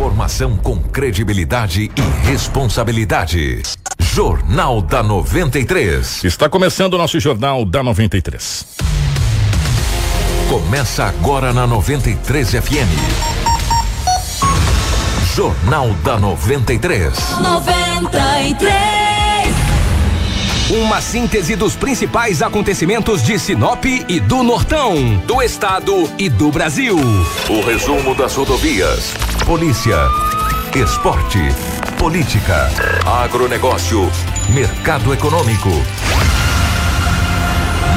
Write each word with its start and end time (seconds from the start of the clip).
Informação 0.00 0.56
com 0.56 0.78
credibilidade 0.78 1.90
e 1.94 2.26
responsabilidade. 2.26 3.60
Jornal 3.98 4.80
da 4.80 5.02
93. 5.02 6.24
Está 6.24 6.48
começando 6.48 6.94
o 6.94 6.98
nosso 6.98 7.20
Jornal 7.20 7.66
da 7.66 7.82
93. 7.82 8.64
Começa 10.48 11.04
agora 11.04 11.52
na 11.52 11.66
93 11.66 12.48
FM. 12.48 12.88
Jornal 15.36 15.90
da 16.02 16.18
93. 16.18 17.38
93. 17.38 19.00
Uma 20.70 21.00
síntese 21.00 21.56
dos 21.56 21.74
principais 21.74 22.42
acontecimentos 22.42 23.24
de 23.24 23.36
Sinop 23.40 23.84
e 23.84 24.20
do 24.20 24.44
Nortão, 24.44 25.16
do 25.26 25.42
estado 25.42 26.08
e 26.16 26.28
do 26.28 26.52
Brasil. 26.52 26.96
O 27.48 27.60
resumo 27.66 28.14
das 28.14 28.36
rodovias, 28.36 29.12
polícia, 29.50 29.96
esporte, 30.76 31.40
política, 31.98 32.70
agronegócio, 33.04 34.08
mercado 34.54 35.12
econômico. 35.12 35.70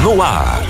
No 0.02 0.20
ar. 0.20 0.64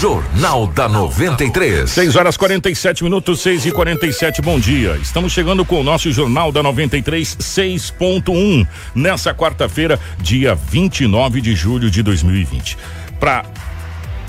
Jornal 0.00 0.66
da 0.66 0.88
93. 0.88 1.88
6 1.88 2.16
horas 2.16 2.36
47 2.36 3.04
minutos, 3.04 3.42
6 3.42 3.66
e 3.66 3.70
47 3.70 4.42
bom 4.42 4.58
dia. 4.58 4.98
Estamos 5.00 5.32
chegando 5.32 5.64
com 5.64 5.80
o 5.80 5.84
nosso 5.84 6.10
Jornal 6.10 6.50
da 6.50 6.60
93 6.60 7.36
6.1 7.36 8.66
nessa 8.92 9.32
quarta-feira, 9.32 10.00
dia 10.18 10.56
29 10.56 11.40
de 11.40 11.54
julho 11.54 11.88
de 11.88 12.02
2020. 12.02 12.76
Para 13.20 13.44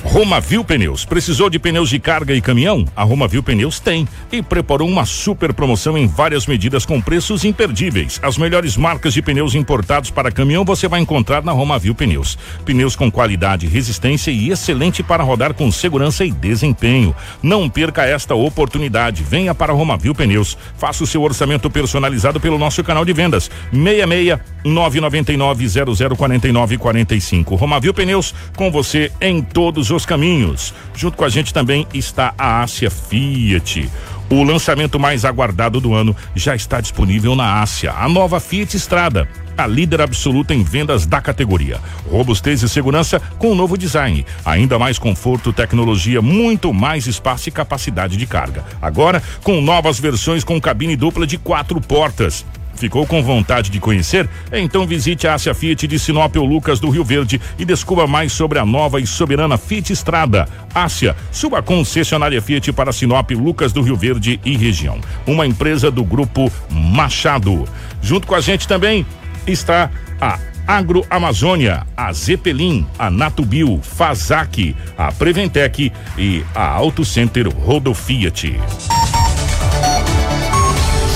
Romavil 0.05 0.63
Pneus. 0.63 1.03
Precisou 1.03 1.49
de 1.49 1.59
pneus 1.59 1.89
de 1.89 1.99
carga 1.99 2.33
e 2.33 2.39
caminhão? 2.39 2.85
A 2.95 3.03
Romavil 3.03 3.43
Pneus 3.43 3.79
tem 3.79 4.07
e 4.31 4.41
preparou 4.41 4.87
uma 4.87 5.03
super 5.03 5.51
promoção 5.51 5.97
em 5.97 6.07
várias 6.07 6.45
medidas 6.45 6.85
com 6.85 7.01
preços 7.01 7.43
imperdíveis. 7.43 8.19
As 8.21 8.37
melhores 8.37 8.77
marcas 8.77 9.13
de 9.13 9.21
pneus 9.21 9.55
importados 9.55 10.11
para 10.11 10.31
caminhão 10.31 10.63
você 10.63 10.87
vai 10.87 11.01
encontrar 11.01 11.43
na 11.43 11.51
Romavil 11.51 11.93
Pneus. 11.93 12.37
Pneus 12.63 12.95
com 12.95 13.11
qualidade, 13.11 13.67
resistência 13.67 14.31
e 14.31 14.51
excelente 14.51 15.03
para 15.03 15.23
rodar 15.23 15.53
com 15.53 15.69
segurança 15.71 16.23
e 16.23 16.31
desempenho. 16.31 17.13
Não 17.43 17.67
perca 17.67 18.05
esta 18.05 18.35
oportunidade. 18.35 19.23
Venha 19.23 19.53
para 19.53 19.73
Romavil 19.73 20.15
Pneus. 20.15 20.57
Faça 20.77 21.03
o 21.03 21.07
seu 21.07 21.23
orçamento 21.23 21.69
personalizado 21.69 22.39
pelo 22.39 22.57
nosso 22.57 22.83
canal 22.83 23.03
de 23.03 23.11
vendas 23.11 23.49
66 23.71 24.39
999 24.63 25.67
0049 26.15 26.77
45. 26.77 27.55
Romavil 27.55 27.93
Pneus 27.93 28.33
com 28.55 28.71
você 28.71 29.11
em 29.19 29.41
todos 29.41 29.91
os 29.91 29.94
seus 29.95 30.05
caminhos. 30.05 30.73
Junto 30.93 31.15
com 31.15 31.23
a 31.23 31.29
gente 31.29 31.53
também 31.53 31.87
está 31.93 32.33
a 32.37 32.61
Ásia 32.61 32.91
Fiat. 32.91 33.89
O 34.29 34.43
lançamento 34.43 34.99
mais 34.99 35.23
aguardado 35.23 35.79
do 35.79 35.93
ano 35.93 36.15
já 36.35 36.55
está 36.55 36.81
disponível 36.81 37.35
na 37.35 37.61
Ásia, 37.61 37.93
a 37.93 38.09
nova 38.09 38.39
Fiat 38.39 38.75
Estrada, 38.75 39.29
a 39.55 39.67
líder 39.67 40.01
absoluta 40.01 40.53
em 40.53 40.63
vendas 40.63 41.05
da 41.05 41.21
categoria. 41.21 41.79
Robustez 42.09 42.61
e 42.63 42.67
segurança 42.67 43.21
com 43.37 43.51
um 43.51 43.55
novo 43.55 43.77
design, 43.77 44.25
ainda 44.43 44.79
mais 44.79 44.97
conforto, 44.97 45.53
tecnologia, 45.53 46.21
muito 46.21 46.73
mais 46.73 47.05
espaço 47.05 47.47
e 47.47 47.51
capacidade 47.51 48.17
de 48.17 48.25
carga. 48.25 48.65
Agora 48.81 49.21
com 49.43 49.61
novas 49.61 49.99
versões 49.99 50.43
com 50.43 50.59
cabine 50.59 50.95
dupla 50.95 51.25
de 51.25 51.37
quatro 51.37 51.79
portas. 51.79 52.43
Ficou 52.75 53.05
com 53.07 53.23
vontade 53.23 53.69
de 53.69 53.79
conhecer? 53.79 54.29
Então 54.51 54.85
visite 54.85 55.27
a 55.27 55.33
Ásia 55.33 55.53
Fiat 55.53 55.87
de 55.87 55.97
Sinop 55.97 56.35
ou 56.35 56.45
Lucas 56.45 56.79
do 56.79 56.89
Rio 56.89 57.03
Verde 57.03 57.39
e 57.57 57.65
descubra 57.65 58.05
mais 58.05 58.31
sobre 58.31 58.59
a 58.59 58.65
nova 58.65 58.99
e 58.99 59.07
soberana 59.07 59.57
Fiat 59.57 59.93
Estrada. 59.93 60.47
Ásia, 60.73 61.15
sua 61.31 61.61
concessionária 61.61 62.41
Fiat 62.41 62.71
para 62.73 62.91
Sinop, 62.91 63.31
Lucas 63.31 63.71
do 63.71 63.81
Rio 63.81 63.95
Verde 63.95 64.39
e 64.43 64.57
região. 64.57 64.99
Uma 65.25 65.47
empresa 65.47 65.89
do 65.89 66.03
grupo 66.03 66.51
Machado. 66.69 67.65
Junto 68.01 68.27
com 68.27 68.35
a 68.35 68.41
gente 68.41 68.67
também 68.67 69.05
está 69.47 69.89
a 70.19 70.37
Agro 70.67 71.05
Amazônia, 71.09 71.85
a 71.95 72.11
Zeppelin, 72.11 72.87
a 72.97 73.09
Natubio, 73.11 73.79
Fazac, 73.83 74.75
a 74.97 75.11
Preventec 75.11 75.91
e 76.17 76.43
a 76.55 76.67
Auto 76.67 77.05
Center 77.05 77.47
Rodo 77.47 77.93
Fiat. 77.93 78.57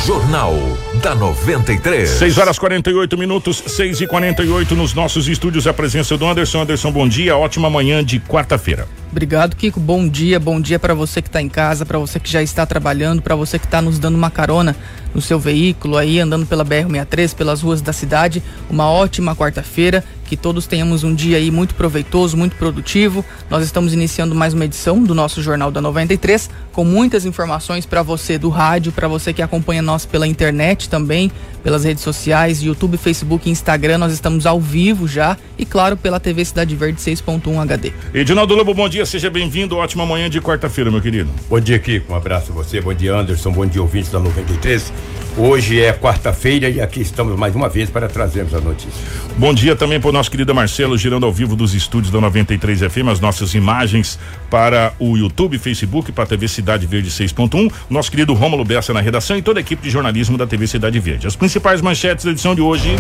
Jornal 0.10 0.56
da 1.04 1.14
93. 1.14 2.10
6 2.10 2.40
horas 2.40 2.58
48 2.58 3.16
minutos, 3.16 3.62
6 3.68 4.02
e 4.02 4.08
48 4.08 4.76
nos 4.76 4.96
nossos 4.96 5.28
estúdios. 5.28 5.68
A 5.68 5.72
presença 5.72 6.18
do 6.18 6.26
Anderson. 6.26 6.64
Anderson, 6.64 6.92
bom 6.92 7.08
dia. 7.08 7.38
Ótima 7.38 7.70
manhã 7.70 8.04
de 8.04 8.20
quarta-feira. 8.20 8.88
Obrigado, 9.12 9.56
Kiko. 9.56 9.80
Bom 9.80 10.08
dia, 10.08 10.40
bom 10.40 10.62
dia 10.62 10.78
para 10.78 10.94
você 10.94 11.22
que 11.22 11.30
está 11.30 11.42
em 11.42 11.50
casa, 11.50 11.86
para 11.86 11.98
você 11.98 12.20
que 12.20 12.32
já 12.32 12.44
está 12.44 12.66
trabalhando, 12.66 13.22
para 13.22 13.36
você 13.36 13.58
que 13.58 13.66
está 13.66 13.82
nos 13.82 13.98
dando 13.98 14.16
uma 14.16 14.30
carona 14.30 14.76
no 15.14 15.22
seu 15.22 15.40
veículo 15.40 15.98
aí, 15.98 16.20
andando 16.20 16.46
pela 16.46 16.64
BR-63, 16.64 17.36
pelas 17.36 17.62
ruas 17.62 17.82
da 17.82 17.92
cidade. 17.92 18.44
Uma 18.70 18.90
ótima 18.90 19.36
quarta-feira, 19.36 20.04
que 20.26 20.38
todos 20.38 20.68
tenhamos 20.68 21.04
um 21.04 21.14
dia 21.14 21.38
aí 21.38 21.50
muito 21.50 21.74
proveitoso, 21.74 22.38
muito 22.38 22.56
produtivo. 22.56 23.26
Nós 23.50 23.64
estamos 23.64 23.94
iniciando 23.94 24.36
mais 24.36 24.54
uma 24.54 24.66
edição 24.66 25.04
do 25.04 25.16
nosso 25.16 25.42
Jornal 25.42 25.72
da 25.72 25.82
93, 25.82 26.50
com 26.72 26.86
muitas 26.86 27.26
informações 27.26 27.86
para 27.86 28.04
você 28.04 28.38
do 28.38 28.50
rádio, 28.50 28.92
para 28.92 29.08
você 29.08 29.34
que 29.34 29.42
acompanha 29.42 29.82
nós 29.82 30.06
pela 30.06 30.28
internet 30.28 30.88
também, 30.88 31.32
pelas 31.64 31.84
redes 31.84 32.04
sociais, 32.04 32.62
YouTube, 32.62 32.98
Facebook, 32.98 33.50
Instagram. 33.50 33.98
Nós 33.98 34.14
estamos 34.14 34.46
ao 34.46 34.62
vivo 34.62 35.08
já 35.08 35.36
e, 35.58 35.66
claro, 35.66 35.98
pela 35.98 36.20
TV 36.20 36.46
Cidade 36.46 36.76
Verde 36.76 37.02
6.1 37.02 37.60
HD. 37.60 37.92
Edinaldo 38.14 38.54
Lobo, 38.54 38.74
bom 38.76 38.88
dia, 38.88 38.99
seja 39.06 39.30
bem-vindo. 39.30 39.78
Ótima 39.78 40.06
manhã 40.06 40.30
de 40.30 40.42
quarta-feira, 40.42 40.90
meu 40.92 41.02
querido. 41.02 41.30
Bom 41.50 41.60
dia, 41.60 41.80
Kiko. 41.80 42.14
Um 42.14 42.16
abraço 42.16 42.52
a 42.52 42.56
você. 42.56 42.82
Bom 42.82 42.94
dia, 42.94 43.16
Anderson. 43.16 43.52
Bom 43.52 43.66
dia, 43.66 43.82
ouvintes 43.82 44.12
da 44.12 44.20
93. 44.20 44.92
Hoje 45.38 45.80
é 45.80 45.94
quarta-feira 45.94 46.70
e 46.70 46.82
aqui 46.82 47.00
estamos 47.00 47.38
mais 47.38 47.56
uma 47.56 47.70
vez 47.70 47.90
para 47.90 48.08
trazermos 48.08 48.54
a 48.54 48.60
notícia. 48.60 49.02
Bom 49.38 49.54
dia 49.54 49.76
também 49.76 50.00
para 50.00 50.10
o 50.10 50.12
nosso 50.12 50.30
querido 50.30 50.54
Marcelo, 50.54 50.98
girando 50.98 51.26
ao 51.26 51.32
vivo 51.32 51.56
dos 51.56 51.74
estúdios 51.74 52.12
da 52.12 52.20
93 52.20 52.80
FM, 52.82 53.08
as 53.10 53.20
nossas 53.20 53.54
imagens 53.54 54.20
para 54.50 54.94
o 55.00 55.16
YouTube, 55.16 55.58
Facebook, 55.58 56.12
para 56.12 56.26
a 56.26 56.28
TV 56.28 56.48
Cidade 56.48 56.86
Verde 56.86 57.10
6.1. 57.10 57.72
Nosso 57.90 58.12
querido 58.12 58.34
Rômulo 58.34 58.66
Bessa 58.66 58.94
na 58.94 59.00
redação 59.00 59.38
e 59.38 59.42
toda 59.42 59.60
a 59.60 59.62
equipe 59.62 59.82
de 59.82 59.90
jornalismo 59.90 60.38
da 60.38 60.46
TV 60.46 60.68
Cidade 60.68 61.00
Verde. 61.00 61.26
As 61.28 61.36
principais 61.36 61.82
manchetes 61.82 62.26
da 62.26 62.32
edição 62.32 62.54
de 62.54 62.62
hoje. 62.62 62.96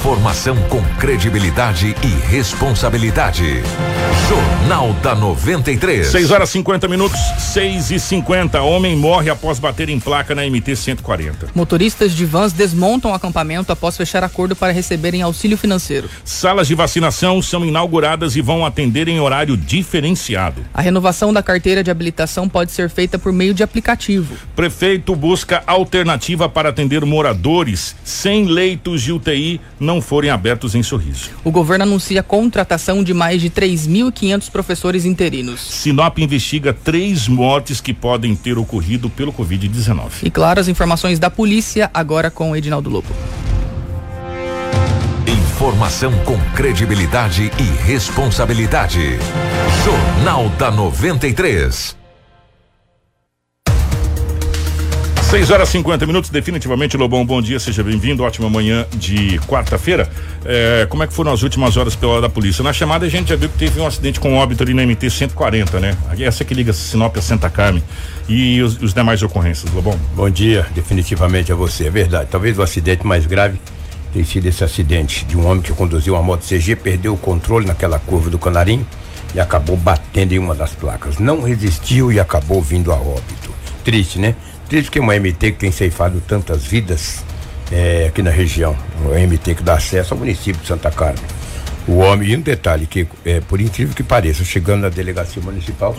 Informação 0.00 0.56
com 0.70 0.82
credibilidade 0.98 1.94
e 2.02 2.30
responsabilidade. 2.30 3.62
Jornal 4.30 4.94
da 4.94 5.14
93. 5.14 6.06
6 6.06 6.30
horas 6.30 6.48
50 6.48 6.88
minutos, 6.88 7.20
6 7.52 7.90
e 7.90 8.00
50. 8.00 8.62
Homem 8.62 8.96
morre 8.96 9.28
após 9.28 9.58
bater 9.58 9.90
em 9.90 10.00
placa 10.00 10.34
na 10.34 10.42
MT 10.48 10.74
140. 10.74 11.48
Motoristas 11.54 12.12
de 12.12 12.24
vans 12.24 12.54
desmontam 12.54 13.10
o 13.10 13.14
acampamento 13.14 13.72
após 13.72 13.94
fechar 13.94 14.24
acordo 14.24 14.56
para 14.56 14.72
receberem 14.72 15.20
auxílio 15.20 15.58
financeiro. 15.58 16.08
Salas 16.24 16.66
de 16.66 16.74
vacinação 16.74 17.42
são 17.42 17.62
inauguradas 17.62 18.36
e 18.36 18.40
vão 18.40 18.64
atender 18.64 19.06
em 19.06 19.20
horário 19.20 19.54
diferenciado. 19.54 20.64
A 20.72 20.80
renovação 20.80 21.30
da 21.30 21.42
carteira 21.42 21.84
de 21.84 21.90
habilitação 21.90 22.48
pode 22.48 22.72
ser 22.72 22.88
feita 22.88 23.18
por 23.18 23.34
meio 23.34 23.52
de 23.52 23.62
aplicativo. 23.62 24.34
Prefeito 24.56 25.14
busca 25.14 25.62
alternativa 25.66 26.48
para 26.48 26.70
atender 26.70 27.04
moradores 27.04 27.94
sem 28.02 28.46
leitos 28.46 29.02
de 29.02 29.12
UTI 29.12 29.60
não 29.78 29.89
forem 29.98 30.28
abertos 30.28 30.74
em 30.74 30.82
Sorriso. 30.82 31.30
O 31.42 31.50
governo 31.50 31.84
anuncia 31.84 32.20
a 32.20 32.22
contratação 32.22 33.02
de 33.02 33.14
mais 33.14 33.40
de 33.40 33.48
3.500 33.48 34.50
professores 34.50 35.06
interinos. 35.06 35.60
Sinop 35.62 36.18
investiga 36.18 36.74
três 36.74 37.26
mortes 37.26 37.80
que 37.80 37.94
podem 37.94 38.36
ter 38.36 38.58
ocorrido 38.58 39.08
pelo 39.08 39.32
Covid-19. 39.32 40.24
E 40.24 40.30
claro, 40.30 40.60
as 40.60 40.68
informações 40.68 41.18
da 41.18 41.30
polícia 41.30 41.90
agora 41.94 42.30
com 42.30 42.50
o 42.50 42.56
Edinaldo 42.56 42.90
Lobo. 42.90 43.08
Informação 45.26 46.12
com 46.24 46.38
credibilidade 46.54 47.50
e 47.58 47.84
responsabilidade. 47.86 49.18
Jornal 49.84 50.48
da 50.58 50.70
93. 50.70 51.99
6 55.30 55.48
horas 55.52 55.68
50 55.68 56.06
minutos, 56.06 56.28
definitivamente, 56.28 56.96
Lobão, 56.96 57.24
bom 57.24 57.40
dia, 57.40 57.60
seja 57.60 57.84
bem-vindo, 57.84 58.24
ótima 58.24 58.50
manhã 58.50 58.84
de 58.96 59.38
quarta-feira. 59.46 60.10
É, 60.44 60.88
como 60.90 61.04
é 61.04 61.06
que 61.06 61.12
foram 61.14 61.32
as 61.32 61.44
últimas 61.44 61.76
horas 61.76 61.94
pela 61.94 62.14
hora 62.14 62.22
da 62.22 62.28
polícia? 62.28 62.64
Na 62.64 62.72
chamada 62.72 63.06
a 63.06 63.08
gente 63.08 63.28
já 63.28 63.36
viu 63.36 63.48
que 63.48 63.56
teve 63.56 63.78
um 63.78 63.86
acidente 63.86 64.18
com 64.18 64.36
óbito 64.36 64.64
ali 64.64 64.74
na 64.74 64.84
MT 64.84 65.08
140, 65.08 65.78
né? 65.78 65.96
Essa 66.18 66.44
que 66.44 66.52
liga 66.52 66.72
Sinop 66.72 67.16
a 67.16 67.22
Santa 67.22 67.48
Carmen 67.48 67.80
e 68.28 68.60
os, 68.60 68.82
os 68.82 68.92
demais 68.92 69.22
ocorrências, 69.22 69.72
Lobão. 69.72 69.96
Bom 70.16 70.28
dia, 70.28 70.66
definitivamente 70.74 71.52
a 71.52 71.54
você, 71.54 71.86
é 71.86 71.90
verdade. 71.90 72.28
Talvez 72.28 72.58
o 72.58 72.62
acidente 72.62 73.06
mais 73.06 73.24
grave 73.24 73.60
tenha 74.12 74.24
sido 74.24 74.46
esse 74.46 74.64
acidente 74.64 75.24
de 75.26 75.36
um 75.36 75.46
homem 75.46 75.62
que 75.62 75.72
conduziu 75.72 76.14
uma 76.14 76.22
moto 76.24 76.44
CG, 76.44 76.74
perdeu 76.74 77.14
o 77.14 77.16
controle 77.16 77.66
naquela 77.66 78.00
curva 78.00 78.30
do 78.30 78.38
Canarinho 78.38 78.84
e 79.32 79.38
acabou 79.38 79.76
batendo 79.76 80.32
em 80.32 80.40
uma 80.40 80.56
das 80.56 80.72
placas. 80.72 81.18
Não 81.18 81.40
resistiu 81.40 82.10
e 82.10 82.18
acabou 82.18 82.60
vindo 82.60 82.90
a 82.90 82.96
óbito. 82.96 83.54
Triste, 83.84 84.18
né? 84.18 84.34
Triste 84.70 84.88
que 84.88 85.00
uma 85.00 85.18
MT 85.18 85.50
que 85.50 85.58
tem 85.58 85.72
ceifado 85.72 86.22
tantas 86.28 86.62
vidas 86.62 87.24
é, 87.72 88.06
aqui 88.06 88.22
na 88.22 88.30
região. 88.30 88.76
Uma 89.04 89.18
MT 89.18 89.56
que 89.56 89.64
dá 89.64 89.74
acesso 89.74 90.14
ao 90.14 90.20
município 90.20 90.60
de 90.62 90.68
Santa 90.68 90.92
Carmen. 90.92 91.20
O 91.88 91.96
homem, 91.96 92.28
e 92.28 92.36
um 92.36 92.40
detalhe 92.40 92.86
que, 92.86 93.04
é, 93.24 93.40
por 93.40 93.60
incrível 93.60 93.92
que 93.96 94.04
pareça, 94.04 94.44
chegando 94.44 94.82
na 94.82 94.88
delegacia 94.88 95.42
municipal, 95.42 95.96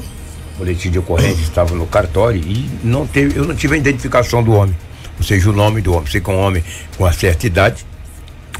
boletim 0.57 0.89
de 0.89 0.97
ocorrência 0.97 1.41
estava 1.41 1.75
no 1.75 1.85
cartório 1.85 2.41
e 2.41 2.69
não 2.81 3.05
teve, 3.05 3.37
eu 3.37 3.43
não 3.43 3.53
tive 3.53 3.75
a 3.75 3.77
identificação 3.77 4.41
do 4.41 4.53
homem. 4.53 4.77
Ou 5.17 5.23
seja, 5.25 5.49
o 5.49 5.53
nome 5.53 5.81
do 5.81 5.93
homem. 5.93 6.09
Sei 6.09 6.21
que 6.21 6.31
é 6.31 6.33
um 6.33 6.39
homem 6.39 6.63
com 6.95 7.03
uma 7.03 7.11
certa 7.11 7.45
idade. 7.45 7.85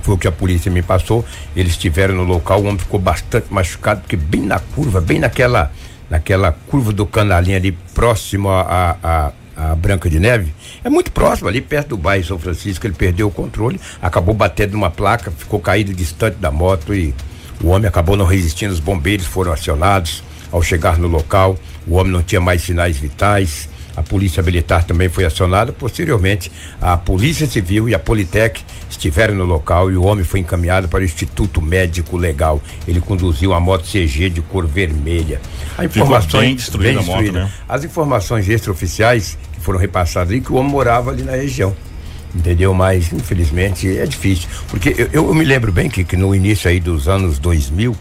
Foi 0.02 0.16
o 0.16 0.18
que 0.18 0.28
a 0.28 0.32
polícia 0.32 0.70
me 0.70 0.82
passou. 0.82 1.24
Eles 1.56 1.72
estiveram 1.72 2.16
no 2.16 2.24
local, 2.24 2.60
o 2.60 2.66
homem 2.66 2.78
ficou 2.78 3.00
bastante 3.00 3.48
machucado, 3.50 4.02
porque 4.02 4.18
bem 4.18 4.42
na 4.42 4.60
curva, 4.60 5.00
bem 5.00 5.20
naquela, 5.20 5.72
naquela 6.10 6.52
curva 6.68 6.92
do 6.92 7.06
canalinho 7.06 7.56
ali, 7.56 7.72
próximo 7.94 8.50
a, 8.50 8.98
a, 9.02 9.32
a 9.56 9.76
Branca 9.76 10.10
de 10.10 10.20
Neve, 10.20 10.54
é 10.84 10.90
muito 10.90 11.12
próximo, 11.12 11.48
ali 11.48 11.62
perto 11.62 11.90
do 11.90 11.98
bairro 11.98 12.26
São 12.26 12.40
Francisco, 12.40 12.86
ele 12.86 12.94
perdeu 12.94 13.28
o 13.28 13.32
controle, 13.32 13.80
acabou 14.02 14.34
batendo 14.34 14.74
numa 14.74 14.90
placa, 14.90 15.32
ficou 15.32 15.60
caído 15.60 15.94
distante 15.94 16.38
da 16.38 16.52
moto 16.52 16.94
e 16.94 17.14
o 17.64 17.68
homem 17.68 17.88
acabou 17.88 18.18
não 18.18 18.26
resistindo, 18.26 18.72
os 18.72 18.80
bombeiros 18.80 19.26
foram 19.26 19.52
acionados. 19.52 20.24
Ao 20.52 20.62
chegar 20.62 20.98
no 20.98 21.08
local, 21.08 21.58
o 21.88 21.96
homem 21.96 22.12
não 22.12 22.22
tinha 22.22 22.42
mais 22.42 22.62
sinais 22.62 22.98
vitais. 22.98 23.70
A 24.02 24.04
polícia 24.04 24.42
militar 24.42 24.84
também 24.84 25.10
foi 25.10 25.26
acionada. 25.26 25.72
Posteriormente, 25.72 26.52
a 26.82 26.98
polícia 26.98 27.46
civil 27.46 27.88
e 27.88 27.94
a 27.94 28.00
Politec 28.00 28.64
estiveram 28.90 29.36
no 29.36 29.46
local 29.46 29.92
e 29.92 29.96
o 29.96 30.04
homem 30.04 30.26
foi 30.26 30.40
encaminhado 30.40 30.88
para 30.88 31.02
o 31.02 31.04
Instituto 31.04 31.62
Médico 31.62 32.18
Legal. 32.18 32.60
Ele 32.88 33.00
conduziu 33.00 33.54
a 33.54 33.60
moto 33.60 33.84
CG 33.84 34.30
de 34.30 34.42
cor 34.42 34.66
vermelha. 34.66 35.40
A 35.78 35.86
informação 35.86 36.40
bem 36.40 36.56
destruída, 36.56 36.94
bem 36.94 36.98
destruída. 36.98 37.40
A 37.40 37.42
moto, 37.44 37.52
né? 37.52 37.56
As 37.70 37.84
informações 37.84 38.50
extraoficiais 38.50 39.38
que 39.54 39.62
foram 39.62 39.78
repassadas 39.78 40.32
ali 40.32 40.42
que 40.42 40.52
o 40.52 40.56
homem 40.56 40.72
morava 40.72 41.12
ali 41.12 41.22
na 41.22 41.34
região 41.34 41.76
entendeu? 42.34 42.74
Mas 42.74 43.12
infelizmente 43.12 43.98
é 43.98 44.06
difícil, 44.06 44.48
porque 44.70 44.96
eu, 45.12 45.26
eu 45.26 45.34
me 45.34 45.44
lembro 45.44 45.70
bem 45.70 45.90
que, 45.90 46.02
que, 46.06 46.16
no 46.16 46.34
início 46.34 46.70
aí 46.70 46.80
dos 46.80 47.10
anos 47.10 47.38
2000, 47.40 47.94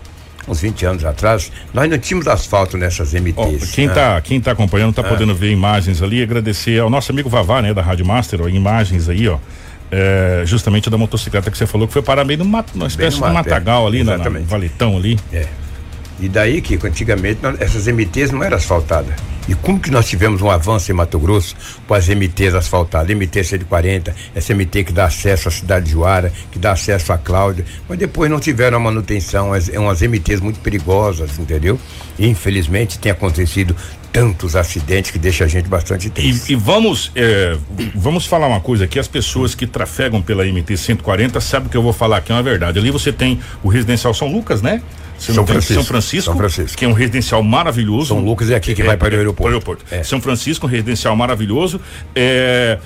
uns 0.51 0.61
20 0.61 0.87
anos 0.87 1.05
atrás, 1.05 1.51
nós 1.73 1.89
não 1.89 1.99
tínhamos 1.99 2.27
asfalto 2.27 2.77
nessas 2.77 3.15
MTs. 3.15 3.63
Oh, 3.63 3.75
quem 3.75 3.87
está 3.87 4.15
né? 4.15 4.21
quem 4.21 4.41
tá 4.41 4.53
acompanhando 4.53 4.91
está 4.91 5.03
ah. 5.03 5.09
podendo 5.09 5.35
ver 5.35 5.51
imagens 5.51 6.03
ali, 6.03 6.23
agradecer 6.23 6.81
ao 6.81 6.91
nosso 6.91 7.13
amigo 7.13 7.29
Vavá, 7.29 7.63
né, 7.63 7.73
da 7.73 7.83
Rádio 7.83 8.05
Master, 8.05 8.43
ó, 8.43 8.49
imagens 8.49 9.09
aí, 9.09 9.29
ó. 9.29 9.39
É, 9.93 10.45
justamente 10.47 10.89
da 10.89 10.97
motocicleta 10.97 11.51
que 11.51 11.59
você 11.59 11.67
falou 11.67 11.89
que 11.89 11.93
foi 11.93 12.03
parar 12.03 12.25
meio 12.25 12.39
numa, 12.39 12.65
numa 12.73 12.87
espécie 12.87 13.17
de 13.17 13.23
matagal 13.23 13.85
é, 13.85 13.87
ali, 13.89 14.05
na, 14.05 14.19
na 14.19 14.31
valetão 14.45 14.97
ali. 14.97 15.19
É. 15.33 15.47
E 16.21 16.29
daí 16.29 16.61
que 16.61 16.79
antigamente 16.87 17.41
essas 17.59 17.87
MTs 17.87 18.31
não 18.31 18.43
eram 18.43 18.57
asfaltadas. 18.57 19.15
E 19.49 19.55
como 19.55 19.81
que 19.81 19.91
nós 19.91 20.07
tivemos 20.09 20.43
um 20.43 20.51
avanço 20.51 20.93
em 20.93 20.95
Mato 20.95 21.19
Grosso 21.19 21.57
com 21.87 21.95
as 21.95 22.09
MTs 22.09 22.55
asfaltadas, 22.55 23.17
MT 23.17 23.43
140, 23.43 24.15
essa 24.33 24.55
MT 24.55 24.85
que 24.85 24.93
dá 24.93 25.07
acesso 25.07 25.49
à 25.49 25.51
cidade 25.51 25.87
de 25.87 25.93
Juara, 25.93 26.33
que 26.53 26.59
dá 26.59 26.73
acesso 26.73 27.13
à 27.13 27.19
Cláudia, 27.19 27.65
mas 27.89 27.99
depois 27.99 28.31
não 28.31 28.39
tiveram 28.39 28.77
a 28.77 28.81
manutenção, 28.81 29.53
as, 29.53 29.69
umas 29.69 30.03
MTs 30.03 30.41
muito 30.41 30.61
perigosas, 30.61 31.39
entendeu? 31.39 31.81
E, 32.19 32.29
infelizmente 32.29 32.99
tem 32.99 33.11
acontecido 33.11 33.75
tantos 34.13 34.57
acidentes 34.57 35.11
que 35.11 35.19
deixa 35.19 35.45
a 35.45 35.49
gente 35.49 35.69
bastante 35.69 36.11
triste. 36.11 36.51
E, 36.51 36.53
e 36.53 36.57
vamos 36.57 37.13
é, 37.15 37.57
vamos 37.95 38.27
falar 38.27 38.47
uma 38.47 38.61
coisa 38.61 38.85
aqui, 38.85 38.99
as 38.99 39.09
pessoas 39.09 39.55
que 39.55 39.67
trafegam 39.67 40.21
pela 40.21 40.45
MT 40.45 40.77
140 40.77 41.41
sabem 41.41 41.69
que 41.69 41.77
eu 41.77 41.83
vou 41.83 41.93
falar 41.93 42.19
aqui 42.19 42.33
é 42.33 42.35
uma 42.35 42.43
verdade. 42.43 42.79
Ali 42.79 42.91
você 42.91 43.13
tem 43.13 43.41
o 43.63 43.69
residencial 43.69 44.13
São 44.15 44.31
Lucas, 44.31 44.63
né? 44.63 44.83
São 45.19 45.47
Francisco, 45.47 45.75
São 45.75 45.85
Francisco, 45.85 46.25
São 46.25 46.37
Francisco, 46.37 46.79
que 46.79 46.85
é 46.85 46.89
um 46.89 46.95
residencial 46.95 47.43
maravilhoso. 47.43 48.07
São 48.07 48.21
Lucas 48.21 48.51
é 48.51 48.55
aqui 48.55 48.75
que 48.75 48.81
é, 48.81 48.87
vai 48.87 48.97
para 48.97 49.15
o 49.15 49.19
aeroporto. 49.19 49.43
Para 49.43 49.45
o 49.45 49.49
aeroporto. 49.49 49.85
É. 49.91 50.03
São 50.03 50.19
Francisco, 50.19 50.67
um 50.67 50.71
residencial 50.71 51.15
maravilhoso. 51.15 51.79
É, 52.15 52.79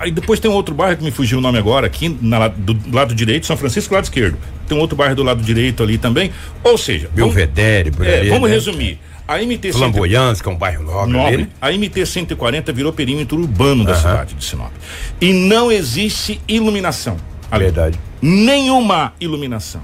Aí 0.00 0.10
depois 0.10 0.40
tem 0.40 0.50
um 0.50 0.54
outro 0.54 0.74
bairro 0.74 0.96
que 0.96 1.04
me 1.04 1.10
fugiu 1.10 1.38
o 1.38 1.40
nome 1.40 1.58
agora, 1.58 1.86
aqui 1.86 2.16
na, 2.20 2.48
do 2.48 2.76
lado 2.92 3.14
direito, 3.14 3.46
São 3.46 3.56
Francisco, 3.56 3.94
lado 3.94 4.04
esquerdo. 4.04 4.36
Tem 4.66 4.76
um 4.76 4.80
outro 4.80 4.96
bairro 4.96 5.14
do 5.14 5.22
lado 5.22 5.42
direito 5.42 5.82
ali 5.82 5.98
também. 5.98 6.32
Ou 6.62 6.76
seja, 6.76 7.08
Belvedere, 7.14 7.90
vamos, 7.90 8.12
é, 8.12 8.28
vamos 8.28 8.48
né? 8.48 8.54
resumir. 8.54 8.98
A 9.26 9.38
MT 9.38 9.72
Flamboyante, 9.72 10.42
que 10.42 10.48
é 10.48 10.52
um 10.52 10.56
bairro 10.56 10.84
nobre. 10.84 11.12
nobre 11.12 11.36
né? 11.38 11.48
a 11.60 11.72
MT 11.72 12.04
140 12.04 12.72
virou 12.72 12.92
perímetro 12.92 13.38
urbano 13.38 13.84
da 13.84 13.94
cidade 13.94 14.34
de 14.34 14.44
Sinop. 14.44 14.72
E 15.20 15.32
não 15.32 15.72
existe 15.72 16.40
iluminação. 16.46 17.16
Ali. 17.50 17.64
Verdade. 17.64 17.98
Nenhuma 18.20 19.14
iluminação 19.18 19.82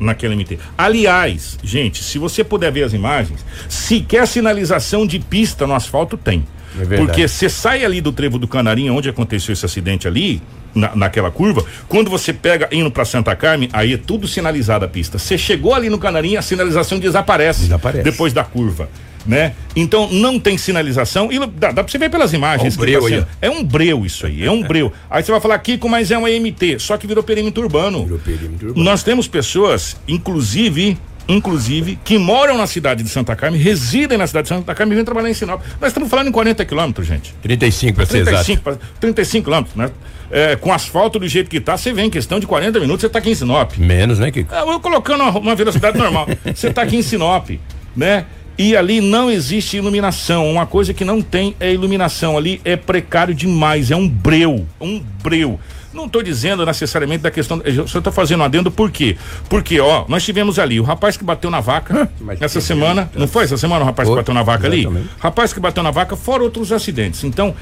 naquela 0.00 0.34
MT. 0.34 0.58
Aliás, 0.76 1.58
gente, 1.62 2.02
se 2.02 2.18
você 2.18 2.42
puder 2.42 2.72
ver 2.72 2.84
as 2.84 2.92
imagens, 2.92 3.44
sequer 3.68 4.26
sinalização 4.26 5.06
de 5.06 5.18
pista 5.18 5.66
no 5.66 5.74
asfalto 5.74 6.16
tem. 6.16 6.44
É 6.78 6.96
Porque 6.96 7.26
você 7.26 7.48
sai 7.48 7.84
ali 7.84 8.00
do 8.00 8.12
trevo 8.12 8.38
do 8.38 8.46
Canarinho, 8.46 8.94
onde 8.94 9.08
aconteceu 9.08 9.52
esse 9.52 9.64
acidente 9.64 10.06
ali, 10.06 10.40
na, 10.74 10.94
naquela 10.94 11.30
curva, 11.30 11.64
quando 11.88 12.10
você 12.10 12.32
pega 12.32 12.68
indo 12.72 12.90
para 12.90 13.04
Santa 13.04 13.34
Carmen, 13.34 13.68
aí 13.72 13.94
é 13.94 13.96
tudo 13.96 14.28
sinalizado 14.28 14.84
a 14.84 14.88
pista. 14.88 15.18
Você 15.18 15.36
chegou 15.36 15.74
ali 15.74 15.88
no 15.88 15.98
Canarinho, 15.98 16.38
a 16.38 16.42
sinalização 16.42 16.98
desaparece, 16.98 17.62
desaparece. 17.62 18.04
depois 18.04 18.32
da 18.32 18.44
curva. 18.44 18.88
Né? 19.26 19.52
Então 19.76 20.10
não 20.10 20.40
tem 20.40 20.56
sinalização 20.56 21.30
e 21.30 21.38
dá, 21.38 21.72
dá 21.72 21.84
pra 21.84 21.88
você 21.88 21.98
ver 21.98 22.08
pelas 22.08 22.32
imagens. 22.32 22.74
É 22.74 22.78
um 22.78 22.80
breu, 22.80 23.02
tá 23.02 23.28
é 23.42 23.50
um 23.50 23.62
breu 23.62 24.06
isso 24.06 24.24
aí, 24.24 24.42
é 24.42 24.50
um 24.50 24.62
breu. 24.62 24.90
Aí 25.10 25.22
você 25.22 25.30
vai 25.30 25.40
falar 25.40 25.58
Kiko, 25.58 25.90
mas 25.90 26.10
é 26.10 26.16
um 26.16 26.26
EMT, 26.26 26.78
só 26.78 26.96
que 26.96 27.06
virou 27.06 27.22
perímetro 27.22 27.62
urbano. 27.62 28.04
Virou 28.04 28.18
perímetro 28.18 28.68
urbano. 28.68 28.82
Nós 28.82 29.02
temos 29.02 29.28
pessoas, 29.28 29.94
inclusive 30.08 30.96
inclusive, 31.28 31.98
que 32.04 32.18
moram 32.18 32.56
na 32.56 32.66
cidade 32.66 33.02
de 33.02 33.08
Santa 33.08 33.36
Carmen, 33.36 33.60
residem 33.60 34.18
na 34.18 34.26
cidade 34.26 34.44
de 34.44 34.54
Santa 34.54 34.74
Carmen 34.74 34.92
e 34.92 34.96
vêm 34.96 35.04
trabalhar 35.04 35.30
em 35.30 35.34
Sinop. 35.34 35.62
Nós 35.80 35.90
estamos 35.90 36.08
falando 36.08 36.28
em 36.28 36.32
40 36.32 36.64
quilômetros, 36.64 37.06
gente. 37.06 37.34
35 37.42 37.96
para 37.96 38.06
ser 38.06 38.24
35, 38.24 38.78
35 39.00 39.44
quilômetros, 39.44 39.76
né? 39.76 39.90
É, 40.30 40.54
com 40.54 40.72
asfalto 40.72 41.18
do 41.18 41.26
jeito 41.26 41.50
que 41.50 41.56
está, 41.56 41.76
você 41.76 41.92
vem 41.92 42.06
em 42.06 42.10
questão 42.10 42.38
de 42.38 42.46
40 42.46 42.78
minutos, 42.78 43.00
você 43.00 43.08
está 43.08 43.18
aqui 43.18 43.30
em 43.30 43.34
Sinop. 43.34 43.76
Menos, 43.78 44.18
né, 44.18 44.30
Kiko? 44.30 44.54
É, 44.54 44.60
eu 44.60 44.78
colocando 44.78 45.22
uma, 45.22 45.38
uma 45.38 45.54
velocidade 45.56 45.98
normal. 45.98 46.28
Você 46.54 46.68
está 46.68 46.82
aqui 46.82 46.96
em 46.96 47.02
Sinop, 47.02 47.50
né? 47.96 48.26
E 48.56 48.76
ali 48.76 49.00
não 49.00 49.30
existe 49.30 49.78
iluminação. 49.78 50.50
Uma 50.50 50.66
coisa 50.66 50.92
que 50.92 51.02
não 51.02 51.22
tem 51.22 51.56
é 51.58 51.72
iluminação. 51.72 52.36
Ali 52.36 52.60
é 52.62 52.76
precário 52.76 53.34
demais. 53.34 53.90
É 53.90 53.96
um 53.96 54.06
breu. 54.06 54.66
Um 54.78 55.02
breu. 55.22 55.58
Não 55.92 56.06
estou 56.06 56.22
dizendo 56.22 56.64
necessariamente 56.64 57.22
da 57.22 57.30
questão. 57.30 57.60
Eu 57.64 57.88
só 57.88 57.98
estou 57.98 58.12
fazendo 58.12 58.40
um 58.40 58.44
adendo 58.44 58.70
por 58.70 58.90
quê? 58.90 59.16
Porque, 59.48 59.80
ó, 59.80 60.04
nós 60.08 60.24
tivemos 60.24 60.58
ali 60.58 60.78
o 60.78 60.84
rapaz 60.84 61.16
que 61.16 61.24
bateu 61.24 61.50
na 61.50 61.60
vaca 61.60 62.08
essa 62.40 62.60
semana. 62.60 63.10
Não 63.14 63.26
foi 63.26 63.44
essa 63.44 63.56
semana 63.56 63.82
o 63.82 63.86
rapaz 63.86 64.08
que 64.08 64.14
bateu 64.14 64.34
na 64.34 64.42
vaca 64.42 64.68
exatamente. 64.68 64.98
ali? 64.98 65.10
Rapaz 65.18 65.52
que 65.52 65.60
bateu 65.60 65.82
na 65.82 65.90
vaca, 65.90 66.16
fora 66.16 66.42
outros 66.42 66.70
acidentes. 66.70 67.24
Então, 67.24 67.54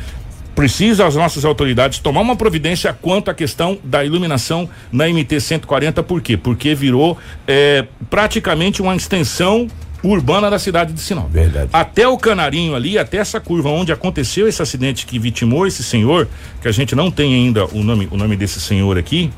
precisa 0.58 1.06
as 1.06 1.14
nossas 1.14 1.44
autoridades 1.44 2.00
tomar 2.00 2.20
uma 2.20 2.34
providência 2.34 2.92
quanto 2.92 3.30
à 3.30 3.34
questão 3.34 3.78
da 3.84 4.04
iluminação 4.04 4.69
na 4.90 5.06
MT 5.06 5.40
140, 5.40 6.02
por 6.02 6.20
quê? 6.20 6.36
Porque 6.36 6.75
virou 6.75 7.16
é, 7.46 7.84
praticamente 8.10 8.82
uma 8.82 8.96
extensão 8.96 9.69
urbana 10.02 10.50
da 10.50 10.58
cidade 10.58 10.92
de 10.92 11.00
Sinop. 11.00 11.30
Verdade. 11.30 11.70
Até 11.72 12.06
o 12.06 12.16
Canarinho 12.16 12.74
ali, 12.74 12.98
até 12.98 13.18
essa 13.18 13.40
curva 13.40 13.68
onde 13.68 13.92
aconteceu 13.92 14.48
esse 14.48 14.62
acidente 14.62 15.06
que 15.06 15.18
vitimou 15.18 15.66
esse 15.66 15.82
senhor, 15.82 16.28
que 16.61 16.68
a 16.68 16.73
gente 16.73 16.94
não 16.94 17.11
tem 17.11 17.34
ainda 17.34 17.66
o 17.66 17.82
nome, 17.82 18.08
o 18.11 18.16
nome 18.16 18.37
desse 18.37 18.61
senhor 18.61 18.96
aqui, 18.96 19.30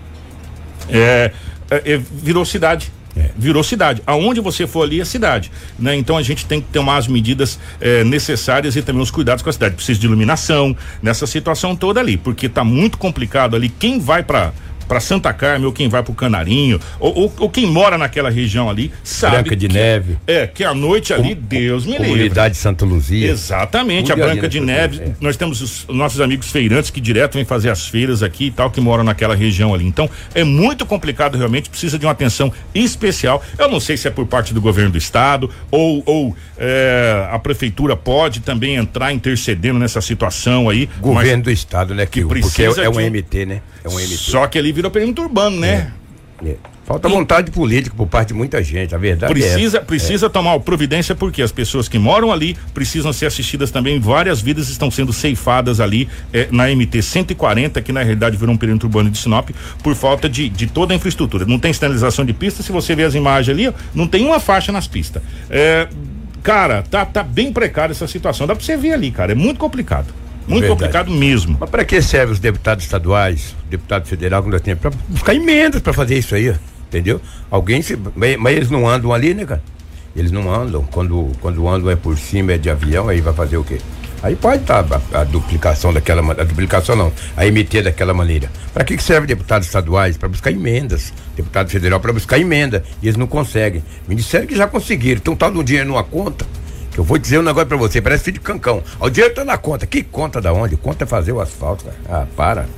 é, 0.89 1.33
é, 1.71 1.93
é 1.93 1.97
virou 1.99 2.45
cidade. 2.45 2.93
É. 3.17 3.31
Virou 3.37 3.65
cidade. 3.65 4.03
Aonde 4.07 4.41
você 4.41 4.67
for 4.67 4.83
ali 4.83 5.01
é 5.01 5.05
cidade. 5.05 5.51
Né? 5.79 5.97
Então 5.97 6.17
a 6.17 6.23
gente 6.23 6.47
tem 6.47 6.61
que 6.61 6.69
tomar 6.69 6.97
as 6.97 7.09
medidas 7.09 7.59
é, 7.81 8.05
necessárias 8.05 8.77
e 8.77 8.83
também 8.83 9.03
os 9.03 9.11
cuidados 9.11 9.43
com 9.43 9.51
a 9.51 9.53
cidade. 9.53 9.75
Precisa 9.75 9.99
de 9.99 10.07
iluminação 10.07 10.77
nessa 11.03 11.27
situação 11.27 11.75
toda 11.75 11.99
ali, 11.99 12.17
porque 12.17 12.47
está 12.47 12.63
muito 12.63 12.99
complicado 12.99 13.57
ali. 13.57 13.69
Quem 13.69 13.99
vai 13.99 14.23
para 14.23 14.53
para 14.91 14.99
Santa 14.99 15.33
Carmen 15.33 15.67
ou 15.67 15.73
quem 15.73 15.89
vai 15.89 16.03
para 16.03 16.11
o 16.11 16.15
Canarinho 16.17 16.81
ou, 16.99 17.17
ou, 17.17 17.33
ou, 17.39 17.49
quem 17.49 17.65
mora 17.65 17.97
naquela 17.97 18.29
região 18.29 18.69
ali 18.69 18.91
sabe 19.05 19.37
Branca 19.37 19.55
de 19.55 19.69
que, 19.69 19.73
Neve. 19.73 20.19
É 20.27 20.49
que 20.49 20.65
a 20.65 20.75
noite 20.75 21.15
ali 21.15 21.37
com, 21.37 21.43
Deus 21.43 21.87
me 21.87 21.97
comunidade 21.97 22.57
Santa 22.57 22.85
Luzia. 22.85 23.31
Exatamente 23.31 24.11
a 24.11 24.17
Branca 24.17 24.49
de 24.49 24.59
Neve. 24.59 25.01
é. 25.01 25.13
nós 25.21 25.37
temos 25.37 25.61
os 25.63 25.87
nossos 25.87 26.21
amigos 26.21 26.51
feirantes 26.51 26.91
que 26.91 27.01
direto 27.01 27.35
vêm 27.35 27.45
fazer 27.45 27.71
as 27.71 27.87
feiras 27.87 28.21
aqui 28.21 28.47
e 28.47 28.51
tal 28.51 28.69
que 28.69 28.81
moram 28.81 29.05
naquela 29.05 29.37
região 29.37 29.73
ali. 29.73 29.87
Então 29.87 30.11
é 30.35 30.43
muito 30.43 30.85
complicado 30.85 31.39
realmente 31.39 31.71
precisa 31.71 31.97
de 31.97 32.05
uma 32.05 32.11
atenção 32.11 32.53
especial. 32.75 33.45
Eu 33.57 33.69
não 33.69 33.79
sei 33.79 33.97
se 33.97 34.09
é 34.09 34.11
por 34.11 34.27
parte 34.27 34.53
do 34.53 34.61
governo 34.61 34.91
do 34.91 34.99
estado 34.99 35.49
ou, 35.71 36.03
ou 36.05 36.37
é, 36.59 37.29
a 37.31 37.39
prefeitura 37.39 37.95
pode 37.95 38.41
também 38.41 38.75
entrar 38.75 39.13
intercedendo 39.13 39.79
nessa 39.79 40.01
situação 40.01 40.69
aí 40.69 40.89
governo 41.01 41.45
do 41.45 41.51
estado 41.53 41.95
né 41.95 42.07
que, 42.07 42.23
que 42.23 42.27
precisa 42.27 42.75
porque 42.75 42.81
é, 42.81 42.85
é 42.87 42.91
um 42.91 42.95
um, 42.95 43.11
MT 43.11 43.47
né? 43.47 43.63
É 43.85 43.89
um 43.89 43.95
MT 43.95 44.17
só 44.17 44.49
que 44.49 44.59
ali 44.59 44.80
virou 44.81 44.91
perímetro 44.91 45.25
urbano, 45.25 45.59
né? 45.59 45.93
É. 45.97 46.01
É. 46.45 46.57
Falta 46.85 47.09
e... 47.09 47.13
vontade 47.13 47.51
política 47.51 47.95
por 47.95 48.07
parte 48.07 48.29
de 48.29 48.35
muita 48.35 48.63
gente, 48.65 48.95
a 48.95 48.99
verdade 48.99 49.33
precisa, 49.33 49.79
é 49.79 49.81
Precisa 49.81 50.27
é. 50.27 50.29
tomar 50.29 50.59
providência 50.61 51.15
porque 51.15 51.43
as 51.43 51.53
pessoas 51.53 51.87
que 51.87 51.99
moram 51.99 52.33
ali 52.33 52.57
precisam 52.73 53.13
ser 53.13 53.27
assistidas 53.27 53.71
também, 53.71 54.01
várias 54.01 54.41
vidas 54.41 54.69
estão 54.69 54.91
sendo 54.91 55.13
ceifadas 55.13 55.81
ali 55.81 56.09
é, 56.33 56.49
na 56.51 56.69
MT 56.69 57.03
140, 57.03 57.81
que 57.83 57.93
na 57.93 58.03
realidade 58.03 58.37
virou 58.37 58.55
um 58.55 58.59
perímetro 58.59 58.89
urbano 58.89 59.11
de 59.11 59.19
Sinop, 59.19 59.51
por 59.83 59.95
falta 59.95 60.29
de, 60.29 60.49
de 60.49 60.67
toda 60.67 60.95
a 60.95 60.97
infraestrutura. 60.97 61.45
Não 61.45 61.59
tem 61.59 61.73
sinalização 61.73 62.25
de 62.25 62.33
pista, 62.33 62.63
se 62.63 62.73
você 62.73 62.97
ver 62.97 63.05
as 63.05 63.15
imagens 63.15 63.57
ali, 63.57 63.73
não 63.95 64.09
tem 64.09 64.25
uma 64.25 64.41
faixa 64.41 64.73
nas 64.73 64.89
pistas. 64.89 65.23
É, 65.49 65.87
cara, 66.43 66.83
tá, 66.83 67.05
tá 67.05 67.23
bem 67.23 67.53
precária 67.53 67.93
essa 67.93 68.09
situação, 68.09 68.47
dá 68.47 68.57
pra 68.57 68.65
você 68.65 68.77
ver 68.77 68.95
ali, 68.95 69.11
cara, 69.11 69.33
é 69.33 69.35
muito 69.35 69.59
complicado. 69.59 70.13
Muito 70.47 70.63
Verdade. 70.63 70.69
complicado 70.69 71.11
mesmo. 71.11 71.57
Mas 71.61 71.71
para 71.71 71.85
que 71.85 72.01
servem 72.03 72.33
os 72.33 72.39
deputados 72.39 72.85
estaduais, 72.85 73.55
deputado 73.69 74.07
federal, 74.07 74.43
quando 74.43 74.59
tem 74.61 74.75
para 74.75 74.91
buscar 75.09 75.35
emendas 75.35 75.81
para 75.81 75.93
fazer 75.93 76.19
isso 76.19 76.35
aí, 76.35 76.55
entendeu? 76.89 77.21
Alguém 77.51 77.83
se, 77.83 77.99
mas, 78.15 78.55
eles 78.55 78.71
não 78.71 78.89
andam 78.89 79.13
ali, 79.13 79.35
né, 79.35 79.45
cara? 79.45 79.63
Eles 80.15 80.33
não 80.33 80.53
andam. 80.53 80.83
Quando, 80.85 81.31
quando 81.41 81.69
andam 81.69 81.91
é 81.91 81.97
por 81.97 82.19
cima, 82.19 82.53
é 82.53 82.59
de 82.59 82.69
avião, 82.69 83.09
aí 83.09 83.21
vai 83.21 83.33
fazer 83.33 83.57
o 83.57 83.65
quê? 83.65 83.79
Aí 84.23 84.37
pode 84.37 84.63
estar 84.63 84.85
a, 85.13 85.21
a, 85.21 85.25
duplicação 85.25 85.93
daquela 85.93 86.21
maneira. 86.21 86.43
A 86.43 86.47
duplicação 86.47 86.95
não, 86.95 87.13
a 87.37 87.45
MT 87.47 87.83
daquela 87.83 88.13
maneira. 88.13 88.51
Para 88.73 88.85
que, 88.85 88.97
que 88.97 89.03
serve 89.03 89.27
deputados 89.27 89.67
estaduais? 89.67 90.19
Para 90.19 90.29
buscar 90.29 90.51
emendas. 90.51 91.13
Deputado 91.35 91.71
federal 91.71 92.01
para 92.01 92.13
buscar 92.13 92.39
emenda. 92.39 92.85
E 93.03 93.07
eles 93.07 93.17
não 93.17 93.27
conseguem. 93.27 93.83
Me 94.07 94.15
disseram 94.15 94.47
que 94.47 94.55
já 94.55 94.67
conseguiram. 94.67 95.21
Então 95.21 95.35
tá 95.35 95.49
um 95.49 95.63
dinheiro 95.65 95.89
numa 95.89 96.05
conta. 96.05 96.45
Eu 96.97 97.05
vou 97.05 97.19
dizer 97.19 97.39
um 97.39 97.43
negócio 97.43 97.69
para 97.69 97.77
você, 97.77 98.01
parece 98.01 98.25
filho 98.25 98.35
de 98.35 98.41
cancão. 98.41 98.83
O 98.99 99.09
dinheiro 99.09 99.35
tá 99.35 99.45
na 99.45 99.57
conta. 99.57 99.87
Que 99.87 100.03
conta 100.03 100.41
da 100.41 100.53
onde? 100.53 100.77
Conta 100.77 101.05
é 101.05 101.07
fazer 101.07 101.33
o 101.33 101.41
asfalto. 101.41 101.85
Ah, 102.09 102.27
para. 102.37 102.69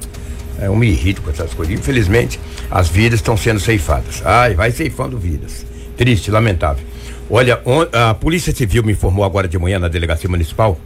É, 0.59 0.67
eu 0.67 0.77
me 0.77 0.89
irrito 0.89 1.23
com 1.23 1.31
essas 1.31 1.53
coisas. 1.55 1.75
Infelizmente, 1.75 2.39
as 2.71 2.89
vidas 2.89 3.21
estão 3.21 3.37
sendo 3.37 3.59
ceifadas. 3.59 4.23
Ai, 4.25 4.55
vai 4.55 4.71
ceifando 4.71 5.19
vidas. 5.19 5.65
Triste, 5.97 6.31
lamentável. 6.31 6.85
Olha, 7.31 7.61
a 7.93 8.15
Polícia 8.15 8.55
Civil 8.55 8.83
me 8.83 8.93
informou 8.93 9.25
agora 9.25 9.49
de 9.49 9.59
manhã 9.59 9.79
na 9.79 9.89
delegacia 9.89 10.29
municipal 10.29 10.79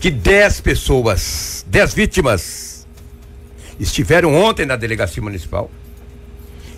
que 0.00 0.10
10 0.10 0.60
pessoas, 0.60 1.64
10 1.68 1.94
vítimas, 1.94 2.86
estiveram 3.80 4.34
ontem 4.34 4.66
na 4.66 4.76
delegacia 4.76 5.22
municipal 5.22 5.70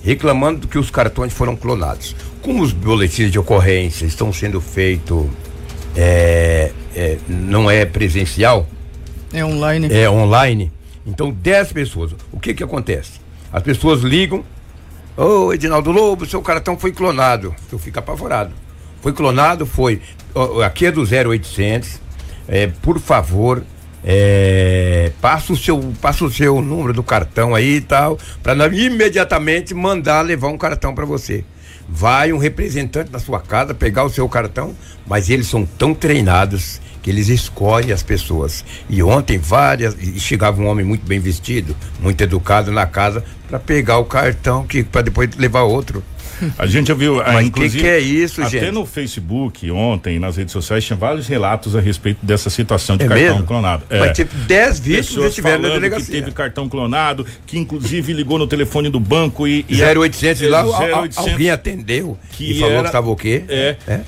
reclamando 0.06 0.68
que 0.68 0.78
os 0.78 0.88
cartões 0.88 1.32
foram 1.32 1.56
clonados. 1.56 2.14
Como 2.40 2.62
os 2.62 2.72
boletins 2.72 3.32
de 3.32 3.40
ocorrência 3.40 4.06
estão 4.06 4.32
sendo 4.32 4.60
feitos, 4.60 5.26
é, 5.96 6.72
é, 6.94 7.18
não 7.28 7.70
é 7.70 7.84
presencial, 7.84 8.66
é 9.32 9.44
online. 9.44 9.88
É 9.92 10.08
online. 10.08 10.72
Então, 11.06 11.30
10 11.30 11.72
pessoas. 11.72 12.12
O 12.32 12.40
que 12.40 12.54
que 12.54 12.64
acontece? 12.64 13.20
As 13.52 13.62
pessoas 13.62 14.00
ligam, 14.00 14.44
ô 15.16 15.46
oh, 15.46 15.52
Edinaldo 15.52 15.90
Lobo, 15.90 16.26
seu 16.26 16.42
cartão 16.42 16.78
foi 16.78 16.92
clonado. 16.92 17.54
Eu 17.70 17.78
fico 17.78 17.98
apavorado. 17.98 18.52
Foi 19.00 19.12
clonado, 19.12 19.66
foi. 19.66 20.00
Aqui 20.64 20.86
é 20.86 20.92
do 20.92 21.02
0800. 21.02 22.00
É, 22.48 22.66
por 22.66 22.98
favor, 22.98 23.62
é, 24.04 25.12
passa 25.20 25.52
o 25.52 25.56
seu 25.56 25.92
passa 26.00 26.24
o 26.24 26.30
seu 26.30 26.62
número 26.62 26.92
do 26.92 27.02
cartão 27.02 27.54
aí 27.54 27.76
e 27.76 27.80
tal, 27.80 28.18
para 28.42 28.66
imediatamente 28.68 29.74
mandar 29.74 30.22
levar 30.22 30.48
um 30.48 30.58
cartão 30.58 30.94
para 30.94 31.04
você. 31.04 31.44
Vai 31.88 32.32
um 32.32 32.38
representante 32.38 33.10
da 33.10 33.18
sua 33.18 33.40
casa 33.40 33.74
pegar 33.74 34.04
o 34.04 34.10
seu 34.10 34.28
cartão, 34.28 34.74
mas 35.06 35.30
eles 35.30 35.46
são 35.46 35.64
tão 35.64 35.94
treinados 35.94 36.80
que 37.02 37.10
eles 37.10 37.28
escolhem 37.28 37.92
as 37.92 38.02
pessoas. 38.02 38.64
E 38.90 39.00
ontem 39.00 39.38
várias 39.38 39.96
chegava 40.18 40.60
um 40.60 40.66
homem 40.66 40.84
muito 40.84 41.06
bem 41.06 41.20
vestido, 41.20 41.76
muito 42.00 42.20
educado 42.20 42.72
na 42.72 42.84
casa 42.84 43.22
para 43.48 43.60
pegar 43.60 43.98
o 43.98 44.04
cartão 44.04 44.66
que 44.66 44.82
para 44.82 45.02
depois 45.02 45.30
levar 45.36 45.62
outro. 45.62 46.02
A 46.58 46.66
gente 46.66 46.88
já 46.88 46.94
viu, 46.94 47.20
ah, 47.20 47.32
Mas 47.34 47.46
inclusive, 47.46 47.78
que, 47.78 47.84
que 47.84 47.88
é 47.88 47.98
isso, 47.98 48.40
até 48.40 48.50
gente? 48.50 48.62
Até 48.64 48.72
no 48.72 48.86
Facebook 48.86 49.70
ontem, 49.70 50.18
nas 50.18 50.36
redes 50.36 50.52
sociais, 50.52 50.84
tinha 50.84 50.96
vários 50.96 51.26
relatos 51.26 51.76
a 51.76 51.80
respeito 51.80 52.24
dessa 52.24 52.50
situação 52.50 52.96
de 52.96 53.04
é 53.04 53.08
cartão 53.08 53.26
mesmo? 53.26 53.46
clonado. 53.46 53.84
É. 53.90 54.00
Mas 54.00 54.16
tipo, 54.16 54.34
10 54.34 54.80
vítimas 54.80 55.26
estiveram 55.26 55.62
na 55.62 55.68
delegacia. 55.70 56.06
que 56.06 56.12
teve 56.12 56.32
cartão 56.32 56.68
clonado, 56.68 57.26
que 57.46 57.58
inclusive 57.58 58.12
ligou 58.12 58.38
no 58.38 58.46
telefone 58.46 58.88
do 58.88 59.00
banco 59.00 59.46
e... 59.46 59.64
e 59.68 59.82
0800 59.82 60.42
e 60.42 60.46
lá 60.46 60.64
0800, 60.64 61.18
alguém 61.18 61.50
atendeu 61.50 62.18
que 62.32 62.52
e 62.52 62.58
falou 62.58 62.72
era, 62.72 62.82
que 62.82 62.88
estava 62.88 63.10
o 63.10 63.16
quê? 63.16 63.44
É. 63.48 63.76
é. 63.86 64.00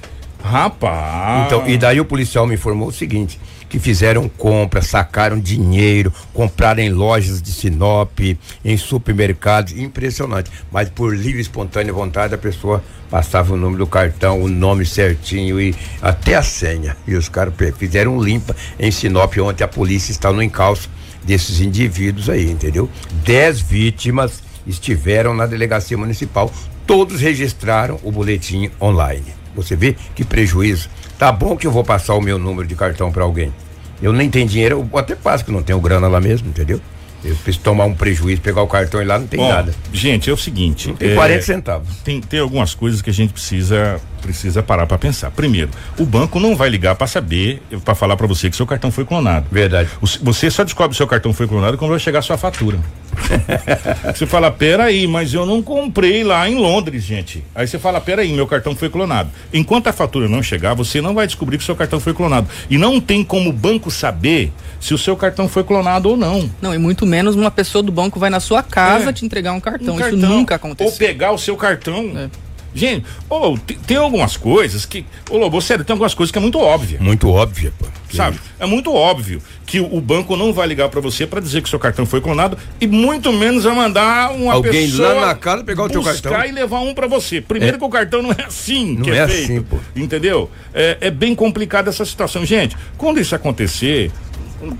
Rapaz. 0.43 1.47
Então, 1.47 1.69
e 1.69 1.77
daí 1.77 2.01
o 2.01 2.05
policial 2.05 2.47
me 2.47 2.55
informou 2.55 2.89
o 2.89 2.93
seguinte: 2.93 3.39
que 3.69 3.79
fizeram 3.79 4.29
compras, 4.29 4.87
sacaram 4.87 5.39
dinheiro, 5.39 6.13
compraram 6.33 6.83
em 6.83 6.91
lojas 6.91 7.43
de 7.43 7.53
Sinop, 7.53 8.19
em 8.65 8.77
supermercados, 8.77 9.73
impressionante. 9.77 10.51
Mas 10.71 10.89
por 10.89 11.17
livre 11.17 11.39
e 11.39 11.43
espontânea 11.43 11.93
vontade 11.93 12.35
a 12.35 12.39
pessoa 12.39 12.83
passava 13.11 13.55
o 13.55 13.57
número 13.57 13.85
do 13.85 13.87
cartão, 13.87 14.43
o 14.43 14.49
nome 14.49 14.85
certinho 14.85 15.61
e 15.61 15.75
até 16.01 16.35
a 16.35 16.43
senha. 16.43 16.97
E 17.07 17.15
os 17.15 17.29
caras 17.29 17.55
fizeram 17.77 18.23
limpa 18.23 18.55
em 18.79 18.91
Sinop 18.91 19.37
ontem 19.39 19.65
a 19.65 19.69
polícia 19.69 20.13
está 20.13 20.33
no 20.33 20.43
encalço 20.43 20.91
desses 21.25 21.61
indivíduos 21.61 22.31
aí, 22.31 22.51
entendeu? 22.51 22.89
Dez 23.25 23.61
vítimas 23.61 24.43
estiveram 24.67 25.35
na 25.35 25.47
delegacia 25.47 25.97
municipal, 25.97 26.53
todos 26.87 27.21
registraram 27.21 27.99
o 28.03 28.13
boletim 28.13 28.71
online. 28.81 29.39
Você 29.55 29.75
vê 29.75 29.97
que 30.15 30.25
prejuízo. 30.25 30.89
Tá 31.19 31.33
bom 31.33 31.57
que 31.57 31.67
eu 31.67 31.73
vou 31.73 31.83
passar 31.83 32.15
o 32.15 32.21
meu 32.21 32.39
número 32.39 32.67
de 32.67 32.77
cartão 32.77 33.11
para 33.11 33.25
alguém. 33.25 33.53
Eu 34.01 34.13
nem 34.13 34.31
tenho 34.31 34.47
dinheiro, 34.47 34.89
eu 34.93 34.99
até 34.99 35.17
passo 35.17 35.45
que 35.45 35.51
não 35.51 35.63
tenho 35.63 35.81
grana 35.81 36.07
lá 36.07 36.21
mesmo, 36.21 36.49
entendeu? 36.49 36.81
Eu 37.25 37.35
preciso 37.35 37.65
tomar 37.65 37.85
um 37.85 37.95
prejuízo, 37.95 38.41
pegar 38.41 38.63
o 38.63 38.69
cartão 38.69 39.03
e 39.03 39.05
lá 39.05 39.19
não 39.19 39.27
tem 39.27 39.41
Bom, 39.41 39.49
nada. 39.49 39.75
Gente, 39.93 40.31
é 40.31 40.33
o 40.33 40.37
seguinte. 40.37 40.89
Não 40.89 40.95
tem 40.95 41.11
é, 41.11 41.15
40 41.17 41.43
centavos. 41.43 41.97
Tem, 42.05 42.21
tem 42.21 42.39
algumas 42.39 42.75
coisas 42.75 43.03
que 43.03 43.11
a 43.11 43.13
gente 43.13 43.33
precisa 43.33 44.01
precisa 44.19 44.63
parar 44.63 44.87
para 44.87 44.99
pensar. 44.99 45.31
Primeiro, 45.31 45.71
o 45.99 46.05
banco 46.05 46.39
não 46.39 46.55
vai 46.55 46.69
ligar 46.69 46.95
para 46.95 47.07
saber, 47.07 47.63
para 47.85 47.95
falar 47.95 48.17
para 48.17 48.27
você 48.27 48.51
que 48.51 48.57
seu 48.57 48.67
cartão 48.67 48.91
foi 48.91 49.05
clonado. 49.05 49.47
Verdade. 49.51 49.89
Você 50.23 50.51
só 50.51 50.65
descobre 50.65 50.91
que 50.91 50.97
seu 50.97 51.07
cartão 51.07 51.33
foi 51.33 51.47
clonado 51.47 51.79
quando 51.79 51.91
vai 51.91 52.01
chegar 52.01 52.19
a 52.19 52.23
sua 52.23 52.37
fatura. 52.37 52.79
você 54.15 54.27
fala, 54.27 54.51
peraí, 54.51 55.07
mas 55.07 55.33
eu 55.35 55.45
não 55.45 55.63
comprei 55.63 56.23
lá 56.23 56.49
em 56.49 56.57
Londres, 56.57 57.03
gente. 57.03 57.45
Aí 57.55 57.67
você 57.67 57.79
fala, 57.79 58.01
peraí, 58.01 58.33
meu 58.33 58.47
cartão 58.47 58.75
foi 58.75 58.89
clonado. 58.89 59.31
Enquanto 59.53 59.89
a 59.89 59.93
fatura 59.93 60.29
não 60.29 60.43
chegar, 60.43 60.75
você 60.75 61.01
não 61.01 61.15
vai 61.15 61.27
descobrir 61.27 61.59
que 61.59 61.65
seu 61.65 61.77
cartão 61.77 62.01
foi 62.01 62.15
clonado. 62.15 62.49
E 62.69 62.79
não 62.79 63.01
tem 63.01 63.25
como 63.25 63.51
o 63.51 63.53
banco 63.53 63.91
saber 63.91 64.53
se 64.81 64.95
o 64.95 64.99
seu 64.99 65.17
cartão 65.17 65.49
foi 65.49 65.65
clonado 65.65 66.09
ou 66.09 66.17
não. 66.17 66.49
Não, 66.61 66.75
e 66.75 66.79
muito 66.79 67.07
menos 67.07 67.35
uma 67.35 67.51
pessoa 67.51 67.83
do 67.83 67.93
banco 67.93 68.19
vai 68.19 68.31
na 68.31 68.41
sua 68.41 68.63
casa 68.63 69.11
é. 69.11 69.13
te 69.13 69.25
entregar 69.25 69.53
um 69.53 69.61
cartão. 69.61 69.95
Um 69.95 70.01
Isso 70.01 70.11
cartão, 70.11 70.31
nunca 70.31 70.55
aconteceu. 70.55 70.93
Ou 70.93 70.99
pegar 70.99 71.33
o 71.33 71.39
seu 71.39 71.57
cartão. 71.57 72.13
É. 72.17 72.48
Gente, 72.75 73.07
oh, 73.29 73.57
tem, 73.59 73.79
tem, 73.79 73.97
algumas 73.97 74.37
coisas 74.37 74.85
que. 74.85 75.01
Ô, 75.31 75.37
oh, 75.37 75.39
Lobo, 75.39 75.61
sério, 75.61 75.85
tem 75.85 75.95
algumas 75.95 76.15
coisas 76.15 76.31
que 76.31 76.39
é 76.39 76.41
muito 76.41 76.59
óbvia. 76.59 76.99
Muito 77.01 77.29
óbvia, 77.29 77.73
pô. 77.79 77.87
Sabe? 78.15 78.39
É 78.59 78.67
muito 78.67 78.93
óbvio 78.93 79.43
que 79.67 79.81
o, 79.81 80.01
banco 80.01 80.37
não 80.37 80.53
vai 80.53 80.67
ligar 80.67 80.89
para 80.89 81.01
você 81.01 81.27
para 81.27 81.41
dizer 81.41 81.63
que 81.63 81.69
seu 81.69 81.79
cartão 81.79 82.07
foi 82.07 82.21
clonado 82.21 82.57
e 82.81 82.87
muito 82.87 83.31
menos 83.33 83.65
vai 83.65 83.75
mandar 83.75 84.33
uma 84.33 84.55
Alguém 84.55 84.87
pessoa 84.87 85.13
lá 85.13 85.27
na 85.27 85.35
casa 85.35 85.63
pegar 85.63 85.85
o 85.85 85.89
teu 85.91 86.03
cartão. 86.03 86.33
e 86.45 86.53
levar 86.53 86.81
um 86.81 86.95
para 86.95 87.07
você. 87.07 87.41
Primeiro 87.41 87.77
é. 87.77 87.79
que 87.79 87.85
o 87.85 87.89
cartão 87.89 88.23
não 88.23 88.33
é 88.33 88.45
assim 88.47 88.97
não 88.97 89.03
que 89.03 89.11
é, 89.11 89.19
é 89.19 89.29
feito. 89.29 89.45
Assim, 89.45 89.63
pô. 89.63 89.77
Entendeu? 89.95 90.51
É, 90.73 90.97
é 91.03 91.11
bem 91.11 91.35
complicada 91.35 91.91
essa 91.91 92.05
situação. 92.05 92.45
Gente, 92.47 92.77
quando 92.97 93.21
isso 93.21 93.35
acontecer, 93.35 94.11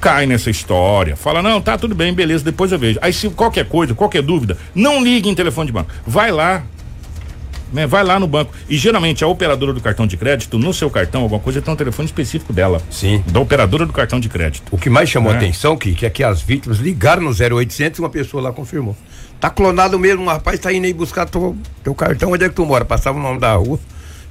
cai 0.01 0.27
nessa 0.27 0.51
história. 0.51 1.17
Fala, 1.17 1.43
não, 1.43 1.61
tá 1.61 1.77
tudo 1.77 1.95
bem, 1.95 2.13
beleza, 2.13 2.45
depois 2.45 2.73
eu 2.73 2.79
vejo. 2.79 2.99
Aí 3.03 3.13
se 3.13 3.29
qualquer 3.31 3.67
coisa, 3.67 3.95
qualquer 3.95 4.23
dúvida, 4.23 4.57
não 4.75 5.03
ligue 5.03 5.29
em 5.29 5.35
telefone 5.35 5.67
de 5.67 5.73
banco. 5.73 5.91
Vai 6.07 6.31
lá, 6.31 6.65
né? 7.73 7.87
Vai 7.87 8.05
lá 8.05 8.19
no 8.19 8.27
banco. 8.27 8.53
E 8.69 8.77
geralmente 8.77 9.23
a 9.25 9.27
operadora 9.27 9.73
do 9.73 9.81
cartão 9.81 10.07
de 10.07 10.17
crédito, 10.17 10.59
no 10.59 10.73
seu 10.73 10.91
cartão, 10.91 11.23
alguma 11.23 11.41
coisa, 11.41 11.61
tem 11.61 11.73
um 11.73 11.77
telefone 11.77 12.07
específico 12.07 12.53
dela. 12.53 12.81
Sim. 12.91 13.23
Da 13.29 13.41
operadora 13.41 13.87
do 13.87 13.93
cartão 13.93 14.19
de 14.21 14.29
crédito. 14.29 14.65
O 14.71 14.79
que 14.79 14.91
mais 14.91 15.09
chamou 15.09 15.31
a 15.31 15.35
é. 15.35 15.39
atenção, 15.39 15.77
que, 15.77 15.95
que 15.95 16.07
é 16.07 16.11
que 16.11 16.25
as 16.25 16.41
vítimas 16.41 16.79
ligaram 16.79 17.23
no 17.23 17.31
0800 17.31 17.99
e 17.99 18.03
uma 18.03 18.11
pessoa 18.11 18.43
lá 18.43 18.53
confirmou. 18.53 18.97
Tá 19.41 19.49
clonado 19.51 19.99
mesmo, 19.99 20.25
um 20.25 20.27
rapaz 20.27 20.59
tá 20.59 20.73
indo 20.73 20.85
aí 20.85 20.93
buscar 20.93 21.27
teu, 21.27 21.57
teu 21.85 21.95
cartão, 21.95 22.33
onde 22.33 22.45
é 22.45 22.49
que 22.49 22.55
tu 22.55 22.67
mora? 22.67 22.85
Passava 22.85 23.19
o 23.19 23.23
nome 23.23 23.39
da 23.39 23.55
rua 23.55 23.79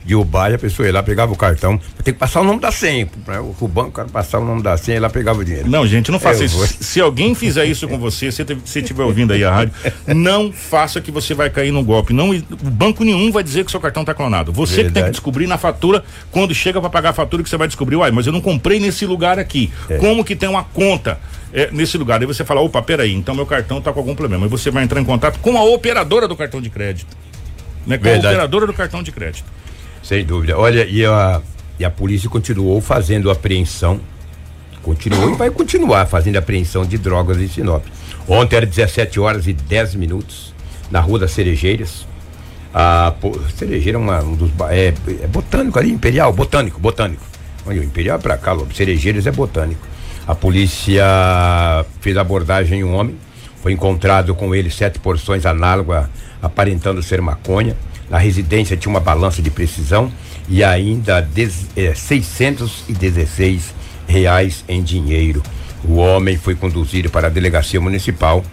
de 0.07 0.15
Ubai, 0.15 0.53
a 0.53 0.57
pessoa 0.57 0.87
ia 0.87 0.93
lá, 0.93 1.03
pegava 1.03 1.33
o 1.33 1.35
cartão. 1.35 1.77
Tem 2.01 2.13
que 2.13 2.19
passar 2.19 2.39
o 2.39 2.43
nome 2.45 2.61
da 2.61 2.71
senha. 2.71 3.09
Né? 3.27 3.39
O 3.59 3.67
banco, 3.67 3.91
cara 3.91 4.07
passar 4.07 4.39
o 4.39 4.45
nome 4.45 4.63
da 4.63 4.77
senha 4.77 4.95
e 4.95 4.99
lá 5.01 5.09
pegava 5.09 5.41
o 5.41 5.45
dinheiro. 5.45 5.69
Não, 5.69 5.85
gente, 5.85 6.09
não 6.09 6.19
faça 6.19 6.45
isso. 6.45 6.57
Se 6.79 7.01
alguém 7.01 7.35
fizer 7.35 7.65
isso 7.65 7.85
com 7.89 7.99
você, 7.99 8.31
se 8.31 8.41
você 8.43 8.79
estiver 8.79 9.03
ouvindo 9.03 9.33
aí 9.33 9.43
a 9.43 9.51
rádio, 9.51 9.73
não 10.07 10.51
faça 10.51 11.01
que 11.01 11.11
você 11.11 11.33
vai 11.33 11.49
cair 11.49 11.71
no 11.71 11.83
golpe. 11.83 12.13
Não, 12.13 12.31
o 12.31 12.69
banco 12.69 13.03
nenhum 13.03 13.29
vai 13.33 13.43
dizer 13.43 13.65
que 13.65 13.71
seu 13.71 13.81
cartão 13.81 14.03
está 14.03 14.13
clonado. 14.13 14.53
Você 14.53 14.75
Verdade. 14.75 14.87
que 14.87 14.93
tem 14.93 15.03
que 15.03 15.11
descobrir 15.11 15.45
na 15.45 15.57
fatura, 15.57 16.03
quando 16.31 16.55
chega 16.55 16.79
para 16.79 16.89
pagar 16.89 17.09
a 17.09 17.13
fatura, 17.13 17.43
que 17.43 17.49
você 17.49 17.57
vai 17.57 17.67
descobrir, 17.67 17.97
uai, 17.97 18.09
mas 18.09 18.25
eu 18.25 18.31
não 18.31 18.39
comprei 18.39 18.79
nesse 18.79 19.05
lugar 19.05 19.37
aqui. 19.37 19.69
É. 19.89 19.97
Como 19.97 20.23
que 20.23 20.37
tem 20.37 20.47
uma 20.47 20.63
conta? 20.63 21.19
É, 21.53 21.69
nesse 21.71 21.97
lugar. 21.97 22.19
Aí 22.21 22.27
você 22.27 22.45
fala, 22.45 22.61
opa, 22.61 22.81
peraí, 22.81 23.13
então 23.13 23.35
meu 23.35 23.45
cartão 23.45 23.79
está 23.79 23.91
com 23.91 23.99
algum 23.99 24.15
problema. 24.15 24.45
Aí 24.45 24.49
você 24.49 24.71
vai 24.71 24.83
entrar 24.83 25.01
em 25.01 25.05
contato 25.05 25.39
com 25.39 25.57
a 25.57 25.63
operadora 25.63 26.27
do 26.27 26.35
cartão 26.35 26.61
de 26.61 26.69
crédito. 26.69 27.15
Né? 27.85 27.97
Com 27.97 28.03
Verdade. 28.03 28.27
a 28.27 28.29
operadora 28.29 28.67
do 28.67 28.73
cartão 28.73 29.03
de 29.03 29.11
crédito. 29.11 29.45
Sem 30.07 30.23
dúvida. 30.23 30.57
Olha, 30.57 30.85
e 30.85 31.05
a, 31.05 31.41
e 31.77 31.83
a 31.83 31.91
polícia 31.91 32.29
continuou 32.29 32.79
fazendo 32.79 33.29
apreensão, 33.29 33.99
continuou 34.81 35.31
e 35.31 35.35
vai 35.35 35.49
continuar 35.49 36.05
fazendo 36.05 36.37
apreensão 36.37 36.85
de 36.85 36.97
drogas 36.97 37.37
em 37.41 37.47
Sinop. 37.49 37.83
Ontem 38.25 38.55
era 38.55 38.65
17 38.65 39.19
horas 39.19 39.47
e 39.47 39.53
10 39.53 39.95
minutos, 39.95 40.53
na 40.89 41.01
Rua 41.01 41.19
das 41.19 41.31
Cerejeiras. 41.31 42.07
A 42.73 43.13
Cerejeira 43.57 43.97
é 43.97 43.99
uma, 43.99 44.23
um 44.23 44.33
dos. 44.33 44.49
É, 44.69 44.93
é, 45.23 45.27
botânico 45.27 45.77
ali, 45.77 45.91
Imperial, 45.91 46.31
botânico, 46.31 46.79
botânico. 46.79 47.23
Olha, 47.65 47.81
o 47.81 47.83
Imperial 47.83 48.17
é 48.17 48.21
pra 48.21 48.37
cá, 48.37 48.53
Lobo. 48.53 48.73
Cerejeiras 48.73 49.27
é 49.27 49.31
botânico. 49.31 49.85
A 50.25 50.33
polícia 50.33 51.03
fez 51.99 52.15
abordagem 52.15 52.79
em 52.79 52.83
um 52.85 52.95
homem, 52.95 53.17
foi 53.61 53.73
encontrado 53.73 54.33
com 54.33 54.55
ele 54.55 54.71
sete 54.71 54.99
porções 54.99 55.45
análogas, 55.45 56.07
aparentando 56.41 57.03
ser 57.03 57.21
maconha. 57.21 57.75
Na 58.09 58.17
residência 58.17 58.77
tinha 58.77 58.91
uma 58.91 58.99
balança 58.99 59.41
de 59.41 59.49
precisão 59.49 60.11
e 60.47 60.63
ainda 60.63 61.27
é, 61.75 61.93
616 61.93 63.73
reais 64.07 64.63
em 64.67 64.81
dinheiro. 64.81 65.43
O 65.83 65.95
homem 65.95 66.37
foi 66.37 66.55
conduzido 66.55 67.09
para 67.09 67.27
a 67.27 67.29
delegacia 67.29 67.79
municipal 67.79 68.43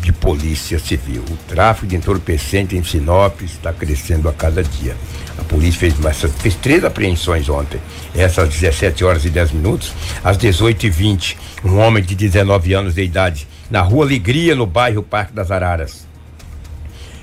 de 0.00 0.12
Polícia 0.12 0.78
Civil. 0.78 1.22
O 1.30 1.36
tráfico 1.48 1.86
de 1.86 1.96
entorpecente 1.96 2.76
em 2.76 2.82
Sinop 2.82 3.40
está 3.42 3.72
crescendo 3.72 4.28
a 4.28 4.32
cada 4.32 4.62
dia. 4.62 4.96
A 5.38 5.44
polícia 5.44 5.78
fez, 5.78 5.94
fez 6.40 6.54
três 6.56 6.84
apreensões 6.84 7.48
ontem. 7.48 7.80
Essas 8.14 8.48
às 8.48 8.54
17 8.54 9.04
horas 9.04 9.24
e 9.24 9.30
10 9.30 9.52
minutos. 9.52 9.92
Às 10.24 10.36
18 10.36 10.86
e 10.86 10.90
20 10.90 11.38
um 11.64 11.78
homem 11.78 12.02
de 12.02 12.14
19 12.14 12.74
anos 12.74 12.94
de 12.94 13.02
idade, 13.02 13.46
na 13.70 13.80
rua 13.80 14.04
Alegria, 14.04 14.54
no 14.54 14.66
bairro 14.66 15.02
Parque 15.02 15.32
das 15.32 15.50
Araras. 15.50 16.11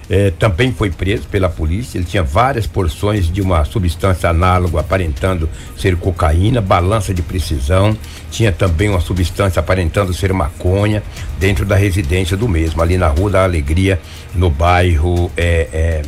É, 0.09 0.31
também 0.31 0.71
foi 0.71 0.89
preso 0.89 1.27
pela 1.27 1.47
polícia. 1.47 1.97
Ele 1.97 2.05
tinha 2.05 2.23
várias 2.23 2.65
porções 2.65 3.31
de 3.31 3.41
uma 3.41 3.63
substância 3.63 4.29
análoga 4.29 4.79
aparentando 4.79 5.47
ser 5.77 5.95
cocaína, 5.97 6.59
balança 6.59 7.13
de 7.13 7.21
precisão. 7.21 7.95
Tinha 8.31 8.51
também 8.51 8.89
uma 8.89 8.99
substância 8.99 9.59
aparentando 9.59 10.11
ser 10.13 10.33
maconha 10.33 11.03
dentro 11.39 11.65
da 11.65 11.75
residência 11.75 12.35
do 12.35 12.47
mesmo, 12.47 12.81
ali 12.81 12.97
na 12.97 13.07
Rua 13.07 13.29
da 13.29 13.43
Alegria, 13.43 13.99
no 14.33 14.49
bairro 14.49 15.31
é, 15.37 15.67
é, 15.71 16.01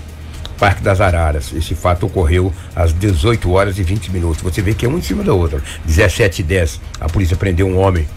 Parque 0.58 0.82
das 0.82 1.00
Araras. 1.00 1.52
Esse 1.54 1.76
fato 1.76 2.08
ocorreu 2.08 2.54
às 2.76 2.94
18 2.94 3.52
horas 3.52 3.78
e 3.78 3.84
20 3.84 4.12
minutos. 4.12 4.42
Você 4.42 4.62
vê 4.62 4.74
que 4.74 4.86
é 4.86 4.90
um 4.90 4.98
em 4.98 5.02
cima 5.02 5.24
da 5.24 5.34
outra. 5.34 5.62
17 5.86 6.42
e 6.42 6.44
10, 6.44 6.82
a 7.00 7.08
polícia 7.08 7.36
prendeu 7.36 7.68
um 7.68 7.80
homem 7.80 8.08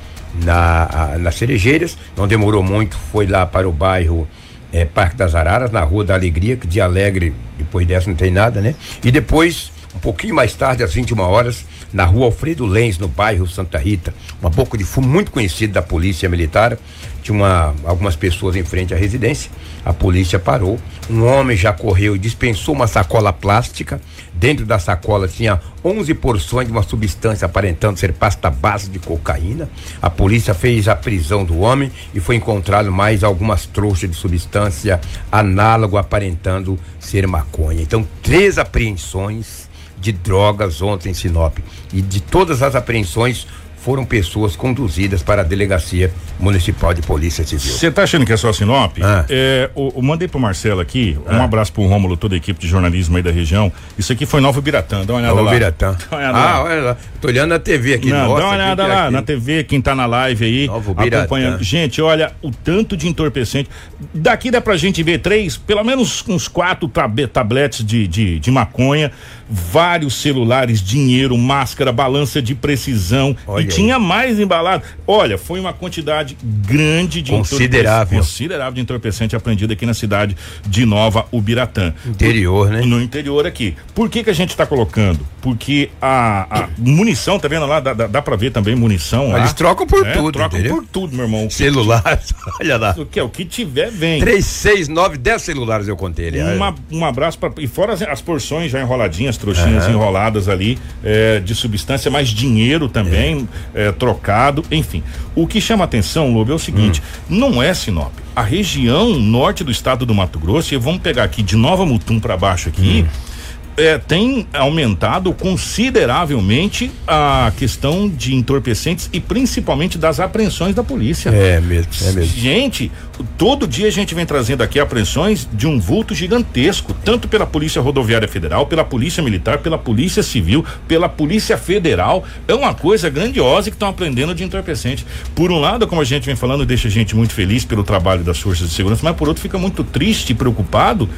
na, 0.42 0.88
a, 0.90 1.18
nas 1.18 1.36
Cerejeiras. 1.36 1.96
Não 2.16 2.26
demorou 2.26 2.62
muito, 2.62 2.96
foi 3.12 3.26
lá 3.26 3.46
para 3.46 3.68
o 3.68 3.72
bairro 3.72 4.26
é, 4.74 4.84
Parque 4.84 5.14
das 5.14 5.36
Araras, 5.36 5.70
na 5.70 5.80
Rua 5.82 6.04
da 6.04 6.14
Alegria, 6.14 6.56
que 6.56 6.66
de 6.66 6.80
Alegre, 6.80 7.32
depois 7.56 7.86
dessa 7.86 8.10
não 8.10 8.16
tem 8.16 8.32
nada, 8.32 8.60
né? 8.60 8.74
E 9.04 9.10
depois, 9.12 9.70
um 9.94 10.00
pouquinho 10.00 10.34
mais 10.34 10.52
tarde, 10.52 10.82
às 10.82 10.92
21 10.92 11.20
horas, 11.20 11.64
na 11.92 12.04
Rua 12.04 12.26
Alfredo 12.26 12.66
Lenz, 12.66 12.98
no 12.98 13.06
bairro 13.06 13.46
Santa 13.46 13.78
Rita, 13.78 14.12
uma 14.40 14.50
boca 14.50 14.76
de 14.76 14.82
fumo 14.82 15.08
muito 15.08 15.30
conhecida 15.30 15.74
da 15.74 15.82
Polícia 15.82 16.28
Militar. 16.28 16.76
Tinha 17.24 17.34
uma, 17.34 17.74
algumas 17.84 18.14
pessoas 18.14 18.54
em 18.54 18.62
frente 18.62 18.92
à 18.92 18.98
residência. 18.98 19.50
A 19.82 19.94
polícia 19.94 20.38
parou. 20.38 20.78
Um 21.08 21.24
homem 21.24 21.56
já 21.56 21.72
correu 21.72 22.14
e 22.14 22.18
dispensou 22.18 22.74
uma 22.74 22.86
sacola 22.86 23.32
plástica. 23.32 23.98
Dentro 24.34 24.66
da 24.66 24.78
sacola 24.78 25.26
tinha 25.26 25.58
11 25.82 26.12
porções 26.14 26.66
de 26.66 26.72
uma 26.72 26.82
substância 26.82 27.46
aparentando 27.46 27.98
ser 27.98 28.12
pasta 28.12 28.50
base 28.50 28.90
de 28.90 28.98
cocaína. 28.98 29.70
A 30.02 30.10
polícia 30.10 30.52
fez 30.52 30.86
a 30.86 30.94
prisão 30.94 31.46
do 31.46 31.60
homem 31.60 31.90
e 32.12 32.20
foi 32.20 32.36
encontrado 32.36 32.92
mais 32.92 33.24
algumas 33.24 33.64
trouxas 33.64 34.10
de 34.10 34.16
substância 34.16 35.00
análogo 35.32 35.96
aparentando 35.96 36.78
ser 37.00 37.26
maconha. 37.26 37.80
Então, 37.80 38.06
três 38.22 38.58
apreensões 38.58 39.66
de 39.98 40.12
drogas 40.12 40.82
ontem 40.82 41.10
em 41.10 41.14
Sinop. 41.14 41.56
E 41.90 42.02
de 42.02 42.20
todas 42.20 42.62
as 42.62 42.74
apreensões, 42.74 43.46
foram 43.84 44.04
pessoas 44.04 44.56
conduzidas 44.56 45.22
para 45.22 45.42
a 45.42 45.44
delegacia 45.44 46.10
municipal 46.40 46.94
de 46.94 47.02
polícia 47.02 47.44
civil. 47.44 47.70
Você 47.72 47.90
tá 47.90 48.02
achando 48.04 48.24
que 48.24 48.32
é 48.32 48.36
só 48.36 48.50
Sinop? 48.52 48.96
Ah. 49.02 49.26
É, 49.28 49.68
o, 49.74 49.88
o 50.00 50.02
mandei 50.02 50.26
pro 50.26 50.40
Marcelo 50.40 50.80
aqui, 50.80 51.18
um 51.30 51.36
Ah. 51.36 51.44
abraço 51.44 51.70
pro 51.72 51.86
Rômulo, 51.86 52.16
toda 52.16 52.34
a 52.34 52.38
equipe 52.38 52.58
de 52.58 52.66
jornalismo 52.66 53.16
aí 53.18 53.22
da 53.22 53.30
região. 53.30 53.70
Isso 53.98 54.10
aqui 54.12 54.24
foi 54.24 54.40
Nova 54.40 54.58
Biratã, 54.60 55.04
dá 55.04 55.12
uma 55.12 55.18
olhada 55.20 55.34
Nova 55.34 55.42
lá. 55.46 55.50
Biratã. 55.52 55.96
Olhada 56.10 56.38
Ah, 56.38 56.42
lá. 56.58 56.64
olha 56.64 56.80
lá. 56.80 56.96
Tô 57.20 57.28
olhando 57.28 57.50
na 57.50 57.58
TV 57.58 57.94
aqui. 57.94 58.08
Não, 58.08 58.28
Nossa, 58.28 58.40
dá 58.40 58.46
uma 58.46 58.54
olhada 58.54 58.82
é 58.82 58.86
lá 58.86 59.10
na 59.10 59.22
TV, 59.22 59.64
quem 59.64 59.80
tá 59.82 59.94
na 59.94 60.06
live 60.06 60.44
aí, 60.44 60.66
Novo 60.66 60.94
Biratã. 60.94 61.18
acompanhando. 61.20 61.62
Gente, 61.62 62.00
olha, 62.00 62.32
o 62.42 62.50
tanto 62.50 62.96
de 62.96 63.06
entorpecente. 63.06 63.68
Daqui 64.14 64.50
dá 64.50 64.60
pra 64.62 64.76
gente 64.78 65.02
ver 65.02 65.18
três, 65.18 65.56
pelo 65.58 65.84
menos 65.84 66.24
uns 66.26 66.48
quatro 66.48 66.88
tab 66.88 67.18
tabletes 67.32 67.84
de, 67.84 68.06
de, 68.08 68.38
de 68.40 68.50
maconha, 68.50 69.12
vários 69.48 70.14
celulares, 70.20 70.80
dinheiro, 70.82 71.36
máscara, 71.36 71.92
balança 71.92 72.40
de 72.40 72.54
precisão. 72.54 73.36
Olha. 73.46 73.64
Tinha 73.74 73.98
mais 73.98 74.38
embalado. 74.38 74.82
Olha, 75.06 75.36
foi 75.38 75.60
uma 75.60 75.72
quantidade 75.72 76.36
grande 76.42 77.22
de 77.22 77.30
Considerável. 77.30 78.18
considerável 78.18 78.72
de 78.74 78.80
entorpecente 78.80 79.34
apreendido 79.36 79.72
aqui 79.72 79.86
na 79.86 79.94
cidade 79.94 80.36
de 80.66 80.84
Nova 80.86 81.26
Ubiratã. 81.32 81.92
Interior, 82.06 82.70
né? 82.70 82.82
No 82.82 83.00
interior 83.00 83.46
aqui. 83.46 83.74
Por 83.94 84.08
que 84.08 84.24
que 84.24 84.30
a 84.30 84.34
gente 84.34 84.56
tá 84.56 84.66
colocando? 84.66 85.26
Porque 85.44 85.90
a, 86.00 86.62
a 86.62 86.68
munição, 86.78 87.38
tá 87.38 87.48
vendo 87.48 87.66
lá? 87.66 87.78
Dá, 87.78 87.92
dá, 87.92 88.06
dá 88.06 88.22
pra 88.22 88.34
ver 88.34 88.50
também 88.50 88.74
munição 88.74 89.28
lá. 89.28 89.40
Eles 89.40 89.52
trocam 89.52 89.86
por 89.86 90.06
É, 90.06 90.12
tudo, 90.12 90.32
Trocam 90.32 90.58
entendeu? 90.58 90.76
por 90.76 90.86
tudo, 90.86 91.14
meu 91.14 91.26
irmão. 91.26 91.50
Celular, 91.50 92.02
olha 92.58 92.78
lá. 92.78 92.94
o 92.96 93.04
que, 93.04 93.20
o 93.20 93.28
que 93.28 93.44
tiver, 93.44 93.90
vem. 93.90 94.20
3, 94.20 94.42
6, 94.42 94.88
9, 94.88 95.18
10 95.18 95.42
celulares 95.42 95.86
eu 95.86 95.98
contei. 95.98 96.28
ali. 96.28 96.40
Uma, 96.40 96.74
um 96.90 97.04
abraço 97.04 97.38
para 97.38 97.52
E 97.58 97.66
fora 97.66 97.92
as, 97.92 98.00
as 98.00 98.22
porções 98.22 98.72
já 98.72 98.80
enroladinhas, 98.80 99.36
trouxinhas 99.36 99.86
enroladas 99.86 100.48
ali, 100.48 100.78
é, 101.04 101.40
de 101.40 101.54
substância, 101.54 102.10
mais 102.10 102.30
dinheiro 102.30 102.88
também, 102.88 103.46
é, 103.74 103.92
trocado, 103.92 104.64
enfim. 104.70 105.02
O 105.36 105.46
que 105.46 105.60
chama 105.60 105.84
atenção, 105.84 106.32
Lobo, 106.32 106.52
é 106.52 106.54
o 106.54 106.58
seguinte: 106.58 107.02
Hum. 107.30 107.36
não 107.36 107.62
é 107.62 107.74
Sinop. 107.74 108.12
A 108.34 108.42
região 108.42 109.10
norte 109.18 109.62
do 109.62 109.70
estado 109.70 110.06
do 110.06 110.14
Mato 110.14 110.38
Grosso, 110.38 110.72
e 110.72 110.78
vamos 110.78 111.02
pegar 111.02 111.24
aqui 111.24 111.42
de 111.42 111.54
Nova 111.54 111.84
Mutum 111.84 112.18
para 112.18 112.34
baixo 112.34 112.70
aqui. 112.70 113.04
Hum. 113.06 113.33
É, 113.76 113.98
tem 113.98 114.46
aumentado 114.52 115.32
consideravelmente 115.32 116.90
a 117.06 117.52
questão 117.56 118.08
de 118.08 118.34
entorpecentes 118.34 119.08
e 119.12 119.20
principalmente 119.20 119.98
das 119.98 120.20
apreensões 120.20 120.74
da 120.74 120.82
polícia. 120.82 121.30
É 121.30 121.60
mesmo, 121.60 121.90
é 122.02 122.12
mesmo. 122.12 122.36
Gente, 122.36 122.90
todo 123.36 123.66
dia 123.66 123.88
a 123.88 123.90
gente 123.90 124.14
vem 124.14 124.24
trazendo 124.24 124.62
aqui 124.62 124.78
apreensões 124.78 125.48
de 125.52 125.66
um 125.66 125.78
vulto 125.78 126.14
gigantesco, 126.14 126.94
tanto 127.04 127.28
pela 127.28 127.46
Polícia 127.46 127.80
Rodoviária 127.80 128.28
Federal, 128.28 128.66
pela 128.66 128.84
Polícia 128.84 129.22
Militar, 129.22 129.58
pela 129.58 129.78
Polícia 129.78 130.22
Civil, 130.22 130.64
pela 130.86 131.08
Polícia 131.08 131.56
Federal. 131.56 132.24
É 132.46 132.54
uma 132.54 132.74
coisa 132.74 133.10
grandiosa 133.10 133.70
que 133.70 133.76
estão 133.76 133.88
aprendendo 133.88 134.34
de 134.34 134.44
entorpecente. 134.44 135.04
Por 135.34 135.50
um 135.50 135.58
lado, 135.58 135.86
como 135.86 136.00
a 136.00 136.04
gente 136.04 136.26
vem 136.26 136.36
falando, 136.36 136.64
deixa 136.64 136.88
a 136.88 136.90
gente 136.90 137.14
muito 137.16 137.32
feliz 137.32 137.64
pelo 137.64 137.82
trabalho 137.82 138.22
das 138.22 138.38
forças 138.38 138.68
de 138.68 138.74
segurança, 138.74 139.02
mas 139.04 139.16
por 139.16 139.28
outro 139.28 139.42
fica 139.42 139.58
muito 139.58 139.82
triste 139.82 140.30
e 140.30 140.34
preocupado. 140.34 141.08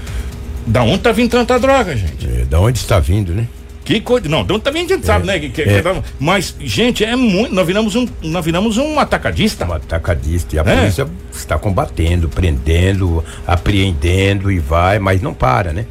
Da 0.66 0.82
onde 0.82 0.98
tá 0.98 1.12
vindo 1.12 1.30
tanta 1.30 1.58
droga, 1.58 1.96
gente? 1.96 2.26
É, 2.28 2.44
da 2.44 2.60
onde 2.60 2.78
está 2.78 2.98
vindo, 2.98 3.32
né? 3.32 3.46
Que 3.84 4.00
coisa. 4.00 4.28
Não, 4.28 4.44
de 4.44 4.52
onde 4.52 4.64
tá 4.64 4.70
vindo 4.72 4.92
a 4.92 4.96
gente 4.96 5.06
sabe, 5.06 5.26
né? 5.26 5.38
Que, 5.38 5.48
que- 5.48 5.62
é. 5.62 5.80
que- 5.80 6.02
mas, 6.18 6.56
gente, 6.60 7.04
é 7.04 7.14
muito. 7.14 7.54
Nós 7.54 7.64
viramos 7.66 7.94
um, 7.94 8.06
nós 8.20 8.44
viramos 8.44 8.76
um 8.78 8.98
atacadista. 8.98 9.64
Um 9.64 9.74
atacadista. 9.74 10.56
E 10.56 10.58
a 10.58 10.62
É. 10.62 10.76
polícia 10.76 11.06
está 11.32 11.56
combatendo, 11.56 12.28
prendendo, 12.28 13.24
apreendendo 13.46 14.50
e 14.50 14.58
vai, 14.58 14.98
mas 14.98 15.22
não 15.22 15.32
para, 15.32 15.72
né? 15.72 15.86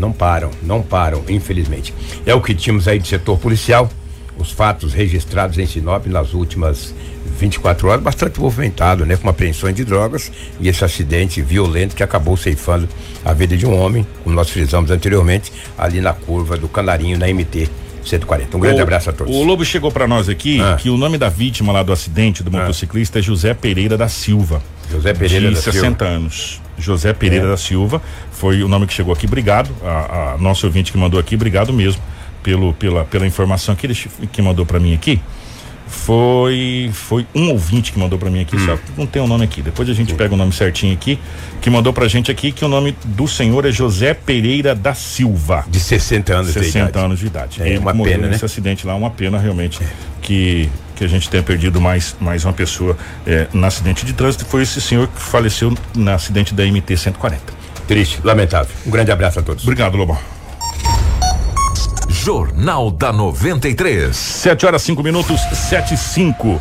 Não 0.00 0.10
param, 0.10 0.50
não 0.62 0.80
param, 0.82 1.22
infelizmente. 1.28 1.92
É 2.26 2.34
o 2.34 2.40
que 2.40 2.54
tínhamos 2.54 2.88
aí 2.88 2.98
de 2.98 3.06
setor 3.06 3.38
policial. 3.38 3.90
Os 4.38 4.50
fatos 4.50 4.92
registrados 4.94 5.58
em 5.58 5.66
Sinop 5.66 6.06
nas 6.06 6.32
últimas 6.34 6.92
24 7.38 7.88
horas, 7.88 8.02
bastante 8.02 8.40
movimentado, 8.40 9.04
né? 9.04 9.16
Com 9.16 9.28
apreensões 9.28 9.74
de 9.74 9.84
drogas 9.84 10.30
e 10.60 10.68
esse 10.68 10.84
acidente 10.84 11.42
violento 11.42 11.94
que 11.96 12.02
acabou 12.02 12.36
ceifando 12.36 12.88
a 13.24 13.32
vida 13.32 13.56
de 13.56 13.66
um 13.66 13.76
homem, 13.78 14.06
como 14.22 14.34
nós 14.34 14.48
frisamos 14.50 14.90
anteriormente, 14.90 15.52
ali 15.76 16.00
na 16.00 16.12
curva 16.12 16.56
do 16.56 16.68
Canarinho, 16.68 17.18
na 17.18 17.26
MT 17.28 17.68
140. 18.04 18.56
Um 18.56 18.60
grande 18.60 18.80
O- 18.80 18.82
abraço 18.82 19.10
a 19.10 19.12
todos. 19.12 19.34
O 19.34 19.42
Lobo 19.42 19.64
chegou 19.64 19.90
pra 19.90 20.06
nós 20.06 20.28
aqui 20.28 20.60
Ah. 20.60 20.76
que 20.76 20.90
o 20.90 20.96
nome 20.96 21.16
da 21.18 21.28
vítima 21.28 21.72
lá 21.72 21.82
do 21.82 21.92
acidente 21.92 22.42
do 22.42 22.50
motociclista 22.50 23.18
é 23.18 23.22
José 23.22 23.54
Pereira 23.54 23.96
da 23.96 24.08
Silva. 24.08 24.62
José 24.90 25.14
Pereira 25.14 25.48
de 25.48 25.54
da 25.54 25.60
60 25.60 26.04
anos. 26.04 26.60
José 26.78 27.12
Pereira 27.14 27.46
É. 27.46 27.48
da 27.48 27.56
Silva 27.56 28.02
foi 28.32 28.62
o 28.62 28.68
nome 28.68 28.86
que 28.86 28.92
chegou 28.92 29.12
aqui. 29.14 29.26
Obrigado. 29.26 29.70
A, 29.82 30.34
a 30.34 30.38
nosso 30.38 30.66
ouvinte 30.66 30.92
que 30.92 30.98
mandou 30.98 31.18
aqui, 31.18 31.34
obrigado 31.34 31.72
mesmo 31.72 32.02
pelo, 32.42 32.74
pela, 32.74 33.04
pela 33.06 33.26
informação 33.26 33.74
que 33.74 33.86
ele 33.86 33.94
que 34.30 34.42
mandou 34.42 34.66
pra 34.66 34.78
mim 34.78 34.92
aqui. 34.94 35.18
Foi 35.94 36.90
foi 36.92 37.26
um 37.34 37.50
ouvinte 37.50 37.92
que 37.92 37.98
mandou 37.98 38.18
pra 38.18 38.28
mim 38.30 38.40
aqui, 38.40 38.56
Hum. 38.56 38.66
só 38.66 38.76
que 38.76 38.82
não 38.96 39.06
tem 39.06 39.22
o 39.22 39.26
nome 39.26 39.44
aqui. 39.44 39.62
Depois 39.62 39.88
a 39.88 39.92
gente 39.94 40.12
pega 40.14 40.34
o 40.34 40.36
nome 40.36 40.52
certinho 40.52 40.92
aqui, 40.92 41.18
que 41.62 41.70
mandou 41.70 41.92
pra 41.92 42.06
gente 42.08 42.30
aqui 42.30 42.52
que 42.52 42.64
o 42.64 42.68
nome 42.68 42.94
do 43.04 43.26
senhor 43.26 43.64
é 43.64 43.72
José 43.72 44.12
Pereira 44.12 44.74
da 44.74 44.92
Silva. 44.94 45.64
De 45.68 45.80
60 45.80 46.34
anos 46.34 46.46
de 46.48 46.52
60 46.54 46.88
idade. 46.90 47.04
anos 47.04 47.18
de 47.20 47.26
idade. 47.26 47.62
É, 47.62 47.68
Ele 47.68 47.78
uma 47.78 47.94
morreu 47.94 48.14
pena, 48.14 48.26
né? 48.26 48.32
nesse 48.32 48.44
acidente 48.44 48.86
lá, 48.86 48.94
uma 48.94 49.10
pena 49.10 49.38
realmente 49.38 49.80
que 50.20 50.68
que 50.96 51.02
a 51.04 51.08
gente 51.08 51.28
tenha 51.28 51.42
perdido 51.42 51.80
mais 51.80 52.14
mais 52.20 52.44
uma 52.44 52.52
pessoa 52.52 52.96
é, 53.26 53.48
no 53.52 53.64
acidente 53.66 54.04
de 54.06 54.12
trânsito. 54.12 54.44
Foi 54.44 54.62
esse 54.62 54.80
senhor 54.80 55.08
que 55.08 55.20
faleceu 55.20 55.72
no 55.94 56.10
acidente 56.10 56.54
da 56.54 56.64
MT 56.64 56.96
140. 56.96 57.52
Triste, 57.88 58.20
lamentável. 58.22 58.70
Um 58.86 58.90
grande 58.90 59.10
abraço 59.10 59.38
a 59.40 59.42
todos. 59.42 59.64
Obrigado, 59.64 59.96
Lobão. 59.96 60.18
Jornal 62.24 62.90
da 62.90 63.12
93. 63.12 64.16
7 64.16 64.64
horas 64.64 64.80
5 64.80 65.02
minutos, 65.02 65.38
7 65.68 65.92
e 65.92 65.96
5. 65.98 66.58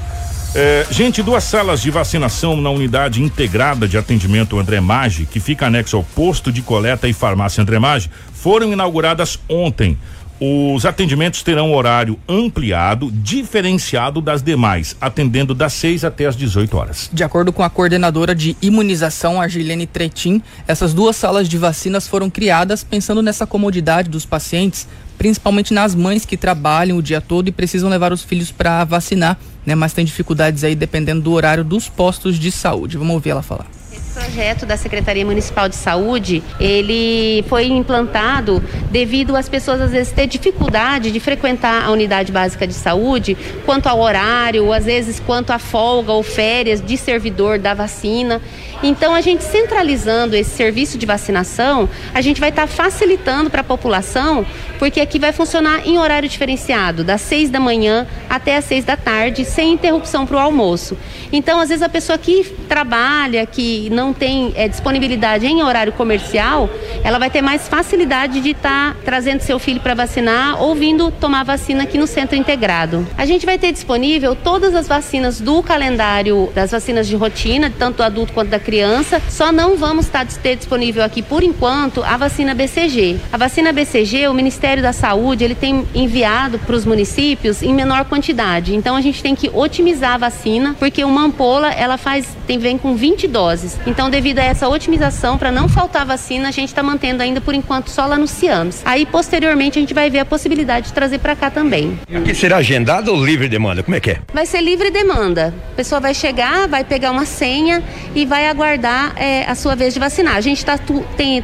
É, 0.54 0.86
gente, 0.92 1.24
duas 1.24 1.42
salas 1.46 1.82
de 1.82 1.90
vacinação 1.90 2.58
na 2.58 2.70
unidade 2.70 3.24
integrada 3.24 3.88
de 3.88 3.98
atendimento 3.98 4.60
André 4.60 4.82
Maggi, 4.82 5.26
que 5.26 5.40
fica 5.40 5.68
anexo 5.68 5.96
ao 5.96 6.04
posto 6.04 6.52
de 6.52 6.62
coleta 6.62 7.08
e 7.08 7.14
farmácia 7.14 7.62
André 7.62 7.80
Maggi, 7.80 8.12
foram 8.34 8.74
inauguradas 8.74 9.40
ontem. 9.48 9.98
Os 10.46 10.86
atendimentos 10.86 11.42
terão 11.42 11.74
horário 11.74 12.20
ampliado, 12.28 13.10
diferenciado 13.10 14.20
das 14.20 14.44
demais, 14.44 14.94
atendendo 15.00 15.56
das 15.56 15.72
6 15.72 16.04
até 16.04 16.26
as 16.26 16.36
18 16.36 16.76
horas. 16.76 17.10
De 17.14 17.24
acordo 17.24 17.54
com 17.54 17.64
a 17.64 17.70
coordenadora 17.70 18.36
de 18.36 18.58
imunização, 18.62 19.40
Argilene 19.40 19.88
Tretin, 19.88 20.42
essas 20.68 20.94
duas 20.94 21.16
salas 21.16 21.48
de 21.48 21.58
vacinas 21.58 22.10
foram 22.10 22.30
criadas 22.30 22.84
pensando 22.84 23.22
nessa 23.22 23.48
comodidade 23.48 24.10
dos 24.10 24.26
pacientes, 24.26 24.86
principalmente 25.18 25.74
nas 25.74 25.96
mães 25.96 26.26
que 26.26 26.36
trabalham 26.36 26.98
o 26.98 27.02
dia 27.02 27.22
todo 27.22 27.48
e 27.48 27.52
precisam 27.54 27.90
levar 27.90 28.12
os 28.12 28.22
filhos 28.22 28.52
para 28.52 28.84
vacinar, 28.84 29.40
né? 29.66 29.76
Mas 29.76 29.94
tem 29.94 30.04
dificuldades 30.04 30.66
aí 30.66 30.76
dependendo 30.76 31.22
do 31.22 31.32
horário 31.32 31.64
dos 31.64 31.88
postos 31.88 32.38
de 32.38 32.52
saúde. 32.52 32.98
Vamos 32.98 33.14
ouvir 33.14 33.30
ela 33.30 33.42
falar. 33.42 33.83
Projeto 34.14 34.66
da 34.66 34.78
Secretaria 34.78 35.26
Municipal 35.26 35.68
de 35.68 35.76
Saúde, 35.76 36.44
ele 36.60 37.44
foi 37.48 37.66
implantado 37.66 38.64
devido 38.92 39.36
às 39.36 39.50
pessoas 39.50 39.82
às 39.82 39.92
vezes 39.92 40.14
ter 40.14 40.28
dificuldade 40.28 41.12
de 41.12 41.20
frequentar 41.20 41.84
a 41.84 41.92
unidade 41.92 42.32
básica 42.32 42.68
de 42.68 42.74
saúde, 42.74 43.36
quanto 43.66 43.88
ao 43.88 44.00
horário, 44.00 44.66
ou 44.66 44.74
às 44.74 44.86
vezes 44.86 45.20
quanto 45.20 45.52
à 45.52 45.60
folga 45.60 46.12
ou 46.12 46.22
férias 46.22 46.80
de 46.80 46.96
servidor 46.96 47.58
da 47.58 47.74
vacina. 47.74 48.42
Então, 48.84 49.16
a 49.16 49.22
gente 49.22 49.46
centralizando 49.46 50.36
esse 50.36 50.50
serviço 50.50 50.98
de 50.98 51.06
vacinação, 51.06 51.88
a 52.14 52.20
gente 52.20 52.42
vai 52.42 52.50
estar 52.50 52.64
tá 52.64 52.68
facilitando 52.68 53.50
para 53.50 53.62
a 53.62 53.64
população, 53.64 54.46
porque 54.78 55.00
aqui 55.00 55.18
vai 55.18 55.32
funcionar 55.32 55.88
em 55.88 55.98
horário 55.98 56.28
diferenciado, 56.28 57.02
das 57.02 57.22
seis 57.22 57.50
da 57.50 57.62
manhã 57.62 58.06
até 58.30 58.58
as 58.58 58.66
seis 58.66 58.84
da 58.84 58.98
tarde, 58.98 59.46
sem 59.46 59.72
interrupção 59.72 60.26
para 60.26 60.36
o 60.36 60.40
almoço. 60.40 60.98
Então, 61.32 61.62
às 61.62 61.70
vezes, 61.70 61.82
a 61.82 61.88
pessoa 61.88 62.18
que 62.18 62.44
trabalha, 62.68 63.46
que 63.46 63.90
não 63.90 64.03
tem 64.12 64.52
é, 64.56 64.68
disponibilidade 64.68 65.46
em 65.46 65.62
horário 65.62 65.94
comercial, 65.94 66.70
ela 67.04 67.20
vai 67.20 67.30
ter 67.30 67.42
mais 67.42 67.68
facilidade 67.68 68.42
de 68.42 68.50
estar 68.50 68.94
tá 68.94 69.00
trazendo 69.06 69.42
seu 69.42 69.60
filho 69.60 69.80
para 69.80 69.94
vacinar 69.94 70.62
ou 70.62 70.74
vindo 70.76 71.12
tomar 71.12 71.44
vacina 71.44 71.84
aqui 71.84 71.98
no 71.98 72.08
centro 72.08 72.36
integrado. 72.36 73.08
A 73.18 73.26
gente 73.26 73.46
vai 73.46 73.58
ter 73.58 73.72
disponível 73.72 74.36
todas 74.36 74.74
as 74.74 74.88
vacinas 74.88 75.40
do 75.40 75.62
calendário 75.62 76.52
das 76.56 76.72
vacinas 76.72 77.08
de 77.08 77.16
rotina, 77.16 77.72
tanto 77.78 77.98
do 77.98 78.04
adulto 78.04 78.34
quanto 78.34 78.50
da 78.50 78.60
criança. 78.60 79.22
Só 79.30 79.52
não 79.52 79.78
vamos 79.78 80.06
estar 80.06 80.26
ter 80.26 80.56
disponível 80.56 81.04
aqui 81.04 81.22
por 81.22 81.44
enquanto 81.44 82.04
a 82.04 82.18
vacina 82.18 82.54
BCG. 82.54 83.18
A 83.32 83.38
vacina 83.38 83.72
BCG, 83.72 84.28
o 84.28 84.34
Ministério 84.34 84.82
da 84.82 84.94
Saúde, 84.94 85.44
ele 85.44 85.56
tem 85.56 85.86
enviado 85.94 86.58
para 86.60 86.76
os 86.76 86.86
municípios 86.86 87.62
em 87.62 87.74
menor 87.74 88.06
quantidade. 88.06 88.76
Então 88.76 88.96
a 88.96 89.02
gente 89.02 89.22
tem 89.22 89.36
que 89.36 89.50
otimizar 89.54 90.14
a 90.14 90.18
vacina, 90.18 90.76
porque 90.80 91.04
uma 91.04 91.24
ampola 91.24 91.72
ela 91.72 91.98
faz 91.98 92.28
tem 92.48 92.58
vem 92.58 92.78
com 92.78 92.96
20 92.96 93.28
doses. 93.28 93.78
Então 93.94 94.10
devido 94.10 94.40
a 94.40 94.44
essa 94.44 94.68
otimização 94.68 95.38
para 95.38 95.52
não 95.52 95.70
faltar 95.70 96.04
vacina, 96.04 96.48
a 96.48 96.52
gente 96.52 96.70
está 96.70 96.82
mantendo 96.82 97.22
ainda 97.22 97.40
por 97.40 97.54
enquanto 97.54 97.92
só 97.92 98.08
lá 98.08 98.18
no 98.18 98.28
Cianos. 98.28 98.82
Aí 98.84 99.06
posteriormente 99.06 99.78
a 99.78 99.82
gente 99.82 99.94
vai 99.94 100.10
ver 100.10 100.18
a 100.18 100.26
possibilidade 100.26 100.88
de 100.88 100.94
trazer 100.94 101.20
para 101.20 101.36
cá 101.36 101.52
também. 101.52 102.00
Aqui 102.12 102.34
será 102.34 102.58
agendado 102.58 103.14
ou 103.14 103.24
livre 103.24 103.48
demanda? 103.48 103.84
Como 103.84 103.96
é 103.96 104.00
que 104.00 104.10
é? 104.10 104.18
Vai 104.34 104.48
ser 104.48 104.62
livre 104.62 104.90
demanda. 104.90 105.54
A 105.74 105.76
pessoa 105.76 106.02
vai 106.02 106.16
chegar, 106.16 106.68
vai 106.68 106.84
pegar 106.84 107.12
uma 107.12 107.24
senha 107.24 107.84
e 108.16 108.26
vai 108.26 108.48
aguardar 108.48 109.14
é, 109.16 109.46
a 109.46 109.54
sua 109.54 109.76
vez 109.76 109.94
de 109.94 110.00
vacinar. 110.00 110.38
A 110.38 110.42
gente 110.42 110.58
está 110.58 110.76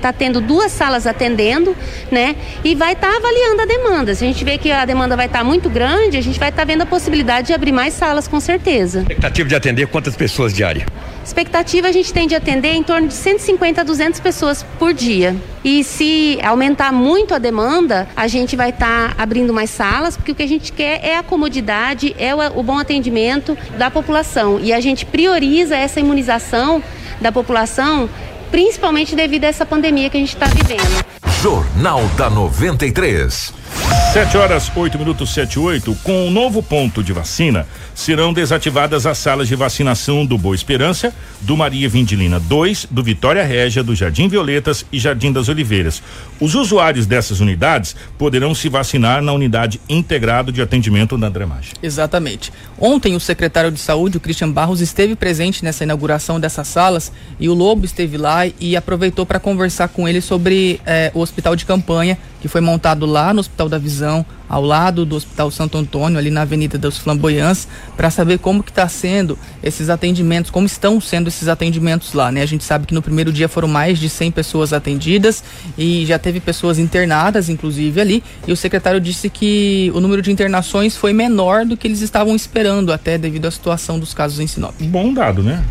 tá 0.02 0.12
tendo 0.12 0.42
duas 0.42 0.72
salas 0.72 1.06
atendendo, 1.06 1.78
né? 2.10 2.36
E 2.64 2.74
vai 2.74 2.94
estar 2.94 3.12
tá 3.12 3.16
avaliando 3.16 3.62
a 3.62 3.66
demanda. 3.68 4.16
Se 4.16 4.24
a 4.24 4.28
gente 4.28 4.44
vê 4.44 4.58
que 4.58 4.72
a 4.72 4.86
demanda 4.86 5.16
vai 5.16 5.28
estar 5.28 5.40
tá 5.40 5.46
muito 5.46 5.70
grande, 5.70 6.18
a 6.18 6.22
gente 6.22 6.40
vai 6.40 6.50
estar 6.50 6.64
tá 6.64 6.66
vendo 6.66 6.82
a 6.82 6.88
possibilidade 6.88 7.46
de 7.46 7.54
abrir 7.54 7.72
mais 7.72 7.94
salas, 7.94 8.28
com 8.28 8.40
certeza. 8.40 9.02
Expectativa 9.02 9.48
de 9.48 9.56
atender 9.56 9.86
quantas 9.86 10.16
pessoas 10.16 10.52
diárias? 10.52 10.88
Expectativa 11.24 11.88
a 11.88 11.92
gente 11.92 12.12
tem 12.12 12.28
de 12.28 12.34
atender 12.40 12.74
em 12.74 12.84
torno 12.84 13.08
de 13.08 13.14
150 13.14 13.82
a 13.82 13.84
200 13.84 14.20
pessoas 14.20 14.66
por 14.78 14.94
dia. 14.94 15.36
E 15.64 15.84
se 15.84 16.40
aumentar 16.44 16.92
muito 16.92 17.34
a 17.34 17.38
demanda, 17.38 18.08
a 18.16 18.28
gente 18.28 18.56
vai 18.56 18.72
estar 18.72 19.16
tá 19.16 19.22
abrindo 19.22 19.54
mais 19.54 19.70
salas, 19.70 20.18
porque 20.18 20.32
o 20.32 20.36
que 20.36 20.44
a 20.44 20.48
gente 20.48 20.72
quer 20.74 21.00
é 21.04 21.18
a 21.18 21.24
comodidade, 21.24 22.16
é 22.18 22.34
o, 22.34 22.64
bom 22.64 22.80
atendimento 22.80 23.58
da 23.78 23.92
população. 23.92 24.60
E 24.60 24.74
a 24.74 24.80
gente 24.80 25.06
prioriza 25.06 25.76
essa 25.76 26.00
imunização 26.00 26.82
da 27.22 27.32
população, 27.32 28.10
principalmente 28.50 29.16
devido 29.16 29.44
a 29.44 29.48
essa 29.48 29.66
pandemia 29.66 30.10
que 30.10 30.18
a 30.18 30.20
gente 30.20 30.34
está 30.34 30.48
vivendo. 30.48 31.06
Jornal 31.42 32.04
da 32.18 32.30
93. 32.30 33.99
7 34.14 34.38
horas 34.38 34.72
8 34.76 34.98
minutos 34.98 35.32
7 35.36 35.60
8. 35.60 35.96
Com 36.02 36.28
o 36.28 36.32
novo 36.32 36.64
ponto 36.64 37.04
de 37.04 37.14
vacina, 37.14 37.68
serão 37.94 38.34
desativadas 38.34 39.06
as 39.06 39.20
salas 39.20 39.48
de 39.48 39.56
vacinação 39.56 40.26
do 40.26 40.36
Boa 40.36 40.56
Esperança, 40.56 41.14
do 41.42 41.56
Maria 41.56 41.88
Vindilina 41.88 42.40
2, 42.40 42.88
do 42.90 43.04
Vitória 43.04 43.44
Régia, 43.44 43.84
do 43.84 43.94
Jardim 43.94 44.28
Violetas 44.28 44.84
e 44.92 44.98
Jardim 44.98 45.32
das 45.32 45.48
Oliveiras. 45.48 46.02
Os 46.40 46.56
usuários 46.56 47.06
dessas 47.06 47.40
unidades 47.40 47.96
poderão 48.18 48.56
se 48.56 48.68
vacinar 48.68 49.22
na 49.22 49.32
unidade 49.32 49.80
integrado 49.88 50.52
de 50.52 50.60
atendimento 50.60 51.16
da 51.16 51.28
Andremagem. 51.28 51.74
Exatamente. 51.84 52.52
Ontem 52.80 53.16
o 53.16 53.20
secretário 53.20 53.72
de 53.72 53.80
Saúde, 53.80 54.18
o 54.18 54.20
Christian 54.20 54.50
Barros, 54.50 54.82
esteve 54.82 55.16
presente 55.16 55.64
nessa 55.64 55.84
inauguração 55.84 56.40
dessas 56.40 56.68
salas 56.68 57.12
e 57.40 57.48
o 57.48 57.54
Lobo 57.54 57.86
esteve 57.86 58.18
lá 58.18 58.48
e 58.60 58.76
aproveitou 58.76 59.24
para 59.24 59.40
conversar 59.40 59.90
com 59.90 60.08
ele 60.08 60.20
sobre 60.20 60.82
eh, 60.84 61.12
o 61.14 61.20
hospital 61.20 61.56
de 61.56 61.64
campanha 61.64 62.18
que 62.40 62.48
foi 62.48 62.62
montado 62.62 63.06
lá 63.06 63.34
no 63.34 63.40
Hospital 63.40 63.70
da 63.70 63.78
Visão, 63.78 64.26
ao 64.48 64.64
lado 64.64 65.06
do 65.06 65.16
Hospital 65.16 65.52
Santo 65.52 65.78
Antônio, 65.78 66.18
ali 66.18 66.32
na 66.32 66.42
Avenida 66.42 66.78
dos 66.78 66.98
Flamboyants, 66.98 67.68
para 67.96 68.10
saber 68.10 68.40
como 68.40 68.64
que 68.64 68.72
está 68.72 68.88
sendo 68.88 69.38
esses 69.62 69.90
atendimentos, 69.90 70.50
como 70.50 70.66
estão 70.66 71.00
sendo 71.00 71.28
esses 71.28 71.48
atendimentos 71.48 72.14
lá, 72.14 72.32
né? 72.32 72.42
A 72.42 72.46
gente 72.48 72.64
sabe 72.64 72.88
que 72.88 72.94
no 72.94 73.02
primeiro 73.02 73.32
dia 73.32 73.48
foram 73.48 73.68
mais 73.68 74.00
de 74.00 74.10
100 74.10 74.32
pessoas 74.32 74.74
atendidas 74.74 75.44
e 75.78 76.06
já 76.06 76.18
teve 76.18 76.40
pessoas 76.40 76.80
internadas, 76.80 77.48
inclusive, 77.48 78.02
ali, 78.02 78.24
e 78.48 78.52
o 78.52 78.58
secretário 78.58 79.00
disse 79.00 79.30
que 79.30 79.92
o 79.94 80.00
número 80.00 80.22
de 80.22 80.32
internações 80.32 80.96
foi 80.96 81.14
menor 81.14 81.66
do 81.66 81.78
que 81.78 81.88
eles 81.88 82.02
estavam 82.02 82.36
esperando, 82.36 82.92
até 82.92 83.18
devido 83.18 83.46
à 83.46 83.52
situação 83.52 84.00
dos 84.00 84.14
casos 84.14 84.40
em 84.40 84.48
Sinop. 84.48 84.74
Bom 84.82 85.14
dado, 85.14 85.44
né? 85.44 85.64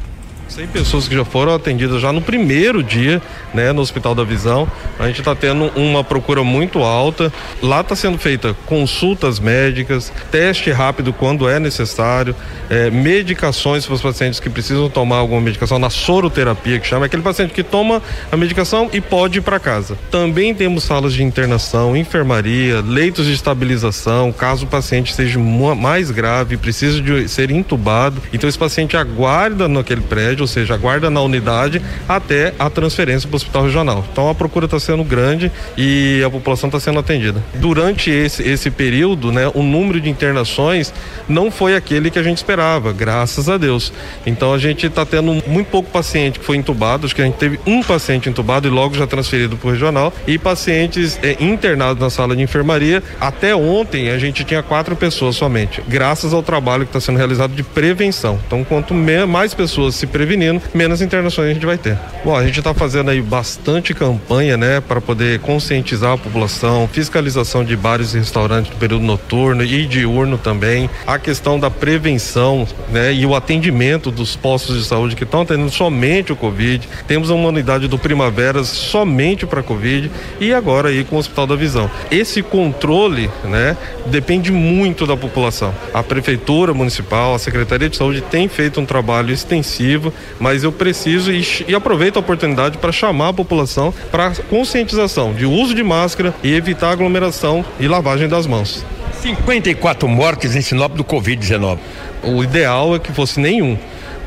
100 0.48 0.66
pessoas 0.68 1.06
que 1.06 1.14
já 1.14 1.24
foram 1.24 1.54
atendidas 1.54 2.00
já 2.00 2.12
no 2.12 2.20
primeiro 2.20 2.82
dia, 2.82 3.20
né, 3.52 3.72
no 3.72 3.80
Hospital 3.80 4.14
da 4.14 4.24
Visão. 4.24 4.66
A 4.98 5.06
gente 5.06 5.20
está 5.20 5.34
tendo 5.34 5.66
uma 5.76 6.02
procura 6.02 6.42
muito 6.42 6.82
alta. 6.82 7.32
Lá 7.62 7.80
está 7.80 7.94
sendo 7.94 8.18
feita 8.18 8.54
consultas 8.66 9.38
médicas, 9.38 10.12
teste 10.30 10.70
rápido 10.70 11.12
quando 11.12 11.48
é 11.48 11.58
necessário, 11.60 12.34
é, 12.70 12.90
medicações 12.90 13.84
para 13.84 13.94
os 13.94 14.02
pacientes 14.02 14.40
que 14.40 14.48
precisam 14.48 14.88
tomar 14.88 15.16
alguma 15.16 15.40
medicação 15.40 15.78
na 15.78 15.90
soroterapia 15.90 16.78
que 16.78 16.86
chama, 16.86 17.06
aquele 17.06 17.22
paciente 17.22 17.52
que 17.52 17.62
toma 17.62 18.02
a 18.30 18.36
medicação 18.36 18.88
e 18.92 19.00
pode 19.00 19.38
ir 19.38 19.42
para 19.42 19.58
casa. 19.58 19.98
Também 20.10 20.54
temos 20.54 20.84
salas 20.84 21.12
de 21.12 21.22
internação, 21.22 21.96
enfermaria, 21.96 22.80
leitos 22.80 23.26
de 23.26 23.32
estabilização, 23.32 24.32
caso 24.32 24.64
o 24.64 24.68
paciente 24.68 25.14
seja 25.14 25.38
mais 25.38 26.10
grave, 26.10 26.56
precisa 26.56 27.00
de 27.00 27.28
ser 27.28 27.50
intubado. 27.50 28.22
Então 28.32 28.48
esse 28.48 28.58
paciente 28.58 28.96
aguarda 28.96 29.68
naquele 29.68 30.00
prédio 30.00 30.37
ou 30.40 30.46
seja, 30.46 30.74
aguarda 30.74 31.10
na 31.10 31.20
unidade 31.20 31.82
até 32.08 32.54
a 32.58 32.70
transferência 32.70 33.28
para 33.28 33.34
o 33.34 33.36
hospital 33.36 33.64
regional. 33.64 34.04
Então 34.12 34.28
a 34.28 34.34
procura 34.34 34.66
está 34.66 34.78
sendo 34.78 35.04
grande 35.04 35.50
e 35.76 36.22
a 36.24 36.30
população 36.30 36.68
está 36.68 36.80
sendo 36.80 36.98
atendida. 36.98 37.42
Durante 37.54 38.10
esse, 38.10 38.42
esse 38.42 38.70
período, 38.70 39.32
né, 39.32 39.50
o 39.54 39.62
número 39.62 40.00
de 40.00 40.08
internações 40.08 40.92
não 41.28 41.50
foi 41.50 41.74
aquele 41.74 42.10
que 42.10 42.18
a 42.18 42.22
gente 42.22 42.38
esperava, 42.38 42.92
graças 42.92 43.48
a 43.48 43.56
Deus. 43.56 43.92
Então 44.26 44.52
a 44.52 44.58
gente 44.58 44.86
está 44.86 45.04
tendo 45.04 45.42
muito 45.46 45.68
pouco 45.68 45.90
paciente 45.90 46.38
que 46.38 46.44
foi 46.44 46.56
entubado, 46.56 47.06
acho 47.06 47.14
que 47.14 47.22
a 47.22 47.24
gente 47.24 47.36
teve 47.36 47.58
um 47.66 47.82
paciente 47.82 48.28
entubado 48.28 48.66
e 48.66 48.70
logo 48.70 48.94
já 48.94 49.06
transferido 49.06 49.56
para 49.56 49.68
o 49.68 49.70
regional, 49.70 50.12
e 50.26 50.38
pacientes 50.38 51.18
é, 51.22 51.36
internados 51.40 52.00
na 52.00 52.10
sala 52.10 52.34
de 52.34 52.42
enfermaria. 52.42 53.02
Até 53.20 53.54
ontem 53.54 54.10
a 54.10 54.18
gente 54.18 54.44
tinha 54.44 54.62
quatro 54.62 54.96
pessoas 54.96 55.36
somente, 55.36 55.82
graças 55.88 56.32
ao 56.32 56.42
trabalho 56.42 56.84
que 56.84 56.90
está 56.90 57.00
sendo 57.00 57.16
realizado 57.16 57.54
de 57.54 57.62
prevenção. 57.62 58.38
Então, 58.46 58.64
quanto 58.64 58.94
mais 58.94 59.54
pessoas 59.54 59.94
se 59.94 60.06
prevenirem, 60.06 60.27
menos 60.36 61.02
internações 61.02 61.50
a 61.50 61.54
gente 61.54 61.66
vai 61.66 61.78
ter. 61.78 61.98
Bom, 62.24 62.36
a 62.36 62.44
gente 62.44 62.58
está 62.58 62.74
fazendo 62.74 63.10
aí 63.10 63.20
bastante 63.22 63.94
campanha, 63.94 64.56
né, 64.56 64.80
para 64.80 65.00
poder 65.00 65.40
conscientizar 65.40 66.12
a 66.12 66.18
população, 66.18 66.88
fiscalização 66.92 67.64
de 67.64 67.76
bares 67.76 68.14
e 68.14 68.18
restaurantes 68.18 68.70
no 68.72 68.76
período 68.78 69.04
noturno 69.04 69.64
e 69.64 69.86
diurno 69.86 70.36
também, 70.36 70.90
a 71.06 71.18
questão 71.18 71.58
da 71.58 71.70
prevenção, 71.70 72.66
né, 72.90 73.12
e 73.12 73.24
o 73.24 73.34
atendimento 73.34 74.10
dos 74.10 74.36
postos 74.36 74.76
de 74.76 74.84
saúde 74.84 75.16
que 75.16 75.24
estão 75.24 75.42
atendendo 75.42 75.70
somente 75.70 76.32
o 76.32 76.36
Covid. 76.36 76.88
Temos 77.06 77.30
uma 77.30 77.48
unidade 77.48 77.88
do 77.88 77.98
Primavera 77.98 78.64
somente 78.64 79.46
para 79.46 79.62
Covid 79.62 80.10
e 80.40 80.52
agora 80.52 80.88
aí 80.88 81.04
com 81.04 81.16
o 81.16 81.18
Hospital 81.18 81.46
da 81.46 81.56
Visão. 81.56 81.90
Esse 82.10 82.42
controle, 82.42 83.30
né, 83.44 83.76
depende 84.06 84.50
muito 84.50 85.06
da 85.06 85.16
população. 85.16 85.74
A 85.92 86.02
prefeitura 86.02 86.74
municipal, 86.74 87.34
a 87.34 87.38
Secretaria 87.38 87.88
de 87.88 87.96
Saúde 87.96 88.20
tem 88.20 88.48
feito 88.48 88.80
um 88.80 88.86
trabalho 88.86 89.32
extensivo 89.32 90.12
mas 90.38 90.64
eu 90.64 90.72
preciso 90.72 91.32
e, 91.32 91.44
e 91.68 91.74
aproveito 91.74 92.16
a 92.16 92.20
oportunidade 92.20 92.78
para 92.78 92.92
chamar 92.92 93.28
a 93.28 93.32
população 93.32 93.92
para 94.10 94.32
conscientização 94.48 95.32
de 95.32 95.44
uso 95.46 95.74
de 95.74 95.82
máscara 95.82 96.34
e 96.42 96.54
evitar 96.54 96.90
aglomeração 96.90 97.64
e 97.80 97.88
lavagem 97.88 98.28
das 98.28 98.46
mãos. 98.46 98.84
54 99.20 100.08
mortes 100.08 100.54
em 100.54 100.60
Sinop 100.60 100.94
do 100.94 101.04
Covid-19. 101.04 101.78
O 102.22 102.42
ideal 102.42 102.94
é 102.94 102.98
que 102.98 103.12
fosse 103.12 103.40
nenhum. 103.40 103.76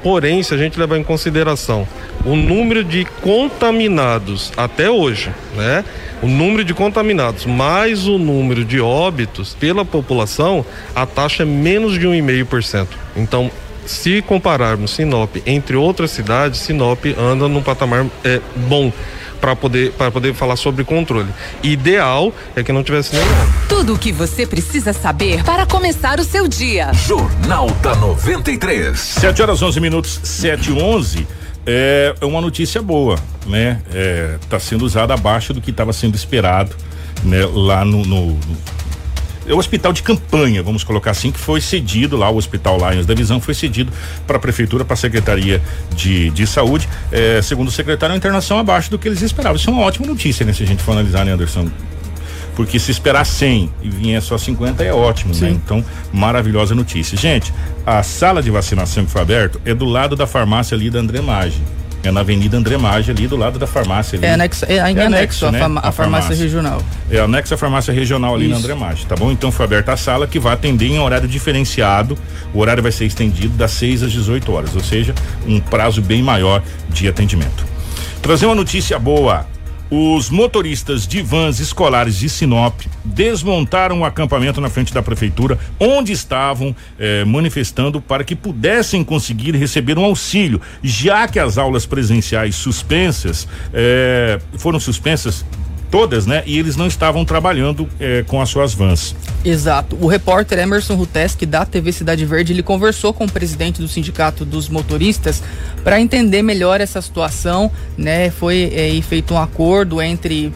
Porém, 0.03 0.41
se 0.41 0.53
a 0.53 0.57
gente 0.57 0.79
levar 0.79 0.97
em 0.97 1.03
consideração 1.03 1.87
o 2.25 2.35
número 2.35 2.83
de 2.83 3.05
contaminados 3.21 4.51
até 4.57 4.89
hoje, 4.89 5.31
né? 5.55 5.85
O 6.23 6.27
número 6.27 6.63
de 6.63 6.73
contaminados 6.73 7.45
mais 7.45 8.07
o 8.07 8.17
número 8.17 8.63
de 8.63 8.79
óbitos 8.79 9.55
pela 9.59 9.83
população, 9.83 10.65
a 10.95 11.05
taxa 11.05 11.43
é 11.43 11.45
menos 11.45 11.93
de 11.99 12.07
1,5%. 12.07 12.87
Então, 13.15 13.49
se 13.85 14.21
compararmos 14.21 14.91
Sinop 14.91 15.35
entre 15.45 15.75
outras 15.75 16.11
cidades, 16.11 16.59
Sinop 16.59 17.05
anda 17.17 17.47
num 17.47 17.61
patamar 17.61 18.05
é, 18.23 18.39
bom 18.67 18.91
para 19.39 19.55
poder 19.55 19.91
para 19.93 20.11
poder 20.11 20.33
falar 20.35 20.55
sobre 20.55 20.83
controle. 20.83 21.29
Ideal 21.63 22.31
é 22.55 22.63
que 22.63 22.71
não 22.71 22.83
tivesse 22.83 23.15
nenhum. 23.15 23.27
Tudo 23.67 23.95
o 23.95 23.97
que 23.97 24.11
você 24.11 24.45
precisa 24.45 24.93
saber 24.93 25.43
para 25.43 25.65
começar 25.65 26.19
o 26.19 26.23
seu 26.23 26.47
dia. 26.47 26.93
Jornal 26.93 27.69
da 27.81 27.95
93. 27.95 28.97
7 28.97 29.41
horas 29.41 29.61
11 29.61 29.79
minutos 29.79 30.19
7 30.23 30.69
e 30.69 30.73
11. 30.73 31.27
é 31.65 32.13
uma 32.21 32.39
notícia 32.39 32.81
boa, 32.81 33.17
né? 33.47 33.81
Está 34.41 34.59
sendo 34.59 34.85
usada 34.85 35.15
abaixo 35.15 35.53
do 35.53 35.61
que 35.61 35.71
estava 35.71 35.91
sendo 35.91 36.15
esperado, 36.15 36.75
né? 37.23 37.43
Lá 37.51 37.83
no, 37.83 38.03
no, 38.05 38.27
no 38.27 38.57
é 39.45 39.53
o 39.53 39.57
hospital 39.57 39.91
de 39.91 40.03
campanha, 40.03 40.61
vamos 40.61 40.83
colocar 40.83 41.11
assim, 41.11 41.31
que 41.31 41.39
foi 41.39 41.61
cedido 41.61 42.15
lá, 42.15 42.29
o 42.29 42.37
Hospital 42.37 42.77
Lions 42.77 43.05
da 43.05 43.13
Visão 43.13 43.39
foi 43.39 43.53
cedido 43.53 43.91
para 44.27 44.37
a 44.37 44.39
Prefeitura, 44.39 44.85
para 44.85 44.93
a 44.93 44.97
Secretaria 44.97 45.61
de, 45.95 46.29
de 46.29 46.45
Saúde. 46.45 46.87
É, 47.11 47.41
segundo 47.41 47.67
o 47.67 47.71
secretário, 47.71 48.11
é 48.11 48.15
uma 48.15 48.17
internação 48.17 48.59
abaixo 48.59 48.89
do 48.89 48.99
que 48.99 49.07
eles 49.07 49.21
esperavam. 49.21 49.55
Isso 49.55 49.69
é 49.69 49.73
uma 49.73 49.81
ótima 49.81 50.05
notícia, 50.07 50.45
né? 50.45 50.53
Se 50.53 50.63
a 50.63 50.67
gente 50.67 50.83
for 50.83 50.91
analisar, 50.91 51.25
né, 51.25 51.33
Anderson? 51.33 51.69
Porque 52.55 52.77
se 52.77 52.91
esperar 52.91 53.25
100 53.25 53.71
e 53.81 53.89
vier 53.89 54.21
só 54.21 54.37
50 54.37 54.83
é 54.83 54.93
ótimo, 54.93 55.33
né? 55.33 55.39
Sim. 55.39 55.45
né? 55.45 55.51
Então, 55.51 55.85
maravilhosa 56.11 56.75
notícia. 56.75 57.17
Gente, 57.17 57.53
a 57.85 58.03
sala 58.03 58.43
de 58.43 58.51
vacinação 58.51 59.05
que 59.05 59.11
foi 59.11 59.21
aberta 59.21 59.59
é 59.65 59.73
do 59.73 59.85
lado 59.85 60.15
da 60.15 60.27
farmácia 60.27 60.75
ali 60.75 60.89
da 60.89 60.99
André 60.99 61.21
Maggi. 61.21 61.61
É 62.03 62.11
na 62.11 62.21
Avenida 62.21 62.57
André 62.57 62.77
Maggi, 62.77 63.11
ali 63.11 63.27
do 63.27 63.37
lado 63.37 63.59
da 63.59 63.67
farmácia. 63.67 64.17
Ali. 64.17 64.25
É 64.25 64.33
anexo, 64.33 64.65
é, 64.67 64.75
é 64.75 64.79
anexo, 64.79 65.05
anexo 65.05 65.45
a, 65.45 65.51
né? 65.51 65.61
a, 65.61 65.89
a, 65.89 65.91
farmácia, 65.91 66.35
regional. 66.35 66.81
É 67.09 67.19
anexo 67.19 67.53
à 67.53 67.57
farmácia 67.57 67.93
regional 67.93 68.33
ali 68.33 68.45
Isso. 68.45 68.53
na 68.53 68.57
André 68.59 68.73
Maggi, 68.73 69.05
tá 69.05 69.15
bom? 69.15 69.31
Então 69.31 69.51
foi 69.51 69.65
aberta 69.65 69.93
a 69.93 69.97
sala 69.97 70.25
que 70.25 70.39
vai 70.39 70.53
atender 70.53 70.87
em 70.87 70.99
horário 70.99 71.27
diferenciado. 71.27 72.17
O 72.53 72.59
horário 72.59 72.81
vai 72.81 72.91
ser 72.91 73.05
estendido 73.05 73.55
das 73.55 73.71
6 73.71 74.03
às 74.03 74.11
18 74.11 74.51
horas, 74.51 74.75
ou 74.75 74.81
seja, 74.81 75.13
um 75.47 75.59
prazo 75.59 76.01
bem 76.01 76.23
maior 76.23 76.63
de 76.89 77.07
atendimento. 77.07 77.65
Trazer 78.21 78.47
uma 78.47 78.55
notícia 78.55 78.97
boa. 78.97 79.45
Os 79.93 80.29
motoristas 80.29 81.05
de 81.05 81.21
vans 81.21 81.59
escolares 81.59 82.17
de 82.17 82.29
Sinop 82.29 82.79
desmontaram 83.03 83.99
o 83.99 84.05
acampamento 84.05 84.61
na 84.61 84.69
frente 84.69 84.93
da 84.93 85.01
prefeitura, 85.01 85.59
onde 85.77 86.13
estavam 86.13 86.73
eh, 86.97 87.25
manifestando 87.25 87.99
para 87.99 88.23
que 88.23 88.33
pudessem 88.33 89.03
conseguir 89.03 89.53
receber 89.53 89.97
um 89.97 90.05
auxílio, 90.05 90.61
já 90.81 91.27
que 91.27 91.37
as 91.37 91.57
aulas 91.57 91.85
presenciais 91.85 92.55
suspensas 92.55 93.45
eh, 93.73 94.39
foram 94.57 94.79
suspensas 94.79 95.43
todas, 95.91 96.25
né? 96.25 96.41
E 96.45 96.57
eles 96.57 96.77
não 96.77 96.87
estavam 96.87 97.25
trabalhando 97.25 97.87
eh, 97.99 98.23
com 98.25 98.41
as 98.41 98.49
suas 98.49 98.73
vans. 98.73 99.13
Exato. 99.43 99.97
O 99.99 100.07
repórter 100.07 100.57
Emerson 100.57 100.95
Ruteski 100.95 101.45
da 101.45 101.65
TV 101.65 101.91
Cidade 101.91 102.25
Verde, 102.25 102.53
ele 102.53 102.63
conversou 102.63 103.13
com 103.13 103.25
o 103.25 103.31
presidente 103.31 103.81
do 103.81 103.87
sindicato 103.87 104.45
dos 104.45 104.69
motoristas 104.69 105.43
para 105.83 105.99
entender 105.99 106.41
melhor 106.41 106.79
essa 106.79 107.01
situação, 107.01 107.69
né? 107.97 108.31
Foi 108.31 108.71
eh, 108.73 109.01
feito 109.01 109.33
um 109.33 109.37
acordo 109.37 110.01
entre 110.01 110.53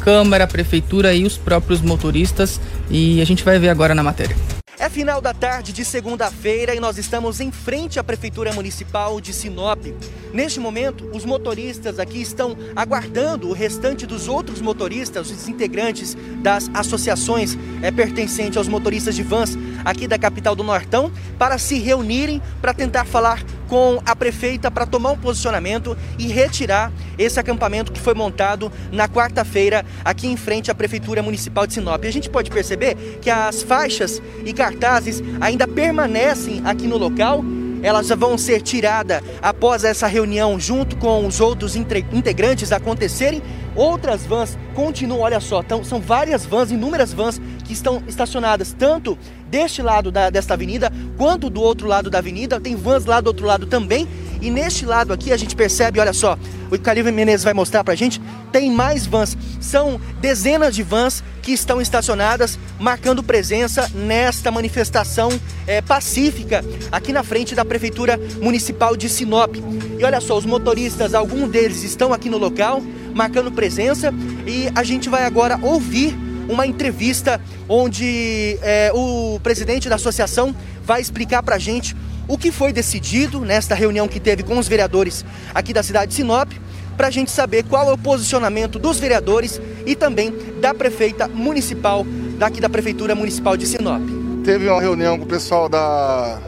Câmara, 0.00 0.46
Prefeitura 0.46 1.12
e 1.12 1.24
os 1.24 1.36
próprios 1.36 1.82
motoristas 1.82 2.58
e 2.90 3.20
a 3.20 3.26
gente 3.26 3.44
vai 3.44 3.58
ver 3.58 3.68
agora 3.68 3.94
na 3.94 4.02
matéria. 4.02 4.57
É 4.80 4.88
final 4.88 5.20
da 5.20 5.34
tarde 5.34 5.72
de 5.72 5.84
segunda-feira 5.84 6.72
e 6.72 6.78
nós 6.78 6.98
estamos 6.98 7.40
em 7.40 7.50
frente 7.50 7.98
à 7.98 8.04
Prefeitura 8.04 8.52
Municipal 8.52 9.20
de 9.20 9.32
Sinop. 9.32 9.84
Neste 10.32 10.60
momento, 10.60 11.10
os 11.12 11.24
motoristas 11.24 11.98
aqui 11.98 12.22
estão 12.22 12.56
aguardando 12.76 13.48
o 13.48 13.52
restante 13.52 14.06
dos 14.06 14.28
outros 14.28 14.60
motoristas, 14.60 15.32
os 15.32 15.48
integrantes 15.48 16.16
das 16.40 16.70
associações 16.72 17.58
é, 17.82 17.90
pertencentes 17.90 18.56
aos 18.56 18.68
motoristas 18.68 19.16
de 19.16 19.24
vans 19.24 19.58
aqui 19.84 20.06
da 20.06 20.16
capital 20.16 20.54
do 20.54 20.62
Nortão, 20.62 21.10
para 21.36 21.58
se 21.58 21.80
reunirem 21.80 22.40
para 22.60 22.72
tentar 22.72 23.04
falar 23.04 23.42
com 23.68 24.00
a 24.04 24.16
prefeita 24.16 24.70
para 24.70 24.86
tomar 24.86 25.10
um 25.10 25.18
posicionamento 25.18 25.96
e 26.18 26.26
retirar 26.26 26.90
esse 27.18 27.38
acampamento 27.38 27.92
que 27.92 28.00
foi 28.00 28.14
montado 28.14 28.72
na 28.90 29.08
quarta-feira 29.08 29.84
aqui 30.04 30.26
em 30.26 30.36
frente 30.36 30.70
à 30.70 30.74
Prefeitura 30.74 31.22
Municipal 31.22 31.66
de 31.66 31.74
Sinop. 31.74 32.04
A 32.04 32.10
gente 32.10 32.30
pode 32.30 32.50
perceber 32.50 32.94
que 33.20 33.28
as 33.28 33.62
faixas 33.62 34.22
e 34.44 34.52
cartazes 34.68 35.22
ainda 35.40 35.66
permanecem 35.66 36.60
aqui 36.64 36.86
no 36.86 36.98
local 36.98 37.42
elas 37.82 38.08
vão 38.08 38.36
ser 38.36 38.60
tiradas 38.60 39.22
após 39.40 39.84
essa 39.84 40.06
reunião 40.06 40.58
junto 40.58 40.96
com 40.96 41.24
os 41.26 41.40
outros 41.40 41.76
integrantes 41.76 42.72
acontecerem. 42.72 43.40
Outras 43.76 44.26
vans 44.26 44.58
continuam, 44.74 45.20
olha 45.20 45.38
só, 45.38 45.62
tão, 45.62 45.84
são 45.84 46.00
várias 46.00 46.44
vans, 46.44 46.72
inúmeras 46.72 47.12
vans 47.12 47.40
que 47.64 47.72
estão 47.72 48.02
estacionadas 48.08 48.74
tanto 48.76 49.16
deste 49.48 49.80
lado 49.80 50.10
da, 50.10 50.28
desta 50.30 50.54
avenida, 50.54 50.92
quanto 51.16 51.48
do 51.48 51.62
outro 51.62 51.86
lado 51.86 52.10
da 52.10 52.18
avenida. 52.18 52.58
Tem 52.58 52.74
vans 52.74 53.04
lá 53.04 53.20
do 53.20 53.28
outro 53.28 53.46
lado 53.46 53.66
também. 53.66 54.08
E 54.40 54.50
neste 54.50 54.86
lado 54.86 55.12
aqui 55.12 55.32
a 55.32 55.36
gente 55.36 55.56
percebe, 55.56 55.98
olha 56.00 56.12
só, 56.12 56.38
o 56.70 56.78
Calil 56.78 57.04
Menezes 57.12 57.44
vai 57.44 57.54
mostrar 57.54 57.82
pra 57.82 57.94
gente, 57.94 58.20
tem 58.52 58.70
mais 58.70 59.06
vans. 59.06 59.36
São 59.60 60.00
dezenas 60.20 60.74
de 60.74 60.82
vans 60.82 61.24
que 61.42 61.52
estão 61.52 61.80
estacionadas, 61.80 62.58
marcando 62.78 63.22
presença 63.22 63.90
nesta 63.94 64.50
manifestação 64.50 65.30
é, 65.66 65.80
pacífica 65.80 66.64
aqui 66.92 67.12
na 67.12 67.22
frente 67.22 67.54
da 67.54 67.64
Prefeitura 67.64 68.18
Municipal 68.40 68.96
de 68.96 69.08
Sinop. 69.08 69.56
E 69.98 70.04
olha 70.04 70.20
só, 70.20 70.36
os 70.36 70.44
motoristas, 70.44 71.14
alguns 71.14 71.50
deles 71.50 71.82
estão 71.82 72.12
aqui 72.12 72.28
no 72.28 72.38
local, 72.38 72.82
marcando 73.14 73.50
presença, 73.50 74.12
e 74.46 74.70
a 74.74 74.84
gente 74.84 75.08
vai 75.08 75.24
agora 75.24 75.58
ouvir 75.62 76.16
uma 76.48 76.66
entrevista 76.66 77.40
onde 77.68 78.58
é, 78.62 78.90
o 78.94 79.38
presidente 79.42 79.88
da 79.88 79.96
associação 79.96 80.54
vai 80.82 81.00
explicar 81.00 81.42
para 81.42 81.56
a 81.56 81.58
gente 81.58 81.94
o 82.28 82.36
que 82.36 82.52
foi 82.52 82.72
decidido 82.72 83.40
nesta 83.40 83.74
reunião 83.74 84.06
que 84.06 84.20
teve 84.20 84.42
com 84.42 84.58
os 84.58 84.68
vereadores 84.68 85.24
aqui 85.54 85.72
da 85.72 85.82
cidade 85.82 86.10
de 86.10 86.14
Sinop, 86.14 86.52
para 86.96 87.08
a 87.08 87.10
gente 87.10 87.30
saber 87.30 87.64
qual 87.64 87.88
é 87.88 87.92
o 87.92 87.98
posicionamento 87.98 88.78
dos 88.78 89.00
vereadores 89.00 89.60
e 89.86 89.96
também 89.96 90.32
da 90.60 90.74
prefeita 90.74 91.26
municipal, 91.26 92.04
daqui 92.38 92.60
da 92.60 92.68
Prefeitura 92.68 93.14
Municipal 93.14 93.56
de 93.56 93.66
Sinop. 93.66 94.02
Teve 94.44 94.68
uma 94.68 94.80
reunião 94.80 95.18
com 95.18 95.24
o 95.24 95.28
pessoal 95.28 95.68
da, 95.68 96.38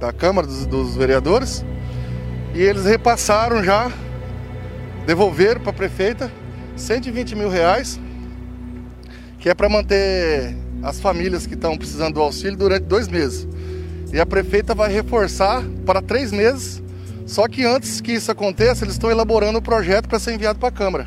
da 0.00 0.12
Câmara 0.12 0.46
dos, 0.46 0.66
dos 0.66 0.96
Vereadores 0.96 1.64
e 2.54 2.60
eles 2.60 2.84
repassaram 2.84 3.62
já, 3.62 3.90
devolveram 5.06 5.60
para 5.60 5.70
a 5.70 5.74
prefeita 5.74 6.32
120 6.76 7.36
mil 7.36 7.48
reais 7.48 8.00
que 9.40 9.48
é 9.48 9.54
para 9.54 9.68
manter 9.68 10.54
as 10.82 11.00
famílias 11.00 11.46
que 11.46 11.54
estão 11.54 11.76
precisando 11.76 12.14
do 12.14 12.20
auxílio 12.20 12.56
durante 12.56 12.84
dois 12.84 13.08
meses. 13.08 13.48
E 14.12 14.20
a 14.20 14.26
prefeita 14.26 14.74
vai 14.74 14.92
reforçar 14.92 15.62
para 15.86 16.02
três 16.02 16.32
meses. 16.32 16.82
Só 17.26 17.46
que 17.46 17.64
antes 17.64 18.00
que 18.00 18.12
isso 18.12 18.30
aconteça, 18.30 18.84
eles 18.84 18.94
estão 18.94 19.10
elaborando 19.10 19.58
o 19.58 19.60
um 19.60 19.62
projeto 19.62 20.08
para 20.08 20.18
ser 20.18 20.34
enviado 20.34 20.58
para 20.58 20.68
a 20.68 20.72
Câmara, 20.72 21.06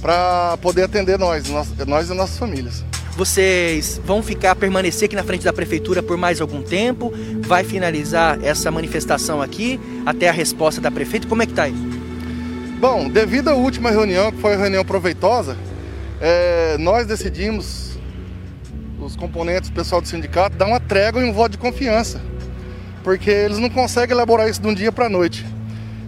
para 0.00 0.56
poder 0.58 0.84
atender 0.84 1.18
nós, 1.18 1.46
nós, 1.48 1.68
nós 1.86 2.08
e 2.08 2.14
nossas 2.14 2.38
famílias. 2.38 2.82
Vocês 3.14 4.00
vão 4.06 4.22
ficar, 4.22 4.54
permanecer 4.56 5.04
aqui 5.04 5.14
na 5.14 5.22
frente 5.22 5.44
da 5.44 5.52
prefeitura 5.52 6.02
por 6.02 6.16
mais 6.16 6.40
algum 6.40 6.62
tempo? 6.62 7.12
Vai 7.40 7.62
finalizar 7.62 8.42
essa 8.42 8.70
manifestação 8.70 9.42
aqui 9.42 9.78
até 10.06 10.30
a 10.30 10.32
resposta 10.32 10.80
da 10.80 10.90
prefeita? 10.90 11.28
Como 11.28 11.42
é 11.42 11.46
que 11.46 11.52
está 11.52 11.68
isso? 11.68 12.02
Bom, 12.80 13.10
devido 13.10 13.48
à 13.48 13.54
última 13.54 13.90
reunião, 13.90 14.32
que 14.32 14.38
foi 14.38 14.52
uma 14.52 14.62
reunião 14.62 14.84
proveitosa, 14.84 15.58
é, 16.22 16.76
nós 16.78 17.06
decidimos, 17.06 17.81
os 19.04 19.16
componentes, 19.16 19.70
o 19.70 19.72
pessoal 19.72 20.00
do 20.00 20.08
sindicato, 20.08 20.56
dar 20.56 20.66
uma 20.66 20.80
trégua 20.80 21.22
e 21.22 21.24
um 21.28 21.32
voto 21.32 21.52
de 21.52 21.58
confiança, 21.58 22.20
porque 23.02 23.30
eles 23.30 23.58
não 23.58 23.68
conseguem 23.68 24.14
elaborar 24.14 24.48
isso 24.48 24.60
de 24.60 24.68
um 24.68 24.74
dia 24.74 24.92
para 24.92 25.06
a 25.06 25.08
noite. 25.08 25.44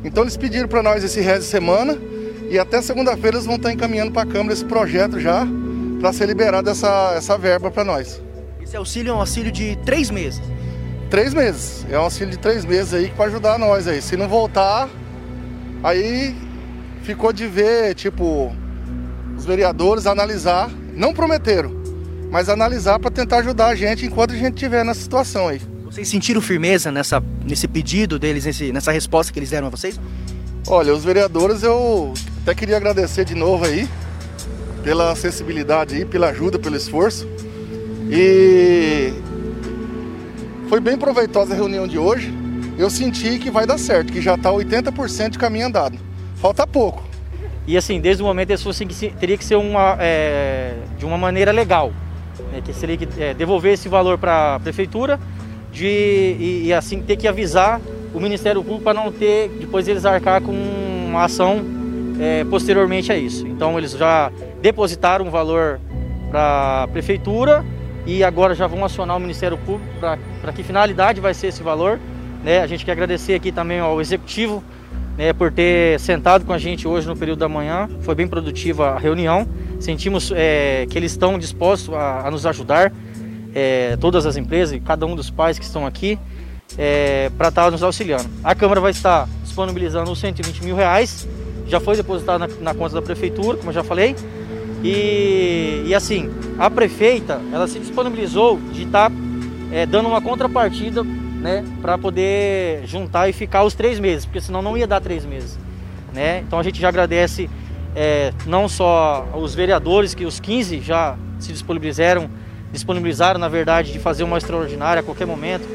Então 0.04 0.22
eles 0.22 0.36
pediram 0.36 0.68
para 0.68 0.82
nós 0.82 1.02
esse 1.02 1.20
resto 1.20 1.40
de 1.40 1.46
semana 1.46 1.98
e 2.50 2.58
até 2.58 2.80
segunda-feira 2.82 3.36
eles 3.36 3.46
vão 3.46 3.56
estar 3.56 3.72
encaminhando 3.72 4.12
para 4.12 4.22
a 4.22 4.26
Câmara 4.26 4.52
esse 4.52 4.64
projeto 4.64 5.18
já 5.18 5.46
para 6.00 6.12
ser 6.12 6.26
liberada 6.26 6.70
essa, 6.70 7.14
essa 7.16 7.38
verba 7.38 7.70
para 7.70 7.82
nós. 7.84 8.20
Esse 8.62 8.76
auxílio 8.76 9.10
é 9.10 9.14
um 9.14 9.20
auxílio 9.20 9.50
de 9.50 9.76
três 9.84 10.10
meses? 10.10 10.42
Três 11.08 11.32
meses. 11.32 11.86
É 11.90 11.98
um 11.98 12.02
auxílio 12.02 12.30
de 12.30 12.38
três 12.38 12.64
meses 12.64 12.92
aí 12.92 13.08
que 13.08 13.16
vai 13.16 13.28
ajudar 13.28 13.58
nós 13.58 13.88
aí. 13.88 14.02
Se 14.02 14.16
não 14.16 14.28
voltar, 14.28 14.88
aí 15.82 16.34
ficou 17.02 17.32
de 17.32 17.46
ver, 17.46 17.94
tipo, 17.94 18.54
os 19.36 19.44
vereadores 19.44 20.06
analisar, 20.06 20.70
não 20.94 21.14
prometeram, 21.14 21.83
mas 22.34 22.48
analisar 22.48 22.98
para 22.98 23.12
tentar 23.12 23.36
ajudar 23.36 23.68
a 23.68 23.76
gente 23.76 24.04
enquanto 24.04 24.32
a 24.32 24.36
gente 24.36 24.54
estiver 24.54 24.84
nessa 24.84 25.00
situação 25.00 25.46
aí. 25.46 25.60
Vocês 25.84 26.08
sentiram 26.08 26.40
firmeza 26.40 26.90
nessa, 26.90 27.22
nesse 27.44 27.68
pedido 27.68 28.18
deles, 28.18 28.44
nesse, 28.44 28.72
nessa 28.72 28.90
resposta 28.90 29.32
que 29.32 29.38
eles 29.38 29.50
deram 29.50 29.68
a 29.68 29.70
vocês? 29.70 30.00
Olha, 30.66 30.92
os 30.92 31.04
vereadores 31.04 31.62
eu 31.62 32.12
até 32.42 32.52
queria 32.52 32.76
agradecer 32.76 33.24
de 33.24 33.36
novo 33.36 33.64
aí 33.64 33.88
pela 34.82 35.12
acessibilidade 35.12 35.94
aí, 35.94 36.04
pela 36.04 36.30
ajuda, 36.30 36.58
pelo 36.58 36.74
esforço. 36.74 37.24
E 38.10 39.12
foi 40.68 40.80
bem 40.80 40.98
proveitosa 40.98 41.54
a 41.54 41.56
reunião 41.56 41.86
de 41.86 41.98
hoje. 41.98 42.34
Eu 42.76 42.90
senti 42.90 43.38
que 43.38 43.48
vai 43.48 43.64
dar 43.64 43.78
certo, 43.78 44.12
que 44.12 44.20
já 44.20 44.34
está 44.34 44.50
80% 44.50 45.30
de 45.30 45.38
caminho 45.38 45.68
andado. 45.68 45.96
Falta 46.34 46.66
pouco. 46.66 47.04
E 47.64 47.76
assim, 47.76 48.00
desde 48.00 48.24
o 48.24 48.26
momento 48.26 48.50
eles 48.50 48.62
fossem 48.62 48.88
que 48.88 49.10
teria 49.12 49.38
que 49.38 49.44
ser 49.44 49.54
uma, 49.54 49.96
é, 50.00 50.74
de 50.98 51.06
uma 51.06 51.16
maneira 51.16 51.52
legal, 51.52 51.92
né, 52.54 52.60
que 52.64 52.72
seria 52.72 52.96
que 52.96 53.08
é, 53.20 53.34
devolver 53.34 53.72
esse 53.72 53.88
valor 53.88 54.16
para 54.16 54.54
a 54.54 54.60
prefeitura 54.60 55.18
de, 55.72 55.86
e, 55.86 56.62
e, 56.66 56.72
assim 56.72 57.02
ter 57.02 57.16
que 57.16 57.26
avisar 57.26 57.80
o 58.14 58.20
Ministério 58.20 58.62
Público 58.62 58.84
para 58.84 58.94
não 58.94 59.10
ter 59.10 59.48
depois 59.58 59.88
eles 59.88 60.06
arcar 60.06 60.40
com 60.40 60.52
uma 60.52 61.24
ação 61.24 61.64
é, 62.20 62.44
posteriormente 62.44 63.10
a 63.10 63.16
isso. 63.16 63.44
Então 63.44 63.76
eles 63.76 63.90
já 63.92 64.30
depositaram 64.62 65.26
um 65.26 65.30
valor 65.30 65.80
para 66.30 66.84
a 66.84 66.88
prefeitura 66.88 67.64
e 68.06 68.22
agora 68.22 68.54
já 68.54 68.68
vão 68.68 68.84
acionar 68.84 69.16
o 69.16 69.20
Ministério 69.20 69.58
Público 69.58 69.92
para 69.98 70.52
que 70.52 70.62
finalidade 70.62 71.20
vai 71.20 71.34
ser 71.34 71.48
esse 71.48 71.62
valor. 71.62 71.98
Né? 72.44 72.60
A 72.60 72.68
gente 72.68 72.84
quer 72.84 72.92
agradecer 72.92 73.34
aqui 73.34 73.50
também 73.50 73.80
ao 73.80 74.00
executivo 74.00 74.62
né, 75.18 75.32
por 75.32 75.50
ter 75.50 75.98
sentado 75.98 76.44
com 76.44 76.52
a 76.52 76.58
gente 76.58 76.86
hoje 76.86 77.08
no 77.08 77.16
período 77.16 77.40
da 77.40 77.48
manhã. 77.48 77.88
Foi 78.02 78.14
bem 78.14 78.28
produtiva 78.28 78.90
a 78.90 78.98
reunião. 78.98 79.48
Sentimos 79.78 80.32
é, 80.34 80.86
que 80.88 80.98
eles 80.98 81.12
estão 81.12 81.38
dispostos 81.38 81.94
a, 81.94 82.26
a 82.26 82.30
nos 82.30 82.46
ajudar, 82.46 82.92
é, 83.54 83.96
todas 84.00 84.26
as 84.26 84.36
empresas 84.36 84.74
e 84.74 84.80
cada 84.80 85.06
um 85.06 85.14
dos 85.14 85.30
pais 85.30 85.58
que 85.58 85.64
estão 85.64 85.86
aqui, 85.86 86.18
é, 86.78 87.30
para 87.36 87.48
estar 87.48 87.70
nos 87.70 87.82
auxiliando. 87.82 88.28
A 88.42 88.54
Câmara 88.54 88.80
vai 88.80 88.90
estar 88.90 89.28
disponibilizando 89.42 90.10
os 90.10 90.18
120 90.18 90.64
mil 90.64 90.76
reais, 90.76 91.28
já 91.66 91.80
foi 91.80 91.96
depositado 91.96 92.40
na, 92.40 92.48
na 92.60 92.74
conta 92.74 92.94
da 92.94 93.02
Prefeitura, 93.02 93.56
como 93.56 93.70
eu 93.70 93.74
já 93.74 93.84
falei. 93.84 94.16
E, 94.82 95.84
e 95.86 95.94
assim, 95.94 96.30
a 96.58 96.68
prefeita, 96.68 97.40
ela 97.52 97.66
se 97.66 97.78
disponibilizou 97.78 98.60
de 98.72 98.82
estar 98.82 99.10
é, 99.72 99.86
dando 99.86 100.08
uma 100.08 100.20
contrapartida 100.20 101.02
né, 101.02 101.64
para 101.80 101.96
poder 101.96 102.86
juntar 102.86 103.28
e 103.28 103.32
ficar 103.32 103.64
os 103.64 103.74
três 103.74 103.98
meses, 103.98 104.26
porque 104.26 104.40
senão 104.40 104.60
não 104.60 104.76
ia 104.76 104.86
dar 104.86 105.00
três 105.00 105.24
meses. 105.24 105.58
Né? 106.12 106.40
Então 106.40 106.58
a 106.58 106.62
gente 106.62 106.80
já 106.80 106.88
agradece 106.88 107.48
é, 107.94 108.32
não 108.46 108.68
só 108.68 109.28
os 109.34 109.54
vereadores, 109.54 110.14
que 110.14 110.24
os 110.24 110.40
15 110.40 110.80
já 110.80 111.16
se 111.38 111.52
disponibilizaram, 111.52 112.28
disponibilizaram, 112.72 113.38
na 113.38 113.48
verdade, 113.48 113.92
de 113.92 113.98
fazer 113.98 114.24
uma 114.24 114.38
extraordinária 114.38 115.00
a 115.00 115.02
qualquer 115.02 115.26
momento, 115.26 115.66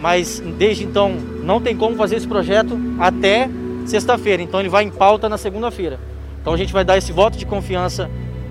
mas 0.00 0.40
desde 0.58 0.84
então 0.84 1.12
não 1.42 1.60
tem 1.60 1.76
como 1.76 1.96
fazer 1.96 2.16
esse 2.16 2.26
projeto 2.26 2.78
até 2.98 3.48
sexta-feira, 3.86 4.42
então 4.42 4.60
ele 4.60 4.68
vai 4.68 4.84
em 4.84 4.90
pauta 4.90 5.28
na 5.28 5.38
segunda-feira. 5.38 5.98
Então 6.40 6.52
a 6.52 6.56
gente 6.56 6.72
vai 6.72 6.84
dar 6.84 6.96
esse 6.96 7.12
voto 7.12 7.36
de 7.36 7.44
confiança 7.44 8.10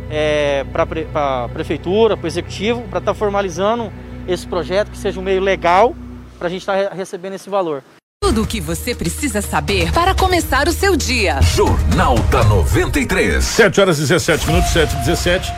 é, 0.09 0.63
para 0.71 0.87
a 1.13 1.49
prefeitura, 1.49 2.15
para 2.15 2.25
o 2.25 2.27
executivo, 2.27 2.81
para 2.83 2.99
estar 2.99 3.13
tá 3.13 3.13
formalizando 3.13 3.91
esse 4.27 4.45
projeto, 4.47 4.91
que 4.91 4.97
seja 4.97 5.19
um 5.19 5.23
meio 5.23 5.41
legal 5.41 5.95
para 6.37 6.47
a 6.47 6.49
gente 6.49 6.61
estar 6.61 6.89
tá 6.89 6.95
recebendo 6.95 7.33
esse 7.33 7.49
valor. 7.49 7.83
Tudo 8.21 8.43
o 8.43 8.45
que 8.45 8.59
você 8.59 8.93
precisa 8.93 9.41
saber 9.41 9.93
para 9.93 10.13
começar 10.13 10.67
o 10.67 10.73
seu 10.73 10.95
dia. 10.97 11.41
Jornal 11.41 12.19
da 12.29 12.43
93. 12.43 13.41
7 13.41 13.79
horas 13.79 13.97
e 13.97 14.01
17 14.01 14.45
minutos, 14.45 14.71
7 14.71 14.93
e 14.93 14.99
17. 14.99 15.51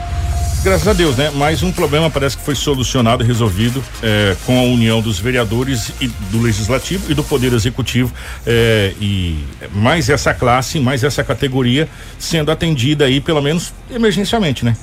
Graças 0.63 0.87
a 0.87 0.93
Deus, 0.93 1.17
né? 1.17 1.31
Mais 1.31 1.63
um 1.63 1.71
problema 1.71 2.07
parece 2.09 2.37
que 2.37 2.45
foi 2.45 2.53
solucionado 2.53 3.23
e 3.23 3.27
resolvido 3.27 3.83
é, 4.03 4.37
com 4.45 4.59
a 4.59 4.61
união 4.61 5.01
dos 5.01 5.19
vereadores 5.19 5.91
e 5.99 6.07
do 6.07 6.39
legislativo 6.39 7.11
e 7.11 7.15
do 7.15 7.23
poder 7.23 7.51
executivo 7.51 8.13
é, 8.45 8.93
e 9.01 9.43
mais 9.73 10.07
essa 10.07 10.31
classe, 10.31 10.79
mais 10.79 11.03
essa 11.03 11.23
categoria 11.23 11.89
sendo 12.19 12.51
atendida 12.51 13.05
aí 13.05 13.19
pelo 13.19 13.41
menos 13.41 13.73
emergencialmente, 13.89 14.63
né? 14.63 14.77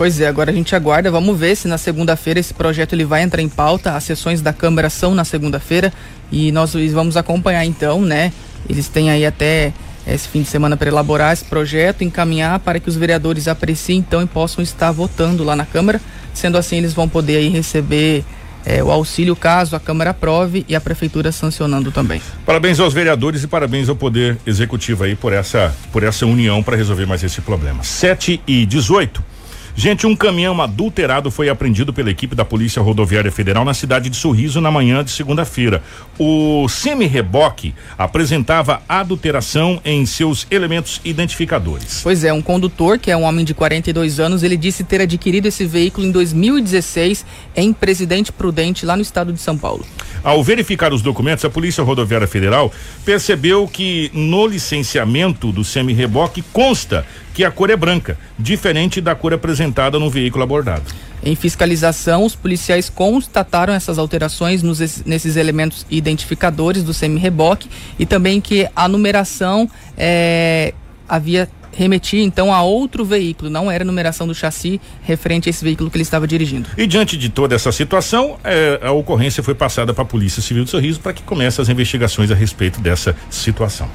Pois 0.00 0.18
é, 0.18 0.26
agora 0.26 0.50
a 0.50 0.54
gente 0.54 0.74
aguarda, 0.74 1.10
vamos 1.10 1.38
ver 1.38 1.54
se 1.54 1.68
na 1.68 1.76
segunda-feira 1.76 2.40
esse 2.40 2.54
projeto 2.54 2.94
ele 2.94 3.04
vai 3.04 3.20
entrar 3.20 3.42
em 3.42 3.50
pauta. 3.50 3.94
As 3.94 4.04
sessões 4.04 4.40
da 4.40 4.50
Câmara 4.50 4.88
são 4.88 5.14
na 5.14 5.26
segunda-feira 5.26 5.92
e 6.32 6.50
nós 6.52 6.72
vamos 6.90 7.18
acompanhar 7.18 7.66
então, 7.66 8.00
né? 8.00 8.32
Eles 8.66 8.88
têm 8.88 9.10
aí 9.10 9.26
até 9.26 9.74
esse 10.06 10.26
fim 10.26 10.40
de 10.40 10.48
semana 10.48 10.74
para 10.74 10.88
elaborar 10.88 11.34
esse 11.34 11.44
projeto, 11.44 12.02
encaminhar 12.02 12.60
para 12.60 12.80
que 12.80 12.88
os 12.88 12.96
vereadores 12.96 13.46
apreciem 13.46 13.98
então 13.98 14.22
e 14.22 14.26
possam 14.26 14.64
estar 14.64 14.90
votando 14.90 15.44
lá 15.44 15.54
na 15.54 15.66
Câmara. 15.66 16.00
Sendo 16.32 16.56
assim, 16.56 16.78
eles 16.78 16.94
vão 16.94 17.06
poder 17.06 17.36
aí 17.36 17.50
receber 17.50 18.24
é, 18.64 18.82
o 18.82 18.90
auxílio 18.90 19.36
caso 19.36 19.76
a 19.76 19.80
Câmara 19.80 20.10
aprove 20.10 20.64
e 20.66 20.74
a 20.74 20.80
Prefeitura 20.80 21.30
sancionando 21.30 21.92
também. 21.92 22.22
Parabéns 22.46 22.80
aos 22.80 22.94
vereadores 22.94 23.42
e 23.42 23.46
parabéns 23.46 23.90
ao 23.90 23.96
Poder 23.96 24.38
Executivo 24.46 25.04
aí 25.04 25.14
por 25.14 25.34
essa, 25.34 25.74
por 25.92 26.02
essa 26.02 26.24
união 26.24 26.62
para 26.62 26.74
resolver 26.74 27.04
mais 27.04 27.22
esse 27.22 27.42
problema. 27.42 27.82
7 27.82 28.40
e 28.46 28.64
18. 28.64 29.28
Gente, 29.74 30.06
um 30.06 30.16
caminhão 30.16 30.60
adulterado 30.60 31.30
foi 31.30 31.48
apreendido 31.48 31.92
pela 31.92 32.10
equipe 32.10 32.34
da 32.34 32.44
Polícia 32.44 32.82
Rodoviária 32.82 33.30
Federal 33.30 33.64
na 33.64 33.72
cidade 33.72 34.10
de 34.10 34.16
Sorriso 34.16 34.60
na 34.60 34.70
manhã 34.70 35.02
de 35.04 35.10
segunda-feira. 35.10 35.82
O 36.18 36.68
semi-reboque 36.68 37.74
apresentava 37.96 38.82
adulteração 38.88 39.80
em 39.84 40.04
seus 40.04 40.46
elementos 40.50 41.00
identificadores. 41.04 42.00
Pois 42.02 42.24
é, 42.24 42.32
um 42.32 42.42
condutor, 42.42 42.98
que 42.98 43.10
é 43.10 43.16
um 43.16 43.22
homem 43.22 43.44
de 43.44 43.54
42 43.54 44.20
anos, 44.20 44.42
ele 44.42 44.56
disse 44.56 44.84
ter 44.84 45.00
adquirido 45.00 45.46
esse 45.46 45.64
veículo 45.64 46.06
em 46.06 46.10
2016 46.10 47.24
em 47.56 47.72
Presidente 47.72 48.32
Prudente, 48.32 48.84
lá 48.84 48.96
no 48.96 49.02
estado 49.02 49.32
de 49.32 49.40
São 49.40 49.56
Paulo. 49.56 49.86
Ao 50.22 50.42
verificar 50.44 50.92
os 50.92 51.00
documentos, 51.00 51.44
a 51.44 51.50
Polícia 51.50 51.82
Rodoviária 51.82 52.26
Federal 52.26 52.72
percebeu 53.04 53.66
que 53.66 54.10
no 54.12 54.46
licenciamento 54.46 55.50
do 55.50 55.64
semi-reboque 55.64 56.42
consta 56.52 57.06
que 57.40 57.44
a 57.46 57.50
cor 57.50 57.70
é 57.70 57.76
branca, 57.76 58.18
diferente 58.38 59.00
da 59.00 59.14
cor 59.14 59.32
apresentada 59.32 59.98
no 59.98 60.10
veículo 60.10 60.44
abordado. 60.44 60.82
Em 61.22 61.34
fiscalização, 61.34 62.26
os 62.26 62.34
policiais 62.34 62.90
constataram 62.90 63.72
essas 63.72 63.98
alterações 63.98 64.62
nos, 64.62 65.02
nesses 65.06 65.36
elementos 65.36 65.86
identificadores 65.90 66.82
do 66.82 66.92
semi-reboque 66.92 67.70
e 67.98 68.04
também 68.04 68.42
que 68.42 68.68
a 68.76 68.86
numeração 68.86 69.70
é, 69.96 70.74
havia 71.08 71.48
remetia 71.72 72.22
então 72.22 72.52
a 72.52 72.62
outro 72.62 73.06
veículo, 73.06 73.48
não 73.48 73.70
era 73.70 73.84
a 73.84 73.86
numeração 73.86 74.26
do 74.26 74.34
chassi 74.34 74.78
referente 75.02 75.48
a 75.48 75.50
esse 75.50 75.64
veículo 75.64 75.88
que 75.88 75.96
ele 75.96 76.02
estava 76.02 76.26
dirigindo. 76.26 76.68
E 76.76 76.86
diante 76.86 77.16
de 77.16 77.30
toda 77.30 77.54
essa 77.54 77.72
situação, 77.72 78.38
é, 78.44 78.80
a 78.82 78.92
ocorrência 78.92 79.42
foi 79.42 79.54
passada 79.54 79.94
para 79.94 80.02
a 80.02 80.06
Polícia 80.06 80.42
Civil 80.42 80.64
de 80.64 80.70
Sorriso 80.70 81.00
para 81.00 81.14
que 81.14 81.22
comece 81.22 81.58
as 81.58 81.70
investigações 81.70 82.30
a 82.30 82.34
respeito 82.34 82.82
dessa 82.82 83.16
situação. 83.30 83.88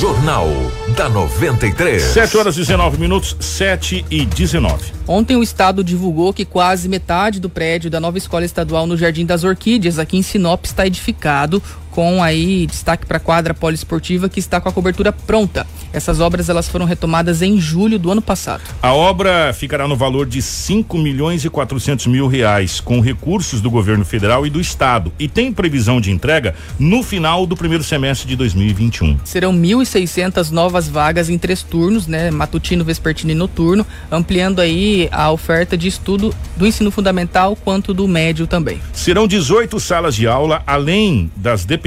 Jornal 0.00 0.48
da 0.96 1.08
93. 1.08 2.02
7 2.02 2.36
horas 2.36 2.56
e 2.56 2.60
19 2.60 2.98
minutos, 2.98 3.36
7 3.38 4.04
e 4.10 4.26
19. 4.26 4.92
Ontem 5.06 5.36
o 5.36 5.42
estado 5.42 5.84
divulgou 5.84 6.32
que 6.32 6.44
quase 6.44 6.88
metade 6.88 7.38
do 7.38 7.48
prédio 7.48 7.88
da 7.88 8.00
nova 8.00 8.18
escola 8.18 8.44
estadual 8.44 8.86
no 8.86 8.96
Jardim 8.96 9.24
das 9.24 9.44
Orquídeas, 9.44 9.98
aqui 9.98 10.16
em 10.16 10.22
Sinop, 10.22 10.64
está 10.64 10.84
edificado 10.86 11.62
com 11.94 12.20
aí 12.20 12.66
destaque 12.66 13.06
para 13.06 13.18
a 13.18 13.20
quadra 13.20 13.54
poliesportiva 13.54 14.28
que 14.28 14.40
está 14.40 14.60
com 14.60 14.68
a 14.68 14.72
cobertura 14.72 15.12
pronta. 15.12 15.64
Essas 15.92 16.18
obras 16.18 16.48
elas 16.48 16.68
foram 16.68 16.84
retomadas 16.84 17.40
em 17.40 17.60
julho 17.60 18.00
do 18.00 18.10
ano 18.10 18.20
passado. 18.20 18.62
A 18.82 18.92
obra 18.92 19.52
ficará 19.54 19.86
no 19.86 19.94
valor 19.94 20.26
de 20.26 20.42
5 20.42 20.98
milhões 20.98 21.44
e 21.44 21.48
400 21.48 22.08
mil 22.08 22.26
reais, 22.26 22.80
com 22.80 22.98
recursos 22.98 23.60
do 23.60 23.70
governo 23.70 24.04
federal 24.04 24.44
e 24.44 24.50
do 24.50 24.60
estado, 24.60 25.12
e 25.20 25.28
tem 25.28 25.52
previsão 25.52 26.00
de 26.00 26.10
entrega 26.10 26.56
no 26.80 27.00
final 27.04 27.46
do 27.46 27.56
primeiro 27.56 27.84
semestre 27.84 28.26
de 28.26 28.34
2021. 28.34 29.20
Serão 29.24 29.54
1.600 29.54 30.50
novas 30.50 30.88
vagas 30.88 31.28
em 31.28 31.38
três 31.38 31.62
turnos, 31.62 32.08
né, 32.08 32.28
matutino, 32.28 32.84
vespertino 32.84 33.30
e 33.30 33.36
noturno, 33.36 33.86
ampliando 34.10 34.60
aí 34.60 35.08
a 35.12 35.30
oferta 35.30 35.76
de 35.76 35.86
estudo 35.86 36.34
do 36.56 36.66
ensino 36.66 36.90
fundamental 36.90 37.54
quanto 37.54 37.94
do 37.94 38.08
médio 38.08 38.48
também. 38.48 38.80
Serão 38.92 39.28
18 39.28 39.78
salas 39.78 40.16
de 40.16 40.26
aula, 40.26 40.60
além 40.66 41.30
das 41.36 41.64
dependências 41.64 41.83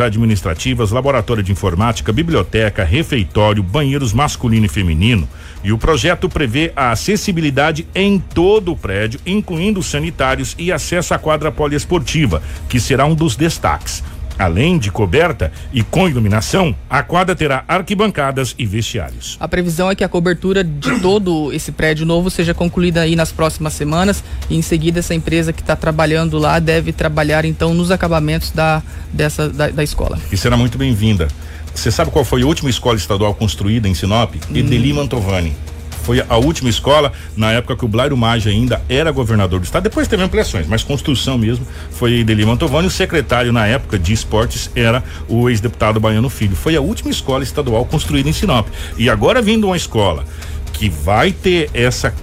administrativas, 0.00 0.90
laboratório 0.90 1.42
de 1.42 1.52
informática, 1.52 2.12
biblioteca, 2.12 2.84
refeitório, 2.84 3.62
banheiros 3.62 4.12
masculino 4.12 4.66
e 4.66 4.68
feminino. 4.68 5.28
E 5.62 5.72
o 5.72 5.78
projeto 5.78 6.28
prevê 6.28 6.72
a 6.76 6.90
acessibilidade 6.90 7.86
em 7.94 8.18
todo 8.18 8.72
o 8.72 8.76
prédio, 8.76 9.20
incluindo 9.26 9.82
sanitários 9.82 10.54
e 10.58 10.70
acesso 10.70 11.14
à 11.14 11.18
quadra 11.18 11.50
poliesportiva, 11.50 12.42
que 12.68 12.78
será 12.78 13.04
um 13.04 13.14
dos 13.14 13.36
destaques. 13.36 14.02
Além 14.38 14.78
de 14.78 14.90
coberta 14.90 15.50
e 15.72 15.82
com 15.82 16.08
iluminação, 16.08 16.74
a 16.88 17.02
quadra 17.02 17.34
terá 17.34 17.64
arquibancadas 17.66 18.54
e 18.58 18.66
vestiários. 18.66 19.36
A 19.40 19.48
previsão 19.48 19.90
é 19.90 19.94
que 19.94 20.04
a 20.04 20.08
cobertura 20.08 20.62
de 20.62 21.00
todo 21.00 21.52
esse 21.52 21.72
prédio 21.72 22.04
novo 22.04 22.30
seja 22.30 22.52
concluída 22.52 23.00
aí 23.00 23.16
nas 23.16 23.32
próximas 23.32 23.72
semanas 23.72 24.22
e 24.50 24.56
em 24.56 24.62
seguida 24.62 24.98
essa 24.98 25.14
empresa 25.14 25.52
que 25.52 25.60
está 25.60 25.74
trabalhando 25.74 26.38
lá 26.38 26.58
deve 26.58 26.92
trabalhar 26.92 27.44
então 27.44 27.72
nos 27.72 27.90
acabamentos 27.90 28.50
da, 28.50 28.82
dessa, 29.12 29.48
da, 29.48 29.68
da 29.68 29.82
escola. 29.82 30.18
E 30.30 30.36
será 30.36 30.56
muito 30.56 30.76
bem-vinda. 30.76 31.28
Você 31.74 31.90
sabe 31.90 32.10
qual 32.10 32.24
foi 32.24 32.42
a 32.42 32.46
última 32.46 32.70
escola 32.70 32.96
estadual 32.96 33.34
construída 33.34 33.88
em 33.88 33.94
Sinop? 33.94 34.34
Hum. 34.34 34.56
Edeli 34.56 34.92
Mantovani 34.92 35.54
foi 36.06 36.24
a 36.28 36.36
última 36.36 36.70
escola, 36.70 37.12
na 37.36 37.50
época 37.50 37.74
que 37.74 37.84
o 37.84 37.88
Blairo 37.88 38.16
Maggi 38.16 38.48
ainda 38.48 38.80
era 38.88 39.10
governador 39.10 39.58
do 39.58 39.64
estado. 39.64 39.82
Depois 39.82 40.06
teve 40.06 40.22
ampliações, 40.22 40.64
mas 40.68 40.84
construção 40.84 41.36
mesmo 41.36 41.66
foi 41.90 42.22
Deli 42.22 42.46
Mantovani. 42.46 42.86
O 42.86 42.90
secretário 42.90 43.52
na 43.52 43.66
época 43.66 43.98
de 43.98 44.12
esportes 44.12 44.70
era 44.76 45.02
o 45.28 45.50
ex-deputado 45.50 45.98
Baiano 45.98 46.30
Filho. 46.30 46.54
Foi 46.54 46.76
a 46.76 46.80
última 46.80 47.10
escola 47.10 47.42
estadual 47.42 47.84
construída 47.84 48.28
em 48.28 48.32
Sinop. 48.32 48.68
E 48.96 49.10
agora 49.10 49.42
vindo 49.42 49.66
uma 49.66 49.76
escola 49.76 50.24
que 50.72 50.88
vai 50.88 51.32
ter 51.32 51.70
essa, 51.74 52.14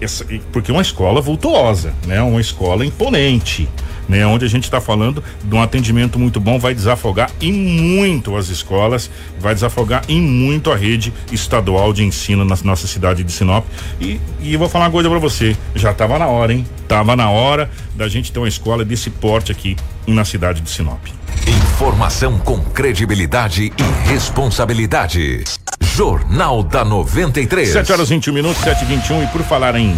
essa 0.00 0.24
porque 0.52 0.70
é 0.70 0.74
uma 0.74 0.82
escola 0.82 1.20
vultuosa, 1.20 1.92
né? 2.06 2.22
Uma 2.22 2.40
escola 2.40 2.86
imponente 2.86 3.68
né? 4.08 4.26
Onde 4.26 4.44
a 4.44 4.48
gente 4.48 4.64
está 4.64 4.80
falando 4.80 5.22
de 5.42 5.54
um 5.54 5.62
atendimento 5.62 6.18
muito 6.18 6.40
bom, 6.40 6.58
vai 6.58 6.74
desafogar 6.74 7.30
em 7.40 7.52
muito 7.52 8.36
as 8.36 8.48
escolas, 8.48 9.10
vai 9.40 9.54
desafogar 9.54 10.02
em 10.08 10.20
muito 10.20 10.70
a 10.70 10.76
rede 10.76 11.12
estadual 11.30 11.92
de 11.92 12.04
ensino 12.04 12.44
na 12.44 12.56
nossa 12.64 12.86
cidade 12.86 13.24
de 13.24 13.32
Sinop. 13.32 13.64
E, 14.00 14.20
e 14.40 14.52
eu 14.52 14.58
vou 14.58 14.68
falar 14.68 14.86
uma 14.86 14.90
coisa 14.90 15.08
para 15.08 15.18
você, 15.18 15.56
já 15.74 15.90
estava 15.92 16.18
na 16.18 16.26
hora, 16.26 16.52
hein? 16.52 16.66
Tava 16.88 17.16
na 17.16 17.30
hora 17.30 17.70
da 17.94 18.08
gente 18.08 18.32
ter 18.32 18.38
uma 18.38 18.48
escola 18.48 18.84
desse 18.84 19.10
porte 19.10 19.52
aqui 19.52 19.76
na 20.06 20.24
cidade 20.24 20.60
de 20.60 20.70
Sinop. 20.70 21.00
Informação 21.46 22.38
com 22.38 22.60
credibilidade 22.60 23.72
e 23.76 24.08
responsabilidade. 24.08 25.44
Jornal 25.80 26.62
da 26.62 26.84
93. 26.84 27.68
7 27.68 27.92
horas 27.92 28.08
21 28.08 28.32
minutos, 28.32 28.62
7 28.62 28.84
e 28.84 28.86
21 28.86 29.24
e 29.24 29.26
por 29.28 29.42
falar 29.42 29.74
em 29.76 29.94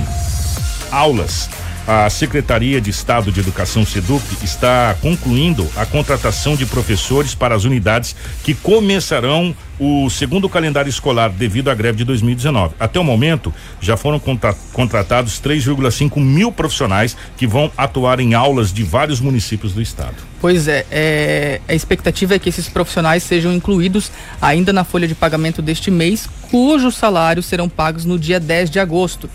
aulas, 0.91 1.51
a 1.87 2.09
Secretaria 2.09 2.81
de 2.81 2.91
Estado 2.91 3.31
de 3.31 3.41
Educação 3.41 3.85
SEDUC 3.85 4.23
está 4.43 4.97
concluindo 5.03 5.69
a 5.77 5.85
contratação 5.85 6.57
de 6.57 6.65
professores 6.65 7.35
para 7.35 7.55
as 7.55 7.65
unidades 7.65 8.17
que 8.43 8.55
começarão 8.55 9.55
o 9.79 10.09
segundo 10.09 10.49
calendário 10.49 10.89
escolar 10.89 11.31
devido 11.31 11.69
à 11.69 11.75
greve 11.75 11.99
de 11.99 12.05
2019. 12.05 12.75
Até 12.79 12.99
o 12.99 13.05
momento, 13.05 13.53
já 13.81 13.97
foram 13.97 14.19
contra 14.19 14.55
contratados 14.73 15.41
3,5 15.41 16.19
mil 16.21 16.53
profissionais 16.53 17.17
que 17.37 17.47
vão 17.47 17.71
atuar 17.77 18.21
em 18.21 18.35
aulas 18.35 18.73
de 18.73 18.83
vários 18.83 19.21
municípios 19.21 19.73
do 19.73 19.83
estado. 19.83 20.15
Pois 20.41 20.69
é, 20.69 20.87
é, 20.91 21.61
a 21.69 21.75
expectativa 21.75 22.35
é 22.35 22.39
que 22.39 22.49
esses 22.49 22.69
profissionais 22.69 23.23
sejam 23.23 23.53
incluídos 23.53 24.13
ainda 24.41 24.73
na 24.73 24.85
folha 24.85 25.09
de 25.09 25.15
pagamento 25.15 25.61
deste 25.61 25.91
mês, 25.91 26.29
cujos 26.51 26.97
salários 26.97 27.47
serão 27.47 27.69
pagos 27.69 28.05
no 28.05 28.19
dia 28.19 28.39
10 28.39 28.71
de 28.71 28.79
agosto. 28.79 29.29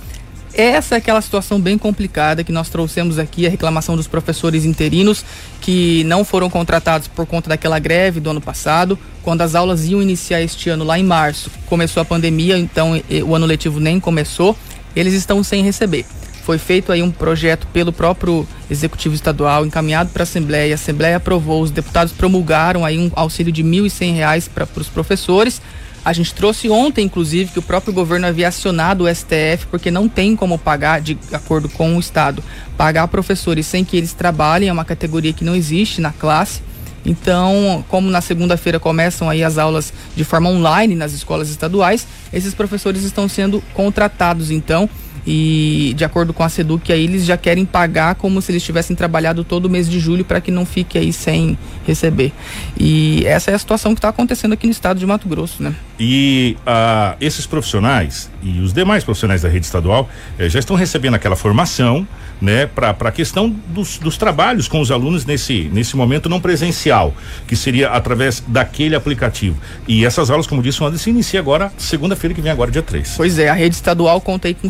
Essa 0.60 0.96
é 0.96 0.98
aquela 0.98 1.22
situação 1.22 1.58
bem 1.58 1.78
complicada 1.78 2.44
que 2.44 2.52
nós 2.52 2.68
trouxemos 2.68 3.18
aqui, 3.18 3.48
a 3.48 3.50
reclamação 3.50 3.96
dos 3.96 4.08
professores 4.08 4.66
interinos 4.66 5.24
que 5.62 6.04
não 6.04 6.26
foram 6.26 6.50
contratados 6.50 7.08
por 7.08 7.26
conta 7.26 7.48
daquela 7.48 7.80
greve 7.80 8.20
do 8.20 8.30
ano 8.30 8.42
passado, 8.42 9.00
quando 9.24 9.40
as 9.40 9.56
aulas 9.56 9.86
iam 9.86 10.02
iniciar 10.02 10.42
este 10.42 10.70
ano 10.70 10.84
lá 10.84 11.00
em 11.00 11.04
março. 11.04 11.50
Começou 11.66 12.02
a 12.02 12.06
pandemia, 12.06 12.58
então 12.58 13.02
o 13.26 13.34
ano 13.34 13.46
letivo 13.46 13.80
nem 13.80 14.02
começou, 14.02 14.54
eles 14.94 15.14
estão 15.14 15.42
sem 15.46 15.64
receber. 15.64 16.06
Foi 16.44 16.58
feito 16.58 16.92
aí 16.92 17.02
um 17.02 17.10
projeto 17.10 17.66
pelo 17.68 17.94
próprio 17.94 18.46
Executivo 18.70 19.16
Estadual, 19.16 19.66
encaminhado 19.66 20.10
para 20.10 20.24
a 20.24 20.26
Assembleia, 20.26 20.74
a 20.74 20.76
Assembleia 20.76 21.16
aprovou, 21.16 21.62
os 21.62 21.72
deputados 21.72 22.12
promulgaram 22.12 22.84
aí 22.84 23.00
um 23.00 23.10
auxílio 23.16 23.54
de 23.54 23.62
R$ 23.62 23.70
1.100 23.70 24.50
para 24.54 24.68
os 24.76 24.90
professores 24.90 25.62
a 26.04 26.14
gente 26.14 26.34
trouxe 26.34 26.70
ontem, 26.70 27.06
inclusive, 27.06 27.52
que 27.52 27.60
o 27.60 27.62
próprio 27.62 27.94
governo 27.94 28.28
havia 28.28 28.48
acionado 28.48 29.04
o 29.04 29.14
STF 29.14 29.68
porque 29.70 29.92
não 29.92 30.08
tem 30.08 30.36
como 30.36 30.58
pagar, 30.58 31.02
de 31.02 31.18
acordo 31.32 31.68
com 31.70 31.96
o 31.96 32.00
Estado, 32.00 32.44
pagar 32.78 33.08
professores 33.08 33.66
sem 33.66 33.84
que 33.84 33.98
eles 33.98 34.14
trabalhem, 34.14 34.70
é 34.70 34.74
uma 34.74 34.86
categoria 34.86 35.34
que 35.34 35.44
não 35.44 35.56
existe 35.56 36.02
na 36.02 36.12
classe. 36.12 36.62
Então, 37.06 37.84
como 37.88 38.10
na 38.10 38.22
segunda-feira 38.22 38.80
começam 38.80 39.30
aí 39.30 39.44
as 39.44 39.58
aulas 39.58 39.94
de 40.16 40.24
forma 40.24 40.50
online 40.50 40.96
nas 40.96 41.14
escolas 41.14 41.50
estaduais, 41.50 42.06
esses 42.32 42.54
professores 42.54 43.04
estão 43.04 43.28
sendo 43.28 43.64
contratados 43.74 44.52
então 44.52 44.90
e 45.32 45.94
de 45.96 46.04
acordo 46.04 46.34
com 46.34 46.44
a 46.44 46.50
Seduc 46.50 46.92
aí 46.92 47.04
eles 47.04 47.24
já 47.24 47.38
querem 47.38 47.64
pagar 47.64 48.16
como 48.16 48.42
se 48.42 48.52
eles 48.52 48.64
tivessem 48.64 48.96
trabalhado 48.96 49.44
todo 49.44 49.66
o 49.66 49.70
mês 49.70 49.88
de 49.88 50.00
julho 50.00 50.26
para 50.26 50.42
que 50.42 50.50
não 50.50 50.66
fique 50.66 50.98
aí 50.98 51.14
sem 51.14 51.56
receber. 51.86 52.34
E 52.76 53.24
essa 53.28 53.52
é 53.52 53.54
a 53.54 53.60
situação 53.60 53.94
que 53.94 54.00
está 54.00 54.10
acontecendo 54.10 54.54
aqui 54.54 54.66
no 54.66 54.72
estado 54.72 54.98
de 55.00 55.06
Mato 55.06 55.30
Grosso, 55.30 55.62
né? 55.62 55.76
E 56.00 56.58
uh, 56.62 57.16
esses 57.22 57.46
profissionais 57.46 58.32
e 58.42 58.60
os 58.60 58.74
demais 58.74 59.04
profissionais 59.04 59.42
da 59.42 59.50
rede 59.50 59.66
estadual 59.66 60.10
eh, 60.38 60.48
já 60.50 60.60
estão 60.60 60.76
recebendo 60.76 61.16
aquela 61.16 61.36
formação, 61.36 62.08
né, 62.42 62.66
para 62.66 62.92
a 62.92 63.12
questão 63.12 63.50
dos, 63.68 63.98
dos 63.98 64.18
trabalhos 64.18 64.68
com 64.68 64.80
os 64.80 64.92
alunos 64.92 65.26
nesse, 65.26 65.70
nesse 65.74 65.98
momento 65.98 66.30
não 66.30 66.40
presencial, 66.40 67.14
que 67.46 67.56
seria 67.56 67.90
através 67.90 68.42
daquele 68.48 68.96
aplicativo. 68.96 69.58
E 69.86 70.06
essas 70.06 70.30
aulas, 70.30 70.48
como 70.48 70.62
disse, 70.62 70.80
vão 70.80 70.96
se 70.98 71.10
inicia 71.10 71.40
agora, 71.40 71.72
segunda-feira 71.78 72.34
que 72.34 72.42
vem, 72.42 72.52
agora, 72.52 72.72
dia 72.72 72.82
3. 72.82 73.16
Pois 73.18 73.38
é, 73.38 73.50
a 73.50 73.54
rede 73.54 73.76
estadual 73.76 74.22
conta 74.22 74.48
aí 74.48 74.54
com 74.54 74.70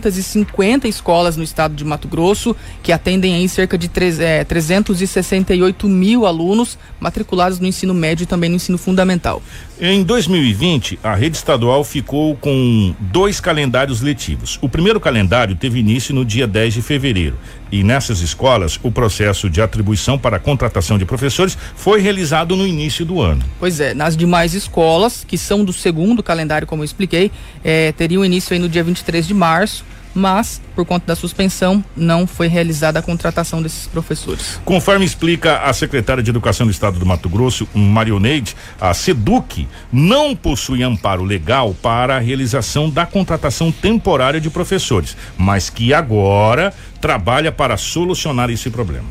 750 0.00 0.86
escolas 0.88 1.36
no 1.36 1.42
estado 1.42 1.74
de 1.74 1.84
Mato 1.84 2.08
Grosso, 2.08 2.54
que 2.82 2.92
atendem 2.92 3.34
aí 3.34 3.48
cerca 3.48 3.76
de 3.76 3.88
3, 3.88 4.20
é, 4.20 4.44
368 4.44 5.88
mil 5.88 6.26
alunos 6.26 6.78
matriculados 7.00 7.58
no 7.58 7.66
ensino 7.66 7.94
médio 7.94 8.24
e 8.24 8.26
também 8.26 8.50
no 8.50 8.56
ensino 8.56 8.78
fundamental. 8.78 9.42
Em 9.78 10.02
2020, 10.02 10.98
a 11.02 11.14
rede 11.14 11.36
estadual 11.36 11.84
ficou 11.84 12.34
com 12.36 12.94
dois 12.98 13.40
calendários 13.40 14.00
letivos. 14.00 14.58
O 14.62 14.70
primeiro 14.70 14.98
calendário 14.98 15.54
teve 15.54 15.78
início 15.78 16.14
no 16.14 16.24
dia 16.24 16.46
10 16.46 16.74
de 16.74 16.82
fevereiro. 16.82 17.36
E 17.70 17.84
nessas 17.84 18.20
escolas, 18.20 18.80
o 18.82 18.90
processo 18.90 19.50
de 19.50 19.60
atribuição 19.60 20.18
para 20.18 20.38
a 20.38 20.40
contratação 20.40 20.96
de 20.96 21.04
professores 21.04 21.58
foi 21.74 22.00
realizado 22.00 22.56
no 22.56 22.66
início 22.66 23.04
do 23.04 23.20
ano. 23.20 23.44
Pois 23.60 23.78
é, 23.78 23.92
nas 23.92 24.16
demais 24.16 24.54
escolas, 24.54 25.24
que 25.28 25.36
são 25.36 25.62
do 25.62 25.74
segundo 25.74 26.22
calendário, 26.22 26.66
como 26.66 26.80
eu 26.80 26.86
expliquei, 26.86 27.30
é, 27.62 27.92
teriam 27.92 28.24
início 28.24 28.54
aí 28.54 28.58
no 28.58 28.70
dia 28.70 28.82
23 28.82 29.26
de 29.26 29.34
março 29.34 29.84
mas 30.16 30.62
por 30.74 30.86
conta 30.86 31.06
da 31.06 31.14
suspensão 31.14 31.84
não 31.94 32.26
foi 32.26 32.48
realizada 32.48 32.98
a 32.98 33.02
contratação 33.02 33.60
desses 33.60 33.86
professores. 33.86 34.58
Conforme 34.64 35.04
explica 35.04 35.58
a 35.58 35.72
secretária 35.74 36.22
de 36.22 36.30
Educação 36.30 36.66
do 36.66 36.72
Estado 36.72 36.98
do 36.98 37.04
Mato 37.04 37.28
Grosso, 37.28 37.68
Marioneide, 37.74 38.56
a 38.80 38.94
SEDUC 38.94 39.68
não 39.92 40.34
possui 40.34 40.82
amparo 40.82 41.22
legal 41.22 41.74
para 41.74 42.16
a 42.16 42.18
realização 42.18 42.88
da 42.88 43.04
contratação 43.04 43.70
temporária 43.70 44.40
de 44.40 44.48
professores, 44.48 45.14
mas 45.36 45.68
que 45.68 45.92
agora 45.92 46.72
trabalha 47.00 47.52
para 47.52 47.76
solucionar 47.76 48.48
esse 48.48 48.70
problema. 48.70 49.08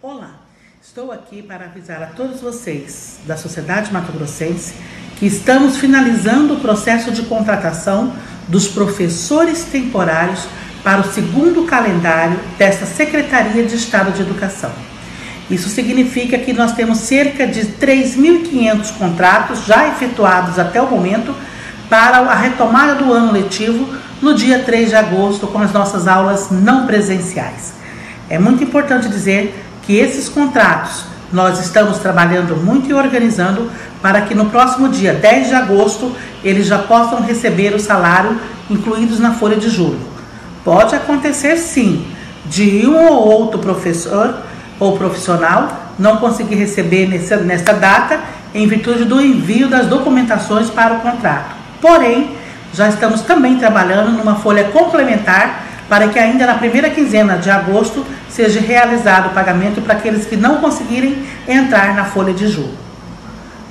Olá, 0.00 0.40
estou 0.82 1.12
aqui 1.12 1.42
para 1.42 1.66
avisar 1.66 2.02
a 2.02 2.06
todos 2.06 2.40
vocês 2.40 3.20
da 3.26 3.36
sociedade 3.36 3.92
mato-grossense 3.92 4.74
estamos 5.24 5.78
finalizando 5.78 6.54
o 6.54 6.60
processo 6.60 7.10
de 7.10 7.22
contratação 7.22 8.12
dos 8.48 8.68
professores 8.68 9.64
temporários 9.64 10.46
para 10.84 11.00
o 11.00 11.12
segundo 11.12 11.64
calendário 11.64 12.38
desta 12.58 12.84
Secretaria 12.86 13.64
de 13.64 13.74
Estado 13.74 14.12
de 14.12 14.20
Educação. 14.20 14.70
Isso 15.50 15.68
significa 15.68 16.38
que 16.38 16.52
nós 16.52 16.72
temos 16.72 16.98
cerca 16.98 17.46
de 17.46 17.60
3.500 17.60 18.92
contratos 18.98 19.64
já 19.64 19.88
efetuados 19.88 20.58
até 20.58 20.82
o 20.82 20.90
momento 20.90 21.34
para 21.88 22.18
a 22.18 22.34
retomada 22.34 22.96
do 22.96 23.12
ano 23.12 23.32
letivo 23.32 23.88
no 24.20 24.34
dia 24.34 24.60
3 24.60 24.88
de 24.90 24.96
agosto 24.96 25.46
com 25.46 25.58
as 25.58 25.72
nossas 25.72 26.08
aulas 26.08 26.50
não 26.50 26.86
presenciais. 26.86 27.74
É 28.28 28.38
muito 28.38 28.62
importante 28.62 29.08
dizer 29.08 29.54
que 29.82 29.96
esses 29.96 30.28
contratos 30.28 31.04
nós 31.32 31.58
estamos 31.58 31.98
trabalhando 31.98 32.56
muito 32.56 32.88
e 32.88 32.94
organizando 32.94 33.70
para 34.00 34.22
que 34.22 34.34
no 34.34 34.46
próximo 34.46 34.88
dia 34.88 35.12
10 35.12 35.48
de 35.48 35.54
agosto 35.54 36.12
eles 36.44 36.66
já 36.66 36.78
possam 36.78 37.20
receber 37.22 37.74
o 37.74 37.80
salário 37.80 38.38
incluídos 38.70 39.18
na 39.18 39.32
folha 39.32 39.56
de 39.56 39.68
julho. 39.68 40.00
Pode 40.64 40.94
acontecer 40.94 41.56
sim 41.56 42.06
de 42.44 42.86
um 42.86 43.08
ou 43.08 43.28
outro 43.28 43.58
professor 43.58 44.34
ou 44.78 44.96
profissional 44.96 45.86
não 45.98 46.18
conseguir 46.18 46.56
receber 46.56 47.06
nessa, 47.06 47.72
data 47.72 48.20
em 48.54 48.66
virtude 48.66 49.04
do 49.04 49.20
envio 49.20 49.68
das 49.68 49.86
documentações 49.86 50.68
para 50.70 50.94
o 50.94 51.00
contrato. 51.00 51.54
Porém, 51.80 52.36
já 52.72 52.88
estamos 52.88 53.22
também 53.22 53.56
trabalhando 53.56 54.12
numa 54.12 54.36
folha 54.36 54.64
complementar 54.64 55.65
para 55.88 56.08
que 56.08 56.18
ainda 56.18 56.46
na 56.46 56.54
primeira 56.54 56.90
quinzena 56.90 57.36
de 57.36 57.50
agosto 57.50 58.04
seja 58.28 58.60
realizado 58.60 59.28
o 59.28 59.34
pagamento 59.34 59.80
para 59.80 59.94
aqueles 59.94 60.26
que 60.26 60.36
não 60.36 60.56
conseguirem 60.56 61.24
entrar 61.46 61.94
na 61.94 62.04
folha 62.04 62.32
de 62.32 62.48
julho. 62.48 62.76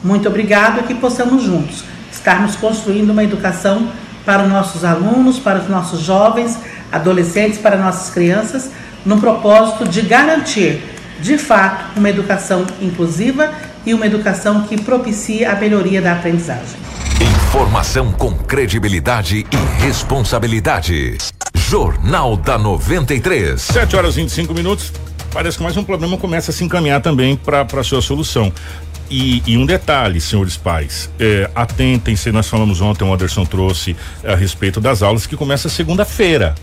Muito 0.03 0.27
obrigado 0.27 0.79
e 0.79 0.83
que 0.83 0.93
possamos 0.93 1.43
juntos 1.43 1.83
estarmos 2.11 2.55
construindo 2.55 3.09
uma 3.09 3.23
educação 3.23 3.89
para 4.25 4.43
os 4.43 4.49
nossos 4.49 4.83
alunos, 4.83 5.37
para 5.37 5.59
os 5.59 5.69
nossos 5.69 5.99
jovens, 5.99 6.57
adolescentes, 6.91 7.59
para 7.59 7.77
nossas 7.77 8.13
crianças, 8.13 8.71
no 9.05 9.19
propósito 9.19 9.87
de 9.87 10.01
garantir, 10.01 10.81
de 11.19 11.37
fato, 11.37 11.97
uma 11.97 12.09
educação 12.09 12.65
inclusiva 12.81 13.51
e 13.85 13.93
uma 13.93 14.05
educação 14.05 14.63
que 14.63 14.81
propicie 14.81 15.45
a 15.45 15.55
melhoria 15.55 16.01
da 16.01 16.13
aprendizagem. 16.13 16.79
Informação 17.21 18.11
com 18.11 18.33
credibilidade 18.33 19.45
e 19.51 19.83
responsabilidade. 19.83 21.34
Jornal 21.75 22.37
da 22.37 22.57
93. 22.57 23.61
7 23.61 23.97
horas 23.97 24.15
e 24.15 24.21
25 24.21 24.53
minutos. 24.53 24.93
Parece 25.29 25.57
que 25.57 25.63
mais 25.63 25.75
um 25.75 25.83
problema 25.83 26.17
começa 26.17 26.49
a 26.49 26.53
se 26.53 26.63
encaminhar 26.63 27.01
também 27.01 27.35
para 27.35 27.63
a 27.69 27.83
sua 27.83 28.01
solução. 28.01 28.49
E, 29.09 29.43
e, 29.45 29.57
um 29.57 29.65
detalhe, 29.65 30.21
senhores 30.21 30.55
pais, 30.55 31.09
é, 31.19 31.51
atentem-se, 31.53 32.31
nós 32.31 32.47
falamos 32.47 32.79
ontem, 32.79 33.03
o 33.03 33.13
Anderson 33.13 33.43
trouxe 33.43 33.93
a 34.23 34.35
respeito 34.35 34.79
das 34.79 35.03
aulas 35.03 35.27
que 35.27 35.35
começa 35.35 35.67
segunda-feira 35.67 36.55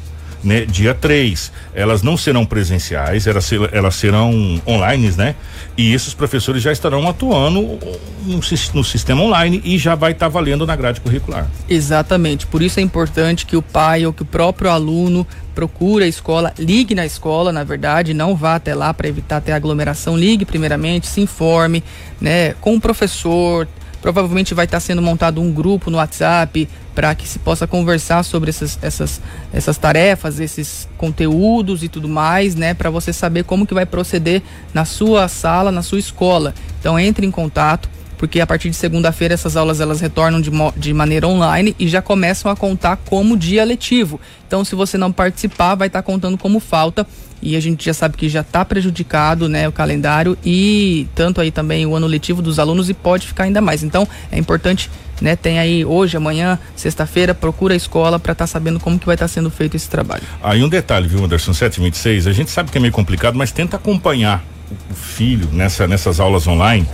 né, 0.43 0.65
dia 0.65 0.95
3. 0.95 1.53
Elas 1.75 2.03
não 2.03 2.17
serão 2.17 2.45
presenciais, 2.45 3.27
elas, 3.27 3.51
elas 3.73 3.95
serão 3.95 4.61
online, 4.67 5.11
né? 5.17 5.35
E 5.77 5.93
esses 5.93 6.13
professores 6.15 6.63
já 6.63 6.73
estarão 6.73 7.09
atuando 7.09 7.79
no, 8.27 8.41
no 8.75 8.85
sistema 8.85 9.23
online 9.23 9.61
e 9.65 9.79
já 9.79 9.95
vai 9.95 10.13
estar 10.13 10.27
tá 10.27 10.31
valendo 10.31 10.67
na 10.67 10.77
grade 10.77 11.01
curricular. 11.01 11.47
Exatamente. 11.69 12.47
Por 12.47 12.63
isso 12.63 12.81
é 12.81 12.83
importante 12.83 13.47
que 13.47 13.57
o 13.57 13.63
pai 13.63 14.05
ou 14.05 14.13
que 14.13 14.23
o 14.23 14.27
próprio 14.27 14.71
aluno 14.71 15.27
procure 15.55 16.05
a 16.05 16.09
escola, 16.09 16.53
ligue 16.59 16.95
na 16.95 17.05
escola, 17.05 17.53
na 17.53 17.63
verdade, 17.63 18.15
não 18.15 18.35
vá 18.35 18.57
até 18.57 18.75
lá 18.75 18.93
para 18.93 19.09
evitar 19.09 19.41
ter 19.41 19.53
aglomeração, 19.53 20.17
ligue 20.17 20.45
primeiramente, 20.45 21.07
se 21.07 21.21
informe, 21.21 21.85
né, 22.21 22.55
com 22.55 22.75
o 22.75 22.81
professor, 22.81 23.69
Provavelmente 24.03 24.53
vai 24.53 24.67
estar 24.67 24.81
sendo 24.81 25.01
montado 25.01 25.41
um 25.41 25.51
grupo 25.51 25.91
no 25.91 25.97
WhatsApp 25.97 26.69
para 26.95 27.15
que 27.15 27.27
se 27.27 27.39
possa 27.39 27.67
conversar 27.67 28.25
sobre 28.25 28.51
essas, 28.51 28.79
essas, 28.83 29.21
essas 29.53 29.79
tarefas, 29.79 30.41
esses 30.41 30.89
conteúdos 30.99 31.83
e 31.83 31.89
tudo 31.89 32.09
mais, 32.09 32.55
né? 32.55 32.75
Para 32.75 32.91
você 32.91 33.13
saber 33.13 33.45
como 33.45 33.67
que 33.67 33.73
vai 33.73 33.87
proceder 33.87 34.43
na 34.75 34.85
sua 34.85 35.29
sala, 35.29 35.73
na 35.73 35.83
sua 35.83 36.01
escola. 36.01 36.53
Então 36.81 36.99
entre 36.99 37.25
em 37.25 37.31
contato 37.31 37.89
porque 38.23 38.41
a 38.41 38.47
partir 38.47 38.71
de 38.71 38.77
segunda-feira 38.77 39.35
essas 39.35 39.57
aulas 39.57 39.81
elas 39.81 40.01
retornam 40.01 40.41
de, 40.41 40.49
de 40.77 40.95
maneira 40.95 41.27
online 41.27 41.75
e 41.77 41.89
já 41.89 42.01
começam 42.01 42.53
a 42.53 42.55
contar 42.55 42.97
como 42.97 43.37
dia 43.37 43.65
letivo. 43.65 44.21
Então, 44.47 44.65
se 44.65 44.77
você 44.77 44.97
não 44.97 45.11
participar, 45.11 45.75
vai 45.75 45.89
estar 45.89 46.03
contando 46.03 46.39
como 46.39 46.61
falta 46.61 47.05
e 47.43 47.57
a 47.57 47.61
gente 47.61 47.85
já 47.85 47.93
sabe 47.93 48.17
que 48.17 48.29
já 48.29 48.41
está 48.41 48.65
prejudicado 48.65 49.49
né, 49.49 49.67
o 49.67 49.73
calendário 49.73 50.39
e 50.45 51.09
tanto 51.15 51.41
aí 51.41 51.51
também 51.51 51.85
o 51.85 51.97
ano 51.97 52.07
letivo 52.07 52.41
dos 52.41 52.59
alunos 52.59 52.89
e 52.89 52.95
pode 52.95 53.27
ficar 53.27 53.45
ainda 53.45 53.61
mais. 53.61 53.83
Então 53.83 54.07
é 54.31 54.39
importante, 54.39 54.89
né, 55.21 55.35
tem 55.35 55.59
aí 55.59 55.85
hoje, 55.85 56.17
amanhã, 56.17 56.59
sexta-feira, 56.77 57.35
procura 57.35 57.75
a 57.75 57.77
escola 57.77 58.19
para 58.21 58.33
estar 58.33 58.45
tá 58.45 58.47
sabendo 58.47 58.79
como 58.79 58.99
que 58.99 59.05
vai 59.05 59.17
estar 59.17 59.27
tá 59.27 59.29
sendo 59.29 59.51
feito 59.51 59.77
esse 59.77 59.89
trabalho. 59.89 60.23
Aí 60.43 60.63
um 60.63 60.69
detalhe, 60.69 61.09
viu, 61.09 61.25
Anderson, 61.25 61.53
726, 61.53 62.29
a 62.29 62.33
gente 62.33 62.51
sabe 62.51 62.71
que 62.71 62.79
é 62.79 62.81
meio 62.81 62.93
complicado, 62.93 63.37
mas 63.37 63.51
tenta 63.51 63.77
acompanhar 63.77 64.45
o 64.91 64.95
filho 64.95 65.49
nessa, 65.53 65.89
nessas 65.89 66.21
aulas 66.21 66.47
online. 66.47 66.87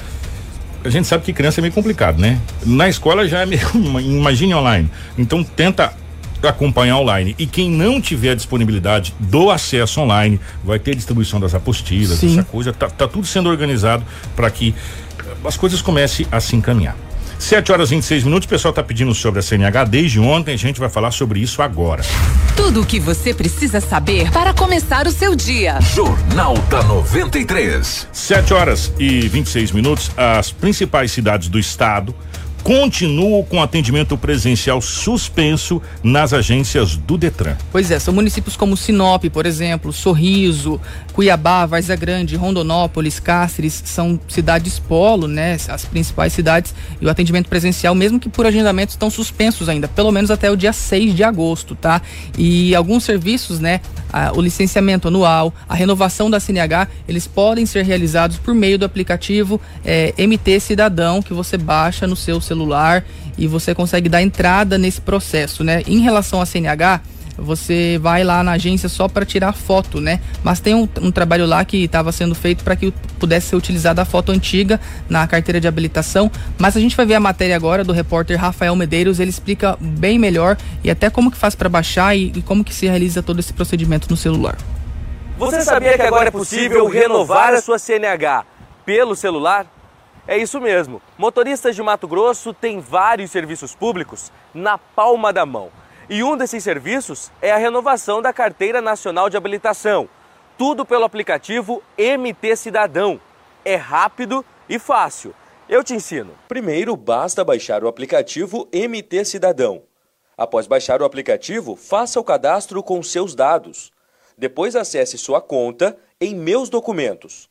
A 0.84 0.88
gente 0.88 1.06
sabe 1.06 1.24
que 1.24 1.32
criança 1.32 1.60
é 1.60 1.62
meio 1.62 1.74
complicado, 1.74 2.18
né? 2.18 2.40
Na 2.64 2.88
escola 2.88 3.28
já 3.28 3.40
é 3.40 3.46
meio, 3.46 3.60
imagine 4.00 4.54
online. 4.54 4.88
Então 5.18 5.44
tenta 5.44 5.92
acompanhar 6.42 6.98
online. 6.98 7.34
E 7.38 7.46
quem 7.46 7.70
não 7.70 8.00
tiver 8.00 8.34
disponibilidade 8.36 9.14
do 9.18 9.50
acesso 9.50 10.00
online, 10.00 10.40
vai 10.64 10.78
ter 10.78 10.94
distribuição 10.94 11.40
das 11.40 11.54
apostilas, 11.54 12.18
Sim. 12.18 12.38
essa 12.38 12.44
coisa, 12.44 12.72
tá, 12.72 12.88
tá 12.88 13.08
tudo 13.08 13.26
sendo 13.26 13.48
organizado 13.48 14.04
para 14.36 14.50
que 14.50 14.74
as 15.44 15.56
coisas 15.56 15.82
comecem 15.82 16.26
a 16.30 16.40
se 16.40 16.56
encaminhar. 16.56 16.96
7 17.38 17.70
horas 17.70 17.90
e 17.90 17.94
26 17.94 18.24
minutos, 18.24 18.46
o 18.46 18.48
pessoal 18.48 18.70
está 18.70 18.82
pedindo 18.82 19.14
sobre 19.14 19.38
a 19.38 19.42
CNH 19.42 19.84
desde 19.84 20.18
ontem, 20.18 20.54
a 20.54 20.58
gente 20.58 20.80
vai 20.80 20.88
falar 20.88 21.12
sobre 21.12 21.38
isso 21.38 21.62
agora. 21.62 22.02
Tudo 22.56 22.82
o 22.82 22.86
que 22.86 22.98
você 22.98 23.32
precisa 23.32 23.80
saber 23.80 24.30
para 24.32 24.52
começar 24.52 25.06
o 25.06 25.12
seu 25.12 25.36
dia. 25.36 25.80
Jornal 25.80 26.54
da 26.68 26.82
93. 26.82 28.08
7 28.12 28.52
horas 28.52 28.92
e 28.98 29.20
26 29.28 29.70
minutos, 29.70 30.10
as 30.16 30.50
principais 30.50 31.12
cidades 31.12 31.48
do 31.48 31.58
estado 31.58 32.12
continuam 32.68 33.42
com 33.44 33.62
atendimento 33.62 34.14
presencial 34.18 34.82
suspenso 34.82 35.80
nas 36.02 36.34
agências 36.34 36.98
do 36.98 37.16
Detran. 37.16 37.56
Pois 37.72 37.90
é, 37.90 37.98
são 37.98 38.12
municípios 38.12 38.58
como 38.58 38.76
Sinop, 38.76 39.24
por 39.32 39.46
exemplo, 39.46 39.90
Sorriso, 39.90 40.78
Cuiabá, 41.14 41.64
Varza 41.64 41.96
Grande, 41.96 42.36
Rondonópolis, 42.36 43.18
Cáceres, 43.18 43.82
são 43.86 44.20
cidades 44.28 44.78
polo, 44.78 45.26
né? 45.26 45.56
As 45.66 45.86
principais 45.86 46.34
cidades 46.34 46.74
e 47.00 47.06
o 47.06 47.08
atendimento 47.08 47.48
presencial, 47.48 47.94
mesmo 47.94 48.20
que 48.20 48.28
por 48.28 48.44
agendamento, 48.44 48.90
estão 48.90 49.08
suspensos 49.08 49.66
ainda, 49.66 49.88
pelo 49.88 50.12
menos 50.12 50.30
até 50.30 50.50
o 50.50 50.56
dia 50.56 50.74
6 50.74 51.14
de 51.14 51.24
agosto, 51.24 51.74
tá? 51.74 52.02
E 52.36 52.74
alguns 52.74 53.02
serviços, 53.02 53.58
né? 53.60 53.80
o 54.34 54.40
licenciamento 54.40 55.08
anual, 55.08 55.52
a 55.68 55.74
renovação 55.74 56.30
da 56.30 56.40
CNH, 56.40 56.88
eles 57.06 57.26
podem 57.26 57.66
ser 57.66 57.84
realizados 57.84 58.38
por 58.38 58.54
meio 58.54 58.78
do 58.78 58.86
aplicativo 58.86 59.60
é, 59.84 60.14
MT 60.16 60.60
Cidadão, 60.60 61.20
que 61.20 61.34
você 61.34 61.58
baixa 61.58 62.06
no 62.06 62.16
seu 62.16 62.40
celular 62.40 62.57
e 63.36 63.46
você 63.46 63.74
consegue 63.74 64.08
dar 64.08 64.22
entrada 64.22 64.76
nesse 64.76 65.00
processo, 65.00 65.62
né? 65.62 65.82
Em 65.86 66.00
relação 66.00 66.40
à 66.40 66.46
CNH, 66.46 67.00
você 67.38 67.98
vai 68.02 68.24
lá 68.24 68.42
na 68.42 68.52
agência 68.52 68.88
só 68.88 69.06
para 69.06 69.24
tirar 69.24 69.52
foto, 69.52 70.00
né? 70.00 70.20
Mas 70.42 70.58
tem 70.58 70.74
um, 70.74 70.88
um 71.00 71.12
trabalho 71.12 71.46
lá 71.46 71.64
que 71.64 71.84
estava 71.84 72.10
sendo 72.10 72.34
feito 72.34 72.64
para 72.64 72.74
que 72.74 72.92
pudesse 73.18 73.48
ser 73.48 73.56
utilizada 73.56 74.02
a 74.02 74.04
foto 74.04 74.32
antiga 74.32 74.80
na 75.08 75.26
carteira 75.26 75.60
de 75.60 75.68
habilitação. 75.68 76.30
Mas 76.58 76.76
a 76.76 76.80
gente 76.80 76.96
vai 76.96 77.06
ver 77.06 77.14
a 77.14 77.20
matéria 77.20 77.54
agora 77.54 77.84
do 77.84 77.92
repórter 77.92 78.38
Rafael 78.38 78.74
Medeiros, 78.74 79.20
ele 79.20 79.30
explica 79.30 79.78
bem 79.80 80.18
melhor 80.18 80.56
e 80.82 80.90
até 80.90 81.08
como 81.08 81.30
que 81.30 81.36
faz 81.36 81.54
para 81.54 81.68
baixar 81.68 82.16
e, 82.16 82.32
e 82.34 82.42
como 82.42 82.64
que 82.64 82.74
se 82.74 82.86
realiza 82.86 83.22
todo 83.22 83.38
esse 83.38 83.52
procedimento 83.52 84.10
no 84.10 84.16
celular. 84.16 84.56
Você 85.38 85.62
sabia 85.62 85.96
que 85.96 86.02
agora 86.02 86.28
é 86.28 86.32
possível 86.32 86.88
renovar 86.88 87.54
a 87.54 87.62
sua 87.62 87.78
CNH 87.78 88.44
pelo 88.84 89.14
celular? 89.14 89.77
É 90.28 90.36
isso 90.36 90.60
mesmo. 90.60 91.00
Motoristas 91.16 91.74
de 91.74 91.82
Mato 91.82 92.06
Grosso 92.06 92.52
têm 92.52 92.80
vários 92.80 93.30
serviços 93.30 93.74
públicos 93.74 94.30
na 94.52 94.76
palma 94.76 95.32
da 95.32 95.46
mão. 95.46 95.70
E 96.06 96.22
um 96.22 96.36
desses 96.36 96.62
serviços 96.62 97.32
é 97.40 97.50
a 97.50 97.56
renovação 97.56 98.20
da 98.20 98.30
Carteira 98.30 98.82
Nacional 98.82 99.30
de 99.30 99.38
Habilitação. 99.38 100.06
Tudo 100.58 100.84
pelo 100.84 101.04
aplicativo 101.04 101.82
MT 101.96 102.56
Cidadão. 102.56 103.18
É 103.64 103.74
rápido 103.74 104.44
e 104.68 104.78
fácil. 104.78 105.34
Eu 105.66 105.82
te 105.82 105.94
ensino. 105.94 106.34
Primeiro, 106.46 106.94
basta 106.94 107.42
baixar 107.42 107.82
o 107.82 107.88
aplicativo 107.88 108.68
MT 108.70 109.24
Cidadão. 109.24 109.82
Após 110.36 110.66
baixar 110.66 111.00
o 111.00 111.06
aplicativo, 111.06 111.74
faça 111.74 112.20
o 112.20 112.24
cadastro 112.24 112.82
com 112.82 113.02
seus 113.02 113.34
dados. 113.34 113.90
Depois 114.36 114.76
acesse 114.76 115.16
sua 115.16 115.40
conta 115.40 115.96
em 116.20 116.34
Meus 116.34 116.68
Documentos. 116.68 117.48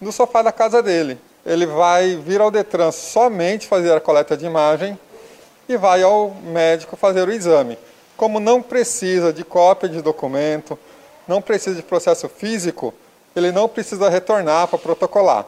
no 0.00 0.12
sofá 0.12 0.42
da 0.42 0.52
casa 0.52 0.82
dele. 0.82 1.18
Ele 1.44 1.66
vai 1.66 2.16
vir 2.16 2.40
ao 2.40 2.50
Detran 2.50 2.92
somente 2.92 3.66
fazer 3.66 3.92
a 3.92 4.00
coleta 4.00 4.36
de 4.36 4.44
imagem 4.44 4.98
e 5.68 5.76
vai 5.76 6.02
ao 6.02 6.30
médico 6.30 6.96
fazer 6.96 7.26
o 7.26 7.32
exame. 7.32 7.78
Como 8.16 8.38
não 8.38 8.60
precisa 8.60 9.32
de 9.32 9.44
cópia 9.44 9.88
de 9.88 10.02
documento, 10.02 10.78
não 11.30 11.40
precisa 11.40 11.76
de 11.76 11.82
processo 11.82 12.28
físico, 12.28 12.92
ele 13.36 13.52
não 13.52 13.68
precisa 13.68 14.08
retornar 14.08 14.66
para 14.66 14.80
protocolar. 14.80 15.46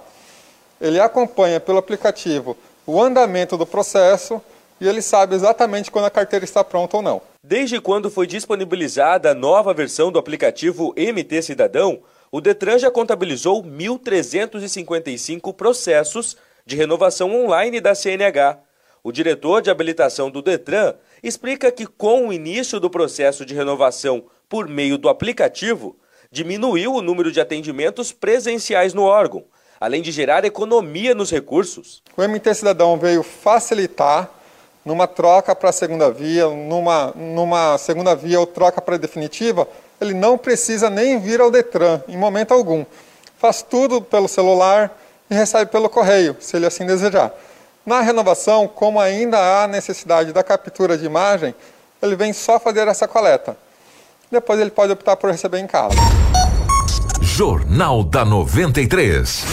Ele 0.81 1.01
acompanha 1.01 1.59
pelo 1.59 1.79
aplicativo 1.79 2.57
o 2.87 3.03
andamento 3.03 3.57
do 3.57 3.67
processo 3.67 4.41
e 4.81 4.87
ele 4.87 5.03
sabe 5.03 5.35
exatamente 5.35 5.91
quando 5.91 6.05
a 6.05 6.11
carteira 6.11 6.45
está 6.45 6.63
pronta 6.63 6.99
ou 6.99 7.03
não. 7.03 7.21
Desde 7.43 7.81
quando 7.81 8.13
foi 8.13 8.29
disponibilizada 8.29 9.33
a 9.33 9.35
nova 9.35 9.75
versão 9.75 10.13
do 10.13 10.21
aplicativo 10.21 10.95
MT 10.97 11.43
Cidadão, 11.43 11.99
o 12.31 12.41
Detran 12.41 12.79
já 12.79 12.89
contabilizou 12.89 13.65
1.355 13.65 15.53
processos 15.53 16.37
de 16.65 16.77
renovação 16.77 17.35
online 17.35 17.81
da 17.81 17.93
CNH. 17.93 18.57
O 19.03 19.11
diretor 19.11 19.61
de 19.61 19.69
habilitação 19.69 20.31
do 20.31 20.41
Detran 20.41 20.95
explica 21.25 21.73
que, 21.73 21.87
com 21.87 22.29
o 22.29 22.33
início 22.33 22.79
do 22.79 22.89
processo 22.89 23.45
de 23.45 23.53
renovação 23.53 24.25
por 24.53 24.69
meio 24.69 24.99
do 24.99 25.09
aplicativo, 25.09 25.97
diminuiu 26.31 26.93
o 26.93 27.01
número 27.01 27.33
de 27.33 27.41
atendimentos 27.41 28.13
presenciais 28.13 28.93
no 28.93 29.03
órgão, 29.03 29.45
além 29.81 30.03
de 30.03 30.13
gerar 30.13 30.45
economia 30.45 31.15
nos 31.15 31.31
recursos. 31.31 32.03
O 32.15 32.23
MT 32.23 32.57
Cidadão 32.57 32.99
veio 32.99 33.23
facilitar 33.23 34.29
numa 34.85 35.07
troca 35.07 35.57
para 35.57 35.71
a 35.71 35.73
segunda 35.73 36.11
via, 36.11 36.51
numa, 36.51 37.15
numa 37.17 37.79
segunda 37.79 38.15
via 38.15 38.39
ou 38.39 38.47
troca 38.47 38.83
para 38.83 38.99
definitiva, 38.99 39.67
ele 39.99 40.13
não 40.13 40.37
precisa 40.37 40.91
nem 40.91 41.19
vir 41.19 41.41
ao 41.41 41.51
Detran 41.51 42.03
em 42.07 42.19
momento 42.19 42.53
algum. 42.53 42.85
Faz 43.39 43.63
tudo 43.63 44.03
pelo 44.03 44.29
celular 44.29 44.95
e 45.31 45.35
recebe 45.35 45.71
pelo 45.71 45.89
correio, 45.89 46.37
se 46.41 46.59
ele 46.59 46.67
assim 46.67 46.85
desejar. 46.85 47.33
Na 47.87 48.03
renovação, 48.03 48.69
como 48.69 49.01
ainda 49.01 49.39
há 49.39 49.67
necessidade 49.67 50.31
da 50.31 50.43
captura 50.43 50.99
de 50.99 51.07
imagem, 51.07 51.55
ele 52.03 52.17
vem 52.17 52.35
só 52.35 52.61
fazer 52.61 52.87
essa 52.87 53.09
coleta 53.09 53.57
depois 54.33 54.59
ele 54.59 54.71
pode 54.71 54.91
optar 54.93 55.15
por 55.17 55.31
receber 55.31 55.59
em 55.59 55.67
casa. 55.67 55.95
Jornal 57.21 58.03
da 58.03 58.25
93. 58.25 59.45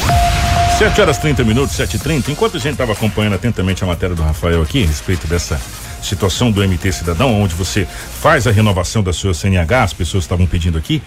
7 0.78 1.02
horas 1.02 1.18
30 1.18 1.44
minutos, 1.44 1.76
7 1.76 1.98
e 1.98 2.00
30 2.00 2.32
Enquanto 2.32 2.56
a 2.56 2.60
gente 2.60 2.72
estava 2.72 2.94
acompanhando 2.94 3.34
atentamente 3.34 3.84
a 3.84 3.88
matéria 3.88 4.16
do 4.16 4.22
Rafael 4.22 4.62
aqui, 4.62 4.82
a 4.82 4.88
respeito 4.88 5.28
dessa 5.28 5.60
situação 6.02 6.50
do 6.50 6.66
MT 6.66 6.94
Cidadão, 6.94 7.42
onde 7.42 7.54
você 7.54 7.86
faz 7.86 8.48
a 8.48 8.52
renovação 8.52 9.04
da 9.04 9.12
sua 9.12 9.34
CNH, 9.34 9.84
as 9.84 9.94
pessoas 9.94 10.24
estavam 10.24 10.48
pedindo 10.48 10.78
aqui. 10.78 11.04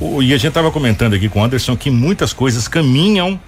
O, 0.00 0.22
e 0.22 0.32
a 0.32 0.36
gente 0.38 0.48
estava 0.48 0.70
comentando 0.70 1.14
aqui 1.14 1.28
com 1.28 1.40
o 1.40 1.44
Anderson 1.44 1.76
que 1.76 1.90
muitas 1.90 2.32
coisas 2.32 2.66
caminham 2.66 3.38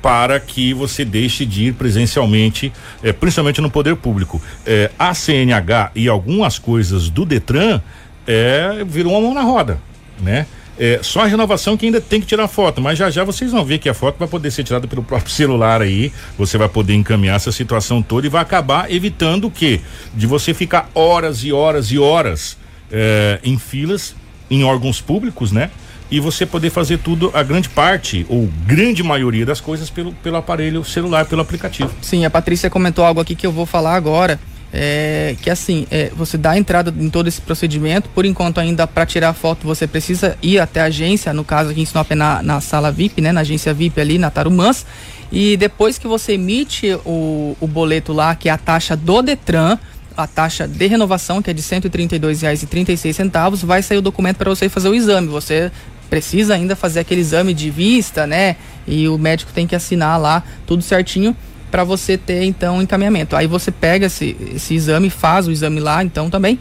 para 0.00 0.40
que 0.40 0.72
você 0.72 1.04
deixe 1.04 1.44
de 1.44 1.66
ir 1.66 1.74
presencialmente, 1.74 2.72
eh, 3.02 3.12
principalmente 3.12 3.60
no 3.60 3.70
poder 3.70 3.96
público. 3.96 4.40
Eh, 4.64 4.90
a 4.98 5.12
CNH 5.12 5.90
e 5.94 6.08
algumas 6.08 6.58
coisas 6.58 7.10
do 7.10 7.26
Detran 7.26 7.82
é, 8.26 8.84
virou 8.86 9.12
uma 9.12 9.20
mão 9.20 9.34
na 9.34 9.42
roda, 9.42 9.80
né? 10.20 10.46
É, 10.78 11.00
só 11.02 11.20
a 11.20 11.26
renovação 11.26 11.76
que 11.76 11.84
ainda 11.84 12.00
tem 12.00 12.22
que 12.22 12.26
tirar 12.26 12.48
foto, 12.48 12.80
mas 12.80 12.96
já 12.96 13.10
já 13.10 13.22
vocês 13.22 13.52
vão 13.52 13.62
ver 13.62 13.76
que 13.76 13.86
a 13.86 13.92
foto 13.92 14.18
vai 14.18 14.26
poder 14.26 14.50
ser 14.50 14.64
tirada 14.64 14.88
pelo 14.88 15.02
próprio 15.02 15.28
celular 15.30 15.82
aí. 15.82 16.10
Você 16.38 16.56
vai 16.56 16.70
poder 16.70 16.94
encaminhar 16.94 17.36
essa 17.36 17.52
situação 17.52 18.00
toda 18.00 18.26
e 18.26 18.30
vai 18.30 18.40
acabar 18.40 18.90
evitando 18.90 19.48
o 19.48 19.50
quê? 19.50 19.82
De 20.14 20.26
você 20.26 20.54
ficar 20.54 20.88
horas 20.94 21.44
e 21.44 21.52
horas 21.52 21.92
e 21.92 21.98
horas 21.98 22.56
é, 22.90 23.38
em 23.44 23.58
filas, 23.58 24.16
em 24.50 24.64
órgãos 24.64 25.02
públicos, 25.02 25.52
né? 25.52 25.70
E 26.10 26.18
você 26.18 26.46
poder 26.46 26.70
fazer 26.70 26.98
tudo, 26.98 27.30
a 27.34 27.42
grande 27.42 27.68
parte, 27.68 28.24
ou 28.28 28.48
grande 28.66 29.02
maioria 29.02 29.44
das 29.44 29.60
coisas, 29.60 29.90
pelo, 29.90 30.12
pelo 30.14 30.38
aparelho 30.38 30.82
celular, 30.82 31.26
pelo 31.26 31.42
aplicativo. 31.42 31.90
Sim, 32.00 32.24
a 32.24 32.30
Patrícia 32.30 32.70
comentou 32.70 33.04
algo 33.04 33.20
aqui 33.20 33.36
que 33.36 33.46
eu 33.46 33.52
vou 33.52 33.66
falar 33.66 33.94
agora. 33.94 34.40
É, 34.72 35.34
que 35.42 35.50
assim, 35.50 35.84
é, 35.90 36.12
você 36.14 36.38
dá 36.38 36.56
entrada 36.56 36.94
em 36.96 37.10
todo 37.10 37.26
esse 37.26 37.40
procedimento, 37.40 38.08
por 38.10 38.24
enquanto 38.24 38.58
ainda 38.58 38.86
para 38.86 39.04
tirar 39.04 39.32
foto 39.32 39.66
você 39.66 39.84
precisa 39.84 40.38
ir 40.40 40.60
até 40.60 40.80
a 40.80 40.84
agência, 40.84 41.32
no 41.32 41.42
caso 41.42 41.70
aqui 41.70 41.80
em 41.80 41.84
Sinop 41.84 42.08
é 42.08 42.14
na, 42.14 42.40
na 42.40 42.60
sala 42.60 42.92
VIP, 42.92 43.20
né, 43.20 43.32
na 43.32 43.40
agência 43.40 43.74
VIP 43.74 44.00
ali 44.00 44.16
na 44.16 44.30
Tarumãs, 44.30 44.86
e 45.32 45.56
depois 45.56 45.98
que 45.98 46.06
você 46.06 46.34
emite 46.34 46.96
o, 47.04 47.56
o 47.60 47.66
boleto 47.66 48.12
lá, 48.12 48.36
que 48.36 48.48
é 48.48 48.52
a 48.52 48.58
taxa 48.58 48.96
do 48.96 49.22
Detran, 49.22 49.76
a 50.16 50.26
taxa 50.26 50.68
de 50.68 50.86
renovação, 50.86 51.42
que 51.42 51.50
é 51.50 51.52
de 51.52 51.62
R$ 51.62 51.80
132,36, 51.80 53.64
vai 53.64 53.82
sair 53.82 53.98
o 53.98 54.02
documento 54.02 54.36
para 54.36 54.50
você 54.50 54.68
fazer 54.68 54.88
o 54.88 54.94
exame. 54.94 55.28
Você 55.28 55.70
precisa 56.08 56.54
ainda 56.54 56.74
fazer 56.74 57.00
aquele 57.00 57.20
exame 57.20 57.54
de 57.54 57.70
vista, 57.70 58.26
né? 58.26 58.56
E 58.86 59.08
o 59.08 59.16
médico 59.16 59.52
tem 59.52 59.66
que 59.66 59.74
assinar 59.74 60.20
lá 60.20 60.42
tudo 60.66 60.82
certinho 60.82 61.34
para 61.70 61.84
você 61.84 62.18
ter 62.18 62.44
então 62.44 62.82
encaminhamento. 62.82 63.36
Aí 63.36 63.46
você 63.46 63.70
pega 63.70 64.06
esse, 64.06 64.36
esse 64.54 64.74
exame, 64.74 65.10
faz 65.10 65.46
o 65.46 65.52
exame 65.52 65.80
lá, 65.80 66.02
então 66.02 66.28
também 66.28 66.58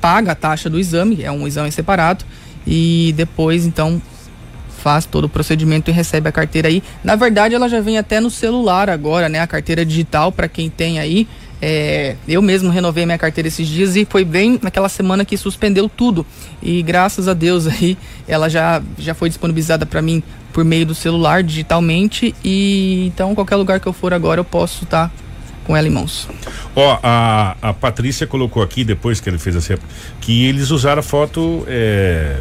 paga 0.00 0.32
a 0.32 0.34
taxa 0.34 0.70
do 0.70 0.78
exame, 0.78 1.22
é 1.22 1.30
um 1.30 1.46
exame 1.46 1.70
separado 1.72 2.24
e 2.66 3.12
depois 3.16 3.66
então 3.66 4.00
faz 4.82 5.04
todo 5.04 5.24
o 5.24 5.28
procedimento 5.28 5.90
e 5.90 5.94
recebe 5.94 6.28
a 6.28 6.32
carteira 6.32 6.68
aí. 6.68 6.82
Na 7.04 7.14
verdade, 7.14 7.54
ela 7.54 7.68
já 7.68 7.80
vem 7.80 7.98
até 7.98 8.18
no 8.18 8.30
celular 8.30 8.90
agora, 8.90 9.28
né? 9.28 9.40
A 9.40 9.46
carteira 9.46 9.84
digital 9.84 10.32
para 10.32 10.48
quem 10.48 10.68
tem 10.68 10.98
aí. 10.98 11.28
É, 11.64 12.16
eu 12.26 12.42
mesmo 12.42 12.70
renovei 12.70 13.06
minha 13.06 13.16
carteira 13.16 13.46
esses 13.46 13.68
dias 13.68 13.94
e 13.94 14.04
foi 14.04 14.24
bem 14.24 14.58
naquela 14.60 14.88
semana 14.88 15.24
que 15.24 15.36
suspendeu 15.36 15.88
tudo. 15.88 16.26
E 16.60 16.82
graças 16.82 17.28
a 17.28 17.34
Deus 17.34 17.68
aí 17.68 17.96
ela 18.26 18.48
já, 18.48 18.82
já 18.98 19.14
foi 19.14 19.28
disponibilizada 19.28 19.86
para 19.86 20.02
mim 20.02 20.20
por 20.52 20.64
meio 20.64 20.86
do 20.86 20.94
celular 20.94 21.42
digitalmente 21.42 22.34
e 22.44 23.06
então 23.06 23.34
qualquer 23.34 23.56
lugar 23.56 23.80
que 23.80 23.86
eu 23.86 23.92
for 23.92 24.12
agora 24.12 24.40
eu 24.40 24.44
posso 24.44 24.84
estar 24.84 25.08
tá 25.08 25.22
com 25.64 25.76
ela 25.76 25.86
em 25.86 25.90
mãos. 25.90 26.28
Ó, 26.74 26.98
a, 27.02 27.56
a 27.62 27.72
Patrícia 27.72 28.26
colocou 28.26 28.62
aqui, 28.62 28.84
depois 28.84 29.20
que 29.20 29.28
ele 29.28 29.38
fez 29.38 29.56
assim, 29.56 29.74
que 30.20 30.44
eles 30.46 30.70
usaram 30.70 31.00
a 31.00 31.02
foto 31.02 31.64
é, 31.68 32.36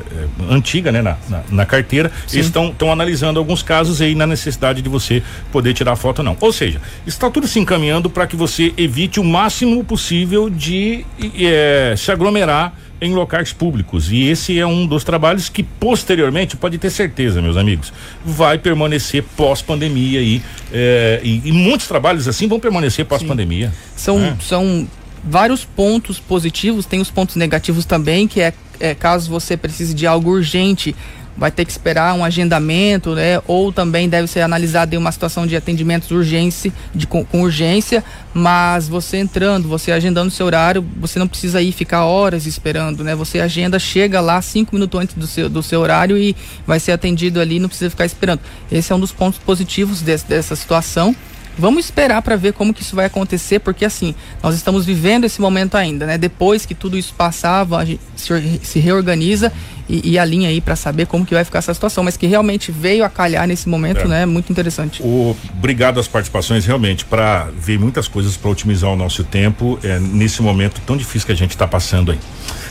é, 0.50 0.54
antiga, 0.54 0.92
né, 0.92 1.02
na, 1.02 1.18
na, 1.30 1.44
na 1.50 1.66
carteira. 1.66 2.12
Sim. 2.28 2.38
Eles 2.38 2.48
estão 2.48 2.92
analisando 2.92 3.40
alguns 3.40 3.62
casos 3.62 4.02
aí 4.02 4.16
na 4.16 4.26
necessidade 4.26 4.82
de 4.82 4.90
você 4.90 5.22
poder 5.52 5.74
tirar 5.74 5.94
a 5.94 5.96
foto 5.96 6.24
não. 6.24 6.36
Ou 6.40 6.52
seja, 6.52 6.82
está 7.06 7.30
tudo 7.30 7.48
se 7.48 7.60
encaminhando 7.60 8.10
para 8.10 8.26
que 8.26 8.36
você 8.36 8.74
evite 8.78 9.20
o 9.20 9.24
máximo 9.24 9.84
possível 9.84 10.50
de 10.50 11.06
é, 11.40 11.94
se 11.98 12.12
aglomerar 12.12 12.74
em 13.02 13.16
locais 13.16 13.52
públicos. 13.52 14.12
E 14.12 14.28
esse 14.28 14.60
é 14.60 14.66
um 14.66 14.86
dos 14.86 15.04
trabalhos 15.04 15.50
que 15.50 15.64
posteriormente, 15.64 16.56
pode 16.56 16.78
ter 16.78 16.92
certeza, 16.92 17.42
meus 17.42 17.58
amigos, 17.58 17.92
vai 18.24 18.60
permanecer 18.60 19.24
pós-pandemia 19.36 20.20
aí. 20.20 20.42
É, 20.72 21.20
e, 21.24 21.42
e, 21.46 21.52
muitos 21.52 21.88
trabalhos 21.88 22.28
assim 22.28 22.48
vão 22.48 22.60
permanecer 22.60 23.06
pós-pandemia. 23.06 23.74
São, 23.96 24.24
é. 24.24 24.38
são 24.40 24.88
vários 25.24 25.66
pontos 25.66 26.20
positivos, 26.20 26.86
tem 26.86 27.02
os 27.02 27.10
pontos 27.10 27.36
negativos 27.36 27.86
também, 27.86 28.28
que 28.28 28.40
é, 28.40 28.54
é 28.80 28.94
caso 28.94 29.30
você 29.30 29.58
precise 29.58 29.94
de 29.94 30.06
algo 30.06 30.30
urgente 30.30 30.96
vai 31.38 31.52
ter 31.52 31.66
que 31.66 31.72
esperar 31.72 32.14
um 32.14 32.24
agendamento, 32.24 33.16
né? 33.16 33.42
Ou 33.48 33.72
também 33.72 34.08
deve 34.10 34.28
ser 34.28 34.42
analisada 34.42 34.96
em 34.96 34.98
uma 34.98 35.12
situação 35.12 35.48
de 35.48 35.56
atendimentos 35.56 36.12
urgência, 36.12 36.72
de, 36.94 37.08
com, 37.08 37.24
com, 37.24 37.42
urgência, 37.42 38.04
mas 38.34 38.88
você 38.88 39.18
entrando, 39.18 39.68
você 39.68 39.92
agendando 39.92 40.30
seu 40.30 40.46
horário, 40.46 40.86
você 41.00 41.18
não 41.20 41.28
precisa 41.28 41.62
ir 41.62 41.72
ficar 41.72 42.06
horas 42.06 42.46
esperando, 42.46 43.04
né? 43.04 43.16
Você 43.16 43.40
agenda, 43.40 43.80
chega 43.80 44.22
lá 44.22 44.42
cinco 44.42 44.76
minutos 44.76 45.00
antes 45.00 45.16
do 45.16 45.28
seu, 45.28 45.50
do 45.50 45.64
seu 45.64 45.80
horário 45.82 46.18
e 46.18 46.36
vai 46.66 46.80
ser 46.80 46.92
atendido 46.92 47.40
ali, 47.40 47.60
não 47.60 47.70
precisa 47.70 47.90
ficar 47.90 48.06
esperando. 48.06 48.42
Esse 48.72 48.92
é 48.92 48.96
um 48.96 49.00
dos 49.00 49.12
pontos 49.12 49.40
positivos 49.40 50.02
desse, 50.02 50.26
dessa 50.28 50.56
situação. 50.56 51.16
Vamos 51.58 51.86
esperar 51.86 52.22
para 52.22 52.36
ver 52.36 52.54
como 52.54 52.74
que 52.74 52.82
isso 52.82 52.96
vai 52.96 53.06
acontecer, 53.06 53.60
porque 53.60 53.84
assim, 53.84 54.16
nós 54.42 54.56
estamos 54.56 54.86
vivendo 54.86 55.26
esse 55.26 55.42
momento 55.42 55.76
ainda, 55.76 56.06
né? 56.06 56.18
Depois 56.18 56.66
que 56.66 56.74
tudo 56.74 56.98
isso 56.98 57.14
passava, 57.14 57.78
a 57.78 57.86
gente 57.86 58.02
se, 58.16 58.60
se 58.64 58.80
reorganiza 58.80 59.52
e, 59.92 60.12
e 60.12 60.18
alinha 60.18 60.48
aí 60.48 60.62
para 60.62 60.78
saber 60.78 61.06
como 61.06 61.26
que 61.26 61.34
vai 61.34 61.44
ficar 61.44 61.60
essa 61.60 61.74
situação, 61.74 62.02
mas 62.02 62.16
que 62.16 62.26
realmente 62.26 62.72
veio 62.72 63.04
a 63.04 63.10
calhar 63.10 63.46
nesse 63.46 63.68
momento, 63.68 64.02
é. 64.02 64.08
né? 64.08 64.26
Muito 64.26 64.50
interessante. 64.50 65.04
O, 65.04 65.36
obrigado 65.58 66.00
às 66.00 66.08
participações, 66.08 66.66
realmente, 66.66 67.04
para 67.04 67.50
ver 67.54 67.78
muitas 67.78 68.08
coisas 68.08 68.38
para 68.38 68.50
otimizar 68.50 68.90
o 68.90 68.96
nosso 68.96 69.26
tempo 69.26 69.78
é, 69.84 70.00
nesse 70.00 70.42
momento 70.42 70.80
tão 70.86 70.96
difícil 70.96 71.26
que 71.26 71.34
a 71.34 71.36
gente 71.36 71.52
está 71.52 71.68
passando 71.68 72.12
aí. 72.12 72.20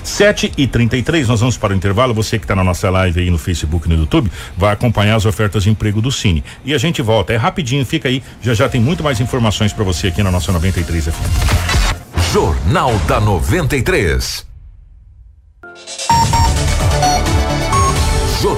7 0.03 0.53
e 0.57 0.67
33 0.67 1.29
nós 1.29 1.41
vamos 1.41 1.59
para 1.59 1.75
o 1.75 1.77
intervalo. 1.77 2.15
Você 2.15 2.39
que 2.39 2.45
está 2.45 2.57
na 2.57 2.65
nossa 2.65 2.89
live 2.89 3.21
aí 3.21 3.31
no 3.31 3.37
Facebook 3.37 3.87
e 3.87 3.93
no 3.93 4.01
YouTube 4.01 4.31
vai 4.57 4.73
acompanhar 4.73 5.17
as 5.17 5.27
ofertas 5.27 5.65
de 5.65 5.71
emprego 5.71 6.01
do 6.01 6.11
Cine. 6.11 6.43
E 6.65 6.73
a 6.73 6.79
gente 6.79 7.03
volta. 7.03 7.35
É 7.35 7.37
rapidinho, 7.37 7.85
fica 7.85 8.09
aí. 8.09 8.23
Já 8.41 8.55
já 8.55 8.69
tem 8.69 8.81
muito 8.81 9.05
mais 9.05 9.21
informações 9.21 9.75
para 9.75 9.85
você 9.85 10.09
aqui 10.09 10.23
na 10.23 10.31
nossa 10.31 10.51
93 10.53 11.05
FM. 11.05 12.33
Jornal 12.33 12.99
da 13.07 13.21
93. 13.21 14.47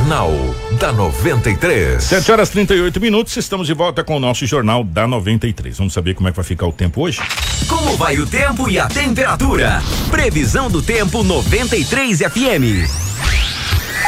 Jornal 0.03 0.33
da 0.81 0.93
93. 0.93 2.03
7 2.03 2.33
horas 2.33 2.51
38 2.51 3.01
minutos, 3.01 3.37
estamos 3.37 3.69
de 3.69 3.73
volta 3.73 4.03
com 4.03 4.17
o 4.17 4.19
nosso 4.19 4.45
Jornal 4.47 4.83
da 4.83 5.07
93. 5.07 5.79
Vamos 5.79 5.93
saber 5.93 6.15
como 6.15 6.27
é 6.27 6.33
que 6.33 6.37
vai 6.37 6.45
ficar 6.45 6.67
o 6.67 6.73
tempo 6.73 7.03
hoje? 7.03 7.21
Como 7.69 7.97
vai 7.97 8.19
o 8.19 8.27
tempo 8.27 8.69
e 8.69 8.81
a 8.81 8.89
temperatura? 8.89 9.81
Previsão 10.11 10.69
do 10.69 10.83
tempo 10.83 11.23
93 11.23 12.19
FM. 12.19 12.91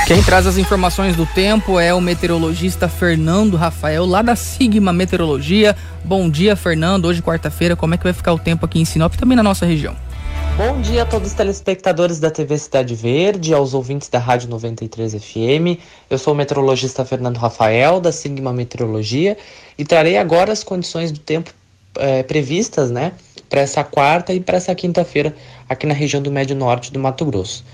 Quem 0.08 0.20
traz 0.20 0.48
as 0.48 0.58
informações 0.58 1.14
do 1.14 1.26
tempo 1.26 1.78
é 1.78 1.94
o 1.94 2.00
meteorologista 2.00 2.88
Fernando 2.88 3.56
Rafael, 3.56 4.04
lá 4.04 4.20
da 4.20 4.34
Sigma 4.34 4.92
Meteorologia. 4.92 5.76
Bom 6.04 6.28
dia, 6.28 6.56
Fernando. 6.56 7.04
Hoje, 7.04 7.22
quarta-feira, 7.22 7.76
como 7.76 7.94
é 7.94 7.96
que 7.96 8.02
vai 8.02 8.12
ficar 8.12 8.32
o 8.32 8.38
tempo 8.38 8.66
aqui 8.66 8.80
em 8.80 8.84
Sinop 8.84 9.14
e 9.14 9.18
também 9.18 9.36
na 9.36 9.44
nossa 9.44 9.64
região? 9.64 9.94
Bom 10.56 10.80
dia 10.80 11.02
a 11.02 11.04
todos 11.04 11.30
os 11.30 11.34
telespectadores 11.34 12.20
da 12.20 12.30
TV 12.30 12.56
Cidade 12.56 12.94
Verde, 12.94 13.52
aos 13.52 13.74
ouvintes 13.74 14.08
da 14.08 14.20
Rádio 14.20 14.48
93 14.48 15.14
FM. 15.14 15.82
Eu 16.08 16.16
sou 16.16 16.32
o 16.32 16.36
meteorologista 16.36 17.04
Fernando 17.04 17.38
Rafael, 17.38 18.00
da 18.00 18.12
Sigma 18.12 18.52
Meteorologia, 18.52 19.36
e 19.76 19.84
trarei 19.84 20.16
agora 20.16 20.52
as 20.52 20.62
condições 20.62 21.10
do 21.10 21.18
tempo 21.18 21.52
é, 21.98 22.22
previstas 22.22 22.88
né, 22.92 23.14
para 23.50 23.62
essa 23.62 23.82
quarta 23.82 24.32
e 24.32 24.38
para 24.38 24.56
essa 24.56 24.72
quinta-feira 24.76 25.34
aqui 25.68 25.88
na 25.88 25.94
região 25.94 26.22
do 26.22 26.30
Médio 26.30 26.54
Norte 26.54 26.92
do 26.92 27.00
Mato 27.00 27.24
Grosso. 27.24 27.64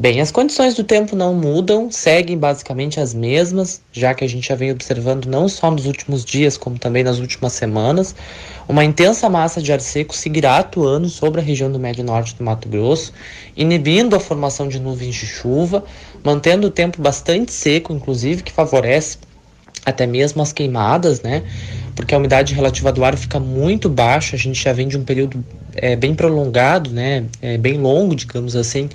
Bem, 0.00 0.18
as 0.22 0.30
condições 0.30 0.74
do 0.74 0.82
tempo 0.82 1.14
não 1.14 1.34
mudam, 1.34 1.90
seguem 1.90 2.38
basicamente 2.38 2.98
as 2.98 3.12
mesmas, 3.12 3.82
já 3.92 4.14
que 4.14 4.24
a 4.24 4.26
gente 4.26 4.48
já 4.48 4.54
vem 4.54 4.70
observando 4.70 5.26
não 5.26 5.46
só 5.46 5.70
nos 5.70 5.84
últimos 5.84 6.24
dias, 6.24 6.56
como 6.56 6.78
também 6.78 7.04
nas 7.04 7.18
últimas 7.18 7.52
semanas, 7.52 8.14
uma 8.66 8.82
intensa 8.82 9.28
massa 9.28 9.60
de 9.60 9.70
ar 9.70 9.78
seco 9.78 10.16
seguirá 10.16 10.56
atuando 10.56 11.06
sobre 11.10 11.42
a 11.42 11.44
região 11.44 11.70
do 11.70 11.78
médio 11.78 12.02
norte 12.02 12.34
do 12.34 12.42
Mato 12.42 12.66
Grosso, 12.66 13.12
inibindo 13.54 14.16
a 14.16 14.20
formação 14.20 14.68
de 14.68 14.80
nuvens 14.80 15.14
de 15.16 15.26
chuva, 15.26 15.84
mantendo 16.24 16.68
o 16.68 16.70
tempo 16.70 17.02
bastante 17.02 17.52
seco, 17.52 17.92
inclusive, 17.92 18.42
que 18.42 18.52
favorece 18.52 19.18
até 19.84 20.06
mesmo 20.06 20.40
as 20.40 20.50
queimadas, 20.50 21.20
né? 21.20 21.42
Porque 21.94 22.14
a 22.14 22.18
umidade 22.18 22.54
relativa 22.54 22.90
do 22.90 23.04
ar 23.04 23.18
fica 23.18 23.38
muito 23.38 23.86
baixa, 23.90 24.34
a 24.34 24.38
gente 24.38 24.62
já 24.62 24.72
vem 24.72 24.88
de 24.88 24.96
um 24.96 25.04
período 25.04 25.44
é, 25.74 25.94
bem 25.94 26.14
prolongado, 26.14 26.88
né? 26.88 27.26
É, 27.42 27.58
bem 27.58 27.76
longo, 27.76 28.16
digamos 28.16 28.56
assim, 28.56 28.88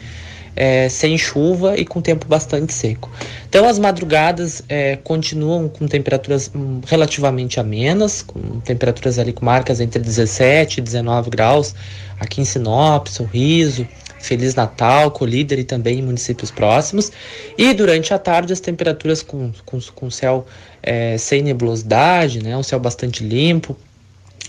é, 0.55 0.87
sem 0.89 1.17
chuva 1.17 1.77
e 1.77 1.85
com 1.85 2.01
tempo 2.01 2.25
bastante 2.27 2.73
seco. 2.73 3.11
Então 3.49 3.67
as 3.67 3.77
madrugadas 3.77 4.63
é, 4.69 4.95
continuam 4.97 5.67
com 5.67 5.87
temperaturas 5.87 6.49
hum, 6.55 6.81
relativamente 6.85 7.59
amenas, 7.59 8.21
com 8.21 8.59
temperaturas 8.61 9.19
ali 9.19 9.33
com 9.33 9.45
marcas 9.45 9.79
entre 9.79 10.01
17 10.01 10.79
e 10.79 10.81
19 10.81 11.29
graus 11.29 11.75
aqui 12.19 12.41
em 12.41 12.45
Sinop, 12.45 13.07
Sorriso, 13.07 13.87
Feliz 14.19 14.55
Natal, 14.55 15.11
Colíder 15.11 15.59
e 15.59 15.63
também 15.63 15.99
em 15.99 16.01
municípios 16.01 16.49
próximos. 16.49 17.11
E 17.57 17.73
durante 17.73 18.13
a 18.13 18.17
tarde 18.17 18.53
as 18.53 18.59
temperaturas 18.59 19.21
com, 19.21 19.51
com, 19.65 19.79
com 19.93 20.09
céu 20.09 20.45
é, 20.81 21.17
sem 21.17 21.43
nebulosidade, 21.43 22.41
né, 22.43 22.57
um 22.57 22.63
céu 22.63 22.79
bastante 22.79 23.23
limpo, 23.23 23.77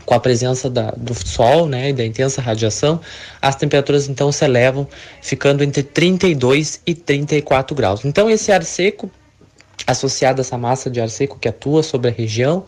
com 0.05 0.15
a 0.15 0.21
presença 0.21 0.69
da, 0.69 0.91
do 0.93 1.15
sol 1.15 1.67
né, 1.67 1.91
e 1.91 1.93
da 1.93 2.05
intensa 2.05 2.41
radiação, 2.41 3.01
as 3.41 3.57
temperaturas 3.57 4.09
então 4.09 4.31
se 4.31 4.45
elevam, 4.45 4.87
ficando 5.21 5.65
entre 5.65 5.83
32 5.83 6.81
e 6.87 6.95
34 6.95 7.75
graus. 7.75 8.05
Então, 8.05 8.31
esse 8.31 8.53
ar 8.53 8.63
seco, 8.63 9.11
associado 9.87 10.41
a 10.41 10.43
essa 10.43 10.59
massa 10.59 10.91
de 10.91 11.01
ar 11.01 11.09
seco 11.09 11.39
que 11.39 11.49
atua 11.49 11.83
sobre 11.83 12.11
a 12.11 12.13
região, 12.13 12.65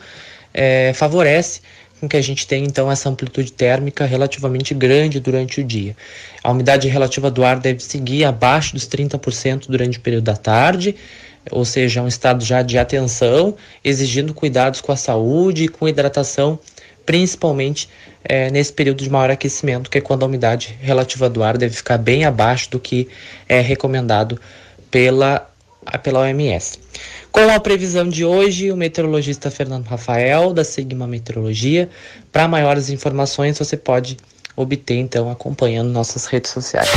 é, 0.53 0.93
favorece 0.95 1.61
com 2.01 2.09
que 2.09 2.17
a 2.17 2.23
gente 2.23 2.47
tenha 2.47 2.65
então 2.65 2.91
essa 2.91 3.09
amplitude 3.09 3.53
térmica 3.53 4.07
relativamente 4.07 4.73
grande 4.73 5.19
durante 5.19 5.61
o 5.61 5.65
dia. 5.65 5.97
A 6.45 6.51
umidade 6.53 6.87
relativa 6.87 7.29
do 7.29 7.45
ar 7.45 7.59
deve 7.59 7.83
seguir 7.83 8.25
abaixo 8.25 8.73
dos 8.73 8.87
30% 8.87 9.67
durante 9.69 9.99
o 9.99 10.01
período 10.01 10.25
da 10.25 10.37
tarde 10.37 10.95
ou 11.51 11.65
seja, 11.65 12.03
um 12.03 12.09
estado 12.09 12.45
já 12.45 12.63
de 12.63 12.79
atenção, 12.79 13.57
exigindo 13.83 14.35
cuidados 14.35 14.81
com 14.81 14.93
a 14.93 14.97
saúde 14.97 15.65
e 15.65 15.69
com 15.69 15.89
hidratação, 15.89 16.59
principalmente 17.09 17.89
é, 18.23 18.51
nesse 18.51 18.71
período 18.71 19.03
de 19.03 19.09
maior 19.09 19.31
aquecimento, 19.31 19.89
que 19.89 19.97
é 19.97 20.01
quando 20.03 20.25
a 20.25 20.27
umidade 20.27 20.79
relativa 20.79 21.31
do 21.31 21.43
ar 21.43 21.57
deve 21.57 21.75
ficar 21.75 21.97
bem 21.97 22.27
abaixo 22.27 22.71
do 22.71 22.79
que 22.79 23.09
é 23.49 23.63
recomendado 23.63 24.39
pela, 24.91 25.49
pela 26.03 26.21
OMS. 26.21 26.79
Com 27.33 27.49
a 27.51 27.59
previsão 27.59 28.07
de 28.07 28.27
hoje, 28.27 28.71
o 28.71 28.77
meteorologista 28.77 29.51
Fernando 29.51 29.87
Rafael, 29.87 30.53
da 30.53 30.63
Sigma 30.63 31.07
Meteorologia. 31.07 31.89
Para 32.31 32.47
maiores 32.47 32.91
informações, 32.91 33.59
você 33.59 33.75
pode 33.75 34.19
obter 34.55 34.97
então 34.97 35.31
acompanhando 35.31 35.89
nossas 35.89 36.27
redes 36.27 36.51
sociais. 36.51 36.91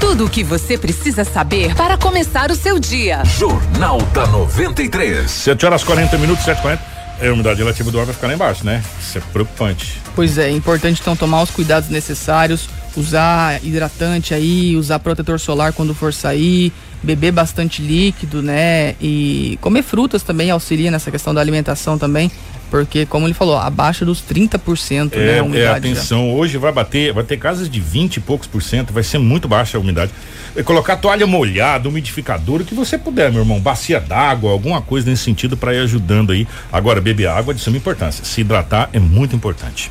Tudo 0.00 0.24
o 0.24 0.30
que 0.30 0.42
você 0.42 0.78
precisa 0.78 1.24
saber 1.24 1.74
para 1.74 1.98
começar 1.98 2.50
o 2.50 2.54
seu 2.54 2.78
dia. 2.78 3.22
Jornal 3.24 4.00
da 4.14 4.26
93. 4.28 5.30
7 5.30 5.66
horas 5.66 5.84
40 5.84 6.16
minutos, 6.16 6.42
7 6.46 6.62
40 6.62 6.87
a 7.20 7.32
umidade 7.32 7.58
relativa 7.58 7.90
do 7.90 7.98
ar 7.98 8.06
vai 8.06 8.14
ficar 8.14 8.28
lá 8.28 8.34
embaixo, 8.34 8.64
né? 8.64 8.82
Isso 9.00 9.18
é 9.18 9.20
preocupante. 9.20 10.00
Pois 10.14 10.38
é, 10.38 10.48
é 10.48 10.52
importante 10.52 11.00
então 11.00 11.16
tomar 11.16 11.42
os 11.42 11.50
cuidados 11.50 11.88
necessários, 11.88 12.68
usar 12.96 13.62
hidratante 13.64 14.34
aí, 14.34 14.76
usar 14.76 14.98
protetor 14.98 15.40
solar 15.40 15.72
quando 15.72 15.94
for 15.94 16.12
sair, 16.12 16.72
beber 17.02 17.32
bastante 17.32 17.82
líquido, 17.82 18.42
né? 18.42 18.94
E 19.00 19.58
comer 19.60 19.82
frutas 19.82 20.22
também 20.22 20.50
auxilia 20.50 20.90
nessa 20.90 21.10
questão 21.10 21.32
da 21.32 21.40
alimentação 21.40 21.98
também. 21.98 22.30
Porque, 22.70 23.06
como 23.06 23.26
ele 23.26 23.32
falou, 23.32 23.56
abaixo 23.56 24.04
dos 24.04 24.22
30%, 24.22 25.12
é, 25.12 25.18
né? 25.18 25.38
A 25.38 25.42
umidade. 25.42 25.86
É, 25.86 25.90
atenção, 25.90 26.26
já. 26.26 26.32
hoje 26.34 26.58
vai 26.58 26.70
bater, 26.70 27.12
vai 27.14 27.24
ter 27.24 27.38
casas 27.38 27.68
de 27.70 27.80
20 27.80 28.18
e 28.18 28.20
poucos 28.20 28.46
por 28.46 28.62
cento, 28.62 28.92
vai 28.92 29.02
ser 29.02 29.18
muito 29.18 29.48
baixa 29.48 29.78
a 29.78 29.80
umidade. 29.80 30.12
É 30.54 30.62
colocar 30.62 30.96
toalha 30.96 31.26
molhada, 31.26 31.88
umidificador, 31.88 32.60
o 32.60 32.64
que 32.64 32.74
você 32.74 32.98
puder, 32.98 33.30
meu 33.30 33.40
irmão, 33.40 33.58
bacia 33.58 33.98
d'água, 33.98 34.50
alguma 34.50 34.82
coisa 34.82 35.08
nesse 35.08 35.22
sentido 35.22 35.56
para 35.56 35.74
ir 35.74 35.78
ajudando 35.78 36.32
aí. 36.32 36.46
Agora, 36.70 37.00
beber 37.00 37.28
água 37.28 37.52
é 37.52 37.54
de 37.54 37.60
suma 37.60 37.76
importância. 37.76 38.24
Se 38.24 38.42
hidratar 38.42 38.90
é 38.92 38.98
muito 38.98 39.34
importante. 39.34 39.90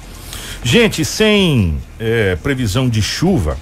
Gente, 0.64 1.03
sem 1.03 1.78
é, 1.99 2.36
previsão 2.36 2.89
de 2.89 3.01
chuva, 3.01 3.58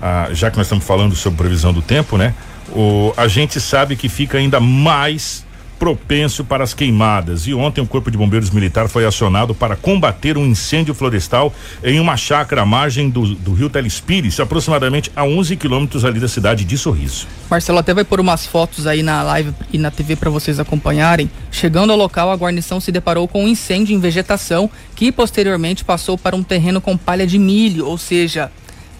ah, 0.00 0.28
já 0.32 0.50
que 0.50 0.56
nós 0.56 0.66
estamos 0.66 0.84
falando 0.84 1.14
sobre 1.14 1.38
previsão 1.38 1.72
do 1.72 1.82
tempo, 1.82 2.16
né? 2.16 2.34
O, 2.74 3.12
a 3.16 3.28
gente 3.28 3.60
sabe 3.60 3.96
que 3.96 4.08
fica 4.08 4.38
ainda 4.38 4.60
mais 4.60 5.46
propenso 5.78 6.44
para 6.44 6.64
as 6.64 6.74
queimadas. 6.74 7.46
E 7.46 7.54
ontem 7.54 7.80
o 7.80 7.86
Corpo 7.86 8.10
de 8.10 8.16
Bombeiros 8.16 8.50
Militar 8.50 8.88
foi 8.88 9.04
acionado 9.04 9.54
para 9.54 9.76
combater 9.76 10.36
um 10.36 10.44
incêndio 10.44 10.94
florestal 10.94 11.52
em 11.84 12.00
uma 12.00 12.16
chácara 12.16 12.62
à 12.62 12.66
margem 12.66 13.08
do, 13.08 13.34
do 13.34 13.52
rio 13.52 13.68
Telespires, 13.68 14.40
aproximadamente 14.40 15.10
a 15.14 15.24
11 15.24 15.56
quilômetros 15.56 16.04
ali 16.04 16.18
da 16.18 16.28
cidade 16.28 16.64
de 16.64 16.78
Sorriso. 16.78 17.26
Marcelo 17.50 17.78
até 17.78 17.92
vai 17.92 18.04
pôr 18.04 18.20
umas 18.20 18.46
fotos 18.46 18.86
aí 18.86 19.02
na 19.02 19.22
live 19.22 19.52
e 19.72 19.78
na 19.78 19.90
TV 19.90 20.16
para 20.16 20.30
vocês 20.30 20.58
acompanharem. 20.58 21.30
Chegando 21.50 21.92
ao 21.92 21.98
local, 21.98 22.30
a 22.30 22.36
guarnição 22.36 22.80
se 22.80 22.90
deparou 22.90 23.28
com 23.28 23.44
um 23.44 23.48
incêndio 23.48 23.94
em 23.94 24.00
vegetação 24.00 24.70
que 24.94 25.12
posteriormente 25.12 25.84
passou 25.84 26.16
para 26.16 26.34
um 26.34 26.42
terreno 26.42 26.80
com 26.80 26.96
palha 26.96 27.26
de 27.26 27.38
milho, 27.38 27.86
ou 27.86 27.98
seja, 27.98 28.50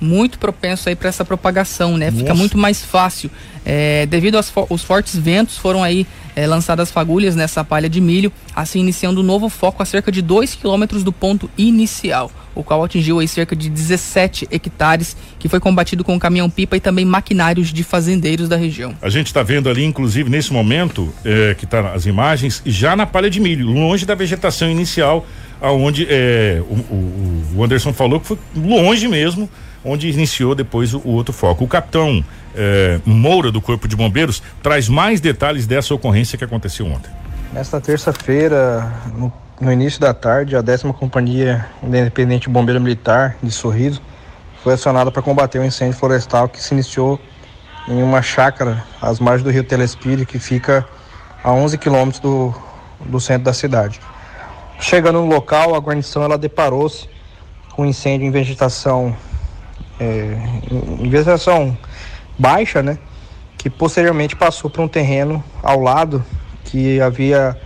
muito 0.01 0.39
propenso 0.39 0.89
aí 0.89 0.97
para 0.97 1.09
essa 1.09 1.25
propagação, 1.25 1.97
né? 1.97 2.07
Nossa. 2.11 2.19
Fica 2.19 2.35
muito 2.35 2.59
mais 2.59 2.85
fácil. 2.85 3.31
É, 3.65 4.07
devido 4.07 4.37
aos 4.37 4.49
fo 4.49 4.67
fortes 4.79 5.17
ventos, 5.17 5.57
foram 5.57 5.83
aí 5.83 6.07
é, 6.37 6.47
lançadas 6.47 6.91
fagulhas 6.91 7.35
nessa 7.35 7.65
palha 7.65 7.89
de 7.89 8.01
milho, 8.01 8.31
assim 8.55 8.79
iniciando 8.81 9.21
um 9.21 9.25
novo 9.25 9.49
foco 9.49 9.83
a 9.83 9.87
cerca 9.87 10.13
de 10.13 10.23
2 10.23 10.55
quilômetros 10.55 11.03
do 11.03 11.11
ponto 11.11 11.51
inicial, 11.59 12.31
o 12.55 12.63
qual 12.63 12.85
atingiu 12.85 13.19
aí 13.19 13.27
cerca 13.27 13.57
de 13.57 13.69
17 13.69 14.47
hectares, 14.53 15.17
que 15.39 15.49
foi 15.49 15.59
combatido 15.59 16.05
com 16.05 16.17
caminhão-pipa 16.19 16.77
e 16.77 16.81
também 16.81 17.05
maquinários 17.05 17.73
de 17.73 17.83
fazendeiros 17.83 18.49
da 18.49 18.57
região. 18.57 18.95
A 19.03 19.09
gente 19.09 19.29
está 19.29 19.43
vendo 19.43 19.69
ali, 19.69 19.85
inclusive, 19.85 20.31
nesse 20.31 20.53
momento, 20.53 21.13
é, 21.25 21.55
que 21.55 21.67
tá 21.67 21.93
as 21.93 22.07
imagens, 22.07 22.63
já 22.65 22.95
na 22.95 23.07
palha 23.07 23.29
de 23.29 23.41
milho, 23.41 23.67
longe 23.67 24.07
da 24.07 24.15
vegetação 24.15 24.71
inicial, 24.71 25.27
aonde 25.61 26.07
é, 26.09 26.63
o, 26.69 26.75
o, 26.75 27.45
o 27.57 27.65
Anderson 27.65 27.93
falou 27.93 28.21
que 28.21 28.27
foi 28.27 28.39
longe 28.55 29.09
mesmo 29.09 29.49
onde 29.87 30.11
iniciou 30.11 30.55
depois 30.55 30.93
o, 30.93 30.99
o 30.99 31.11
outro 31.11 31.33
foco. 31.33 31.65
O 31.65 31.69
capitão 31.69 32.25
eh, 32.55 32.99
Moura, 33.07 33.53
do 33.53 33.61
Corpo 33.61 33.87
de 33.87 33.95
Bombeiros, 33.95 34.43
traz 34.63 34.89
mais 34.89 35.21
detalhes 35.21 35.67
dessa 35.67 35.95
ocorrência 35.95 36.37
que 36.37 36.45
aconteceu 36.45 36.87
ontem. 36.87 37.11
Nesta 37.53 37.81
terça-feira, 37.81 38.93
no, 39.15 39.33
no, 39.61 39.73
início 39.73 40.01
da 40.01 40.13
tarde, 40.13 40.57
a 40.57 40.61
décima 40.61 40.93
Companhia 40.93 41.67
Independente 41.83 42.51
Bombeiro 42.51 42.81
Militar 42.81 43.37
de 43.41 43.53
Sorriso 43.53 44.03
foi 44.63 44.75
acionada 44.75 45.13
para 45.13 45.23
combater 45.23 45.59
o 45.59 45.63
um 45.63 45.65
incêndio 45.65 45.97
florestal 45.97 46.49
que 46.49 46.61
se 46.61 46.75
iniciou 46.75 47.21
em 47.89 48.03
uma 48.03 48.21
chácara 48.21 48.85
às 49.01 49.21
margens 49.21 49.45
do 49.45 49.51
rio 49.51 49.63
Telespire, 49.63 50.27
que 50.27 50.41
fica 50.41 50.85
a 51.45 51.53
11 51.53 51.79
quilômetros 51.79 52.21
do, 52.21 52.53
do 53.05 53.21
centro 53.21 53.45
da 53.45 53.53
cidade. 53.53 54.01
Chegando 54.79 55.21
no 55.21 55.27
local, 55.27 55.75
a 55.75 55.79
guarnição 55.79 56.23
ela 56.23 56.37
deparou-se 56.37 57.09
com 57.75 57.83
um 57.83 57.87
incêndio 57.87 58.27
em 58.27 58.31
vegetação 58.31 59.17
é, 59.99 60.37
em 61.01 61.09
vegetação 61.09 61.77
baixa, 62.39 62.83
né? 62.83 62.99
Que 63.57 63.71
posteriormente 63.71 64.37
passou 64.37 64.71
para 64.71 64.83
um 64.83 64.89
terreno 64.89 65.43
ao 65.63 65.81
lado 65.81 66.25
que 66.65 67.01
havia 67.01 67.59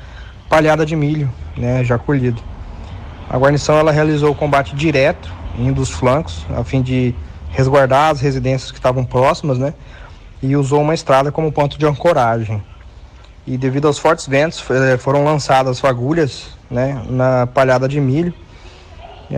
palhada 0.49 0.87
de 0.87 0.95
milho, 0.95 1.33
né? 1.57 1.85
Já 1.85 1.99
colhido. 1.99 2.43
A 3.29 3.37
guarnição 3.37 3.77
ela 3.79 3.93
realizou 3.93 4.31
o 4.33 4.35
combate 4.35 4.75
direto 4.75 5.33
em 5.59 5.73
dos 5.73 5.91
flancos, 5.91 6.47
a 6.57 6.65
fim 6.65 6.83
de 6.83 7.15
resguardar 7.51 8.11
as 8.11 8.21
residências 8.21 8.71
que 8.71 8.79
estavam 8.79 9.05
próximas, 9.05 9.59
né? 9.59 9.75
E 10.43 10.57
usou 10.57 10.81
uma 10.81 10.95
estrada 10.95 11.31
como 11.31 11.53
ponto 11.53 11.79
de 11.79 11.87
ancoragem. 11.87 12.63
E 13.47 13.57
devido 13.57 13.87
aos 13.87 13.99
fortes 13.99 14.27
ventos, 14.27 14.63
é, 14.71 14.97
foram 14.97 15.25
lançadas 15.25 15.81
fagulhas, 15.81 16.49
né? 16.71 17.03
Na 17.09 17.47
palhada 17.47 17.89
de 17.89 18.01
milho 18.01 18.35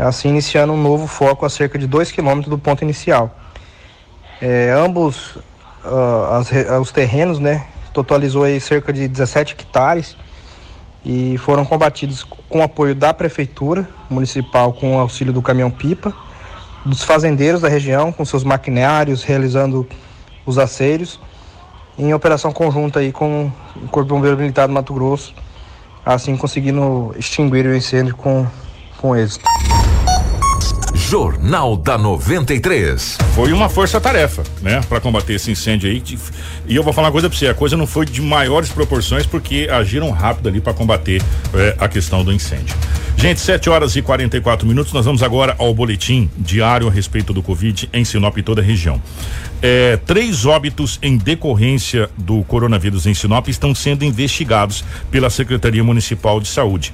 assim 0.00 0.28
iniciando 0.28 0.72
um 0.72 0.80
novo 0.80 1.06
foco 1.06 1.44
a 1.44 1.50
cerca 1.50 1.78
de 1.78 1.86
2 1.86 2.12
km 2.12 2.40
do 2.42 2.58
ponto 2.58 2.82
inicial. 2.82 3.36
É, 4.40 4.70
ambos 4.70 5.36
uh, 5.84 6.24
as, 6.32 6.50
os 6.80 6.90
terrenos, 6.90 7.38
né, 7.38 7.66
totalizou 7.92 8.44
aí 8.44 8.60
cerca 8.60 8.92
de 8.92 9.06
17 9.06 9.54
hectares 9.54 10.16
e 11.04 11.36
foram 11.38 11.64
combatidos 11.64 12.24
com 12.48 12.62
apoio 12.62 12.94
da 12.94 13.12
prefeitura 13.12 13.88
municipal 14.08 14.72
com 14.72 14.98
auxílio 14.98 15.32
do 15.32 15.42
caminhão-pipa, 15.42 16.12
dos 16.84 17.02
fazendeiros 17.02 17.60
da 17.60 17.68
região 17.68 18.12
com 18.12 18.24
seus 18.24 18.44
maquinários 18.44 19.22
realizando 19.22 19.86
os 20.46 20.58
aceiros, 20.58 21.20
em 21.98 22.12
operação 22.14 22.52
conjunta 22.52 23.00
aí 23.00 23.12
com 23.12 23.50
o 23.76 23.88
Corpo 23.88 24.08
de 24.08 24.14
Bombeiro 24.14 24.36
Militar 24.36 24.66
do 24.66 24.72
Mato 24.72 24.94
Grosso, 24.94 25.34
assim 26.04 26.36
conseguindo 26.36 27.14
extinguir 27.18 27.66
o 27.66 27.74
incêndio 27.74 28.16
com, 28.16 28.46
com 28.98 29.16
êxito. 29.16 29.44
Jornal 30.94 31.76
da 31.76 31.98
93. 31.98 33.18
Foi 33.34 33.52
uma 33.52 33.68
força-tarefa, 33.68 34.42
né, 34.62 34.80
para 34.88 34.98
combater 34.98 35.34
esse 35.34 35.50
incêndio 35.50 35.90
aí. 35.90 36.02
E 36.66 36.74
eu 36.74 36.82
vou 36.82 36.92
falar 36.92 37.08
uma 37.08 37.12
coisa 37.12 37.28
para 37.28 37.38
você: 37.38 37.48
a 37.48 37.54
coisa 37.54 37.76
não 37.76 37.86
foi 37.86 38.06
de 38.06 38.22
maiores 38.22 38.70
proporções 38.70 39.26
porque 39.26 39.68
agiram 39.70 40.10
rápido 40.10 40.48
ali 40.48 40.60
para 40.60 40.72
combater 40.72 41.22
é, 41.52 41.76
a 41.78 41.86
questão 41.86 42.24
do 42.24 42.32
incêndio. 42.32 42.74
Gente, 43.16 43.40
7 43.40 43.70
horas 43.70 43.94
e 43.94 44.02
44 44.02 44.66
minutos. 44.66 44.92
Nós 44.92 45.04
vamos 45.04 45.22
agora 45.22 45.54
ao 45.58 45.72
boletim 45.72 46.28
diário 46.36 46.88
a 46.88 46.90
respeito 46.90 47.32
do 47.32 47.42
Covid 47.42 47.88
em 47.92 48.04
Sinop 48.04 48.36
e 48.36 48.42
toda 48.42 48.60
a 48.60 48.64
região. 48.64 49.00
É, 49.60 49.96
três 49.96 50.44
óbitos 50.44 50.98
em 51.00 51.16
decorrência 51.16 52.10
do 52.18 52.42
coronavírus 52.42 53.06
em 53.06 53.14
Sinop 53.14 53.46
estão 53.48 53.74
sendo 53.74 54.04
investigados 54.04 54.84
pela 55.10 55.30
Secretaria 55.30 55.84
Municipal 55.84 56.40
de 56.40 56.48
Saúde. 56.48 56.92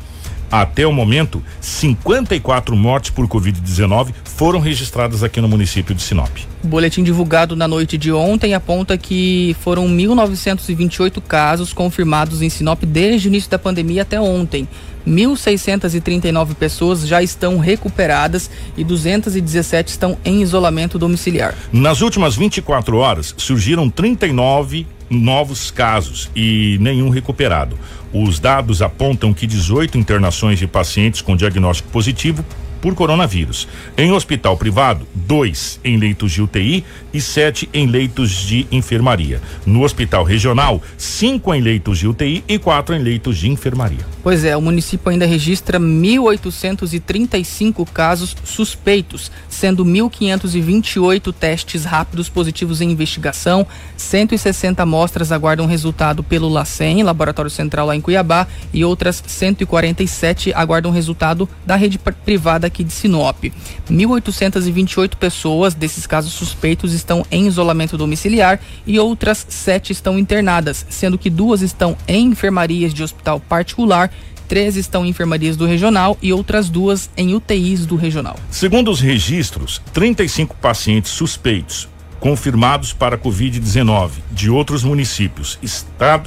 Até 0.50 0.86
o 0.86 0.92
momento, 0.92 1.42
54 1.60 2.74
mortes 2.74 3.10
por 3.10 3.26
Covid-19 3.28 4.12
foram 4.24 4.60
registradas 4.60 5.22
aqui 5.22 5.40
no 5.40 5.48
município 5.48 5.94
de 5.94 6.02
Sinop. 6.02 6.30
O 6.64 6.66
boletim 6.66 7.02
divulgado 7.02 7.54
na 7.54 7.68
noite 7.68 7.98
de 7.98 8.10
ontem 8.12 8.54
aponta 8.54 8.96
que 8.96 9.54
foram 9.60 9.86
1.928 9.88 11.20
casos 11.20 11.72
confirmados 11.72 12.42
em 12.42 12.48
Sinop 12.48 12.82
desde 12.84 13.28
o 13.28 13.30
início 13.30 13.50
da 13.50 13.58
pandemia 13.58 14.02
até 14.02 14.20
ontem. 14.20 14.66
1.639 15.06 16.54
pessoas 16.54 17.06
já 17.06 17.22
estão 17.22 17.58
recuperadas 17.58 18.50
e 18.76 18.84
217 18.84 19.90
estão 19.90 20.18
em 20.24 20.42
isolamento 20.42 20.98
domiciliar. 20.98 21.54
Nas 21.72 22.00
últimas 22.00 22.36
24 22.36 22.96
horas, 22.96 23.34
surgiram 23.36 23.88
39 23.88 24.86
novos 25.10 25.70
casos 25.70 26.30
e 26.34 26.78
nenhum 26.80 27.08
recuperado. 27.08 27.78
Os 28.12 28.38
dados 28.38 28.82
apontam 28.82 29.34
que 29.34 29.46
18 29.46 29.98
internações 29.98 30.58
de 30.58 30.66
pacientes 30.66 31.20
com 31.20 31.36
diagnóstico 31.36 31.88
positivo 31.90 32.44
por 32.80 32.94
coronavírus. 32.94 33.68
Em 33.96 34.12
hospital 34.12 34.56
privado, 34.56 35.04
dois 35.14 35.80
em 35.84 35.96
leitos 35.96 36.32
de 36.32 36.42
UTI 36.42 36.84
e 37.12 37.20
sete 37.20 37.68
em 37.72 37.86
leitos 37.86 38.30
de 38.30 38.66
enfermaria. 38.70 39.40
No 39.66 39.82
hospital 39.82 40.22
regional, 40.24 40.80
cinco 40.96 41.52
em 41.54 41.60
leitos 41.60 41.98
de 41.98 42.08
UTI 42.08 42.42
e 42.48 42.58
quatro 42.58 42.94
em 42.94 42.98
leitos 42.98 43.36
de 43.38 43.48
enfermaria. 43.48 44.06
Pois 44.22 44.44
é, 44.44 44.56
o 44.56 44.60
município 44.60 45.10
ainda 45.10 45.26
registra 45.26 45.80
1.835 45.80 47.84
casos 47.92 48.36
suspeitos, 48.44 49.32
sendo 49.48 49.84
1.528 49.84 51.32
testes 51.32 51.84
rápidos 51.84 52.28
positivos 52.28 52.80
em 52.80 52.90
investigação, 52.90 53.64
160 53.96 54.82
amostras 54.82 55.30
aguardam 55.32 55.66
resultado 55.66 56.22
pelo 56.22 56.48
LACEN, 56.48 57.02
Laboratório 57.02 57.50
Central 57.50 57.86
lá 57.86 57.96
em 57.96 58.00
Cuiabá, 58.00 58.46
e 58.72 58.84
outras 58.84 59.20
147 59.26 60.52
aguardam 60.54 60.92
resultado 60.92 61.48
da 61.64 61.74
rede 61.76 61.98
privada 61.98 62.67
aqui 62.68 62.84
de 62.84 62.92
Sinop. 62.92 63.44
1.828 63.90 65.16
pessoas 65.16 65.74
desses 65.74 66.06
casos 66.06 66.32
suspeitos 66.32 66.92
estão 66.92 67.26
em 67.30 67.46
isolamento 67.46 67.98
domiciliar 67.98 68.60
e 68.86 68.98
outras 68.98 69.44
sete 69.48 69.92
estão 69.92 70.18
internadas, 70.18 70.86
sendo 70.88 71.18
que 71.18 71.28
duas 71.28 71.60
estão 71.60 71.96
em 72.06 72.26
enfermarias 72.26 72.94
de 72.94 73.02
hospital 73.02 73.40
particular 73.40 74.10
três 74.48 74.76
estão 74.76 75.04
em 75.04 75.10
enfermarias 75.10 75.56
do 75.56 75.66
regional 75.66 76.16
e 76.22 76.32
outras 76.32 76.70
duas 76.70 77.10
em 77.16 77.34
UTIs 77.34 77.84
do 77.84 77.96
regional. 77.96 78.36
Segundo 78.50 78.90
os 78.90 78.98
registros, 78.98 79.82
35 79.92 80.56
pacientes 80.56 81.12
suspeitos 81.12 81.86
confirmados 82.18 82.92
para 82.92 83.16
Covid-19 83.16 84.10
de 84.32 84.50
outros 84.50 84.82
municípios 84.82 85.58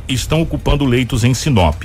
estão 0.07 0.41
ocupando 0.41 0.85
leitos 0.85 1.23
em 1.23 1.33
Sinop. 1.33 1.83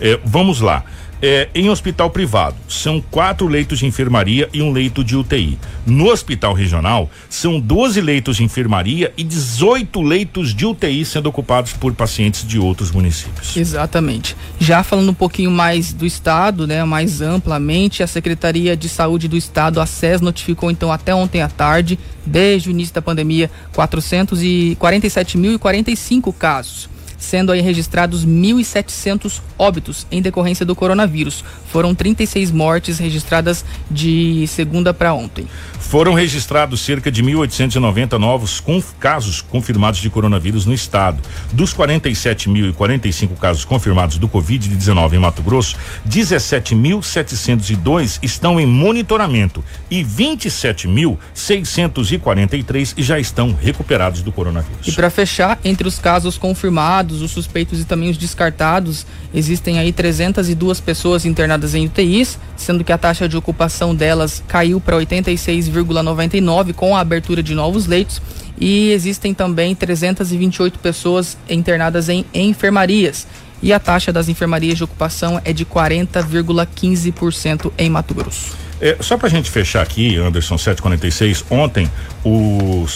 É, 0.00 0.18
vamos 0.24 0.60
lá. 0.60 0.84
É, 1.22 1.48
em 1.54 1.70
hospital 1.70 2.10
privado, 2.10 2.56
são 2.68 3.00
quatro 3.00 3.46
leitos 3.46 3.78
de 3.78 3.86
enfermaria 3.86 4.48
e 4.52 4.60
um 4.60 4.72
leito 4.72 5.02
de 5.02 5.16
UTI. 5.16 5.58
No 5.86 6.10
hospital 6.10 6.52
regional, 6.52 7.08
são 7.28 7.60
12 7.60 8.00
leitos 8.00 8.36
de 8.36 8.44
enfermaria 8.44 9.12
e 9.16 9.24
18 9.24 10.02
leitos 10.02 10.54
de 10.54 10.66
UTI 10.66 11.04
sendo 11.04 11.28
ocupados 11.28 11.72
por 11.72 11.92
pacientes 11.94 12.46
de 12.46 12.58
outros 12.58 12.90
municípios. 12.90 13.56
Exatamente. 13.56 14.36
Já 14.58 14.82
falando 14.82 15.10
um 15.10 15.14
pouquinho 15.14 15.50
mais 15.50 15.92
do 15.92 16.06
estado, 16.06 16.66
né, 16.66 16.82
mais 16.84 17.20
amplamente, 17.20 18.02
a 18.02 18.06
Secretaria 18.06 18.74
de 18.76 18.88
Saúde 18.88 19.28
do 19.28 19.36
Estado, 19.36 19.80
a 19.80 19.86
SES, 19.86 20.20
notificou 20.20 20.70
então 20.70 20.92
até 20.92 21.14
ontem 21.14 21.42
à 21.42 21.48
tarde, 21.48 21.98
desde 22.26 22.68
o 22.68 22.70
início 22.70 22.94
da 22.94 23.02
pandemia, 23.02 23.50
447.045 23.74 26.34
casos 26.34 26.93
sendo 27.24 27.50
aí 27.50 27.60
registrados 27.60 28.24
1.700 28.24 29.40
óbitos 29.58 30.06
em 30.10 30.22
decorrência 30.22 30.64
do 30.64 30.76
coronavírus. 30.76 31.44
Foram 31.70 31.94
36 31.94 32.50
mortes 32.50 32.98
registradas 32.98 33.64
de 33.90 34.46
segunda 34.46 34.94
para 34.94 35.14
ontem. 35.14 35.46
Foram 35.80 36.14
registrados 36.14 36.80
cerca 36.80 37.10
de 37.10 37.22
1.890 37.22 38.18
novos 38.18 38.62
casos 38.98 39.40
confirmados 39.40 40.00
de 40.00 40.10
coronavírus 40.10 40.66
no 40.66 40.74
estado. 40.74 41.22
Dos 41.52 41.72
47.045 41.74 43.36
casos 43.36 43.64
confirmados 43.64 44.18
do 44.18 44.28
Covid-19 44.28 45.14
em 45.14 45.18
Mato 45.18 45.42
Grosso, 45.42 45.76
17.702 46.08 48.18
estão 48.22 48.58
em 48.58 48.66
monitoramento 48.66 49.62
e 49.90 50.02
27.643 50.02 52.94
já 52.98 53.18
estão 53.18 53.54
recuperados 53.54 54.22
do 54.22 54.32
coronavírus. 54.32 54.88
E 54.88 54.92
para 54.92 55.10
fechar, 55.10 55.58
entre 55.64 55.86
os 55.86 55.98
casos 55.98 56.38
confirmados, 56.38 57.13
os 57.20 57.30
suspeitos 57.30 57.80
e 57.80 57.84
também 57.84 58.10
os 58.10 58.16
descartados, 58.16 59.06
existem 59.32 59.78
aí 59.78 59.92
302 59.92 60.80
pessoas 60.80 61.24
internadas 61.24 61.74
em 61.74 61.86
UTIs, 61.86 62.38
sendo 62.56 62.84
que 62.84 62.92
a 62.92 62.98
taxa 62.98 63.28
de 63.28 63.36
ocupação 63.36 63.94
delas 63.94 64.42
caiu 64.46 64.80
para 64.80 64.96
86 64.96 65.68
1,99 65.68 66.74
com 66.74 66.96
a 66.96 67.00
abertura 67.00 67.42
de 67.42 67.54
novos 67.54 67.86
leitos 67.86 68.20
e 68.58 68.92
existem 68.92 69.34
também 69.34 69.74
328 69.74 70.78
pessoas 70.78 71.36
internadas 71.48 72.08
em 72.08 72.24
enfermarias. 72.32 73.26
E 73.62 73.72
a 73.72 73.78
taxa 73.78 74.12
das 74.12 74.28
enfermarias 74.28 74.76
de 74.76 74.84
ocupação 74.84 75.40
é 75.44 75.52
de 75.52 75.64
40,15% 75.64 77.72
em 77.78 77.88
Mato 77.88 78.14
Grosso. 78.14 78.52
É, 78.80 78.96
só 79.00 79.16
para 79.16 79.28
a 79.28 79.30
gente 79.30 79.50
fechar 79.50 79.82
aqui, 79.82 80.16
Anderson 80.16 80.58
746, 80.58 81.44
ontem 81.48 81.90
o 82.24 82.86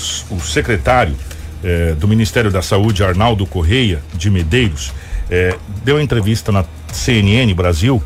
secretário 0.43 1.15
é, 1.63 1.95
do 1.95 2.07
Ministério 2.07 2.51
da 2.51 2.63
Saúde, 2.63 3.05
Arnaldo 3.05 3.47
Correia 3.47 4.01
de 4.15 4.31
Medeiros, 4.31 4.93
é, 5.31 5.57
deu 5.85 6.01
entrevista 6.01 6.51
na 6.53 6.65
CNN 6.93 7.53
Brasil 7.55 8.03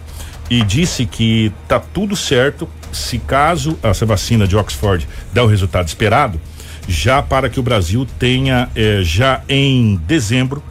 e 0.50 0.62
disse 0.62 1.06
que 1.06 1.52
tá 1.68 1.80
tudo 1.80 2.16
certo 2.16 2.68
se 2.92 3.18
caso 3.18 3.78
essa 3.82 4.04
vacina 4.04 4.46
de 4.46 4.56
Oxford 4.56 5.08
der 5.32 5.42
o 5.42 5.46
resultado 5.46 5.88
esperado, 5.88 6.40
já 6.86 7.22
para 7.22 7.48
que 7.48 7.58
o 7.58 7.62
Brasil 7.62 8.06
tenha 8.18 8.68
eh, 8.74 9.00
já 9.02 9.40
em 9.48 9.96
dezembro 10.06 10.62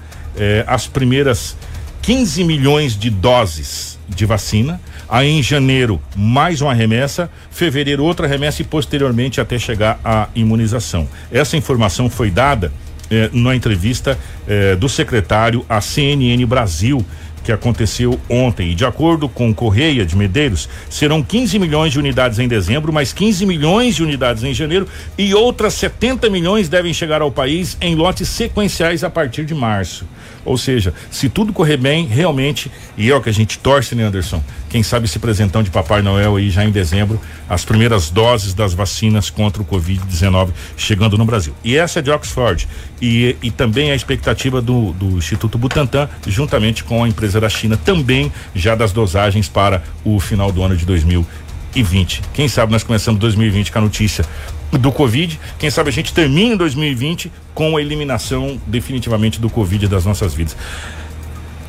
as 0.68 0.88
primeiras 0.88 1.58
15 2.02 2.44
milhões 2.44 2.98
de 2.98 3.10
doses 3.10 4.00
de 4.08 4.26
vacina. 4.26 4.82
Aí 5.12 5.28
em 5.30 5.44
janeiro, 5.44 6.02
mais 6.16 6.62
uma 6.62 6.74
remessa, 6.74 7.30
fevereiro, 7.50 8.02
outra 8.02 8.26
remessa 8.26 8.62
e 8.62 8.66
posteriormente 8.66 9.42
até 9.42 9.60
chegar 9.60 10.00
à 10.06 10.30
imunização. 10.34 11.06
Essa 11.30 11.58
informação 11.58 12.10
foi 12.10 12.32
dada 12.32 12.72
eh, 13.12 13.30
na 13.34 13.54
entrevista 13.54 14.18
eh, 14.48 14.74
do 14.78 14.88
secretário 14.88 15.66
à 15.68 15.82
CNN 15.82 16.46
Brasil 16.46 17.06
que 17.44 17.52
aconteceu 17.52 18.18
ontem. 18.30 18.72
E 18.72 18.76
de 18.76 18.86
acordo 18.86 19.28
com 19.28 19.54
Correia 19.54 20.06
de 20.06 20.16
Medeiros, 20.16 20.70
serão 20.90 21.22
15 21.22 21.60
milhões 21.60 21.92
de 21.92 22.00
unidades 22.00 22.40
em 22.40 22.48
dezembro, 22.48 22.94
mais 22.94 23.12
15 23.12 23.46
milhões 23.46 23.96
de 23.96 24.04
unidades 24.04 24.46
em 24.46 24.54
janeiro 24.54 24.88
e 25.18 25.34
outras 25.34 25.74
70 25.74 26.30
milhões 26.30 26.70
devem 26.70 26.94
chegar 26.94 27.22
ao 27.22 27.32
país 27.32 27.78
em 27.82 27.96
lotes 27.96 28.30
sequenciais 28.30 29.04
a 29.04 29.10
partir 29.10 29.44
de 29.44 29.54
março. 29.54 30.06
Ou 30.44 30.58
seja, 30.58 30.94
se 31.10 31.30
tudo 31.30 31.54
correr 31.54 31.78
bem, 31.78 32.06
realmente, 32.06 32.72
e 32.98 33.10
é 33.10 33.16
o 33.16 33.22
que 33.22 33.30
a 33.30 33.34
gente 33.34 33.60
torce, 33.60 33.96
né, 33.96 34.04
Anderson? 34.04 34.44
Quem 34.70 34.82
sabe 34.84 35.06
esse 35.06 35.20
presentão 35.20 35.62
de 35.62 35.70
Papai 35.70 36.02
Noel 36.02 36.36
aí 36.36 36.50
já 36.50 36.64
em 36.64 36.72
dezembro, 36.72 37.20
as 37.50 37.66
primeiras 37.66 38.10
doses 38.10 38.54
das 38.54 38.74
vacinas 38.74 39.30
contra 39.30 39.62
o 39.62 39.66
Covid-19 39.66 40.50
chegando 40.78 41.18
no 41.18 41.26
Brasil. 41.26 41.54
E 41.64 41.76
essa 41.76 42.00
é 42.00 42.02
de 42.02 42.10
Oxford. 42.10 42.68
E, 43.02 43.36
e 43.42 43.52
também 43.52 43.92
a 43.92 43.96
expectativa 43.96 44.62
do, 44.62 44.94
do 44.94 45.18
Instituto 45.18 45.58
Butantan, 45.58 46.10
juntamente 46.26 46.84
com 46.84 47.04
a 47.04 47.08
empresa 47.08 47.40
da 47.40 47.50
China, 47.50 47.78
também 47.78 48.32
já 48.56 48.76
das 48.76 48.92
dosagens 48.92 49.48
para 49.48 49.84
o 50.04 50.20
final 50.20 50.52
do 50.52 50.64
ano 50.64 50.76
de 50.76 50.86
2020. 50.86 52.22
Quem 52.34 52.48
sabe 52.48 52.72
nós 52.72 52.84
começamos 52.84 53.20
2020 53.20 53.72
com 53.72 53.80
a 53.80 53.82
notícia 53.82 54.26
do 54.72 54.92
Covid. 54.92 55.40
Quem 55.60 55.70
sabe 55.70 55.90
a 55.90 55.94
gente 55.94 56.14
termina 56.14 56.54
em 56.54 56.58
2020 56.58 57.32
com 57.54 57.78
a 57.78 57.82
eliminação 57.82 58.60
definitivamente 58.66 59.40
do 59.40 59.50
Covid 59.50 59.88
das 59.88 60.06
nossas 60.06 60.34
vidas. 60.34 60.56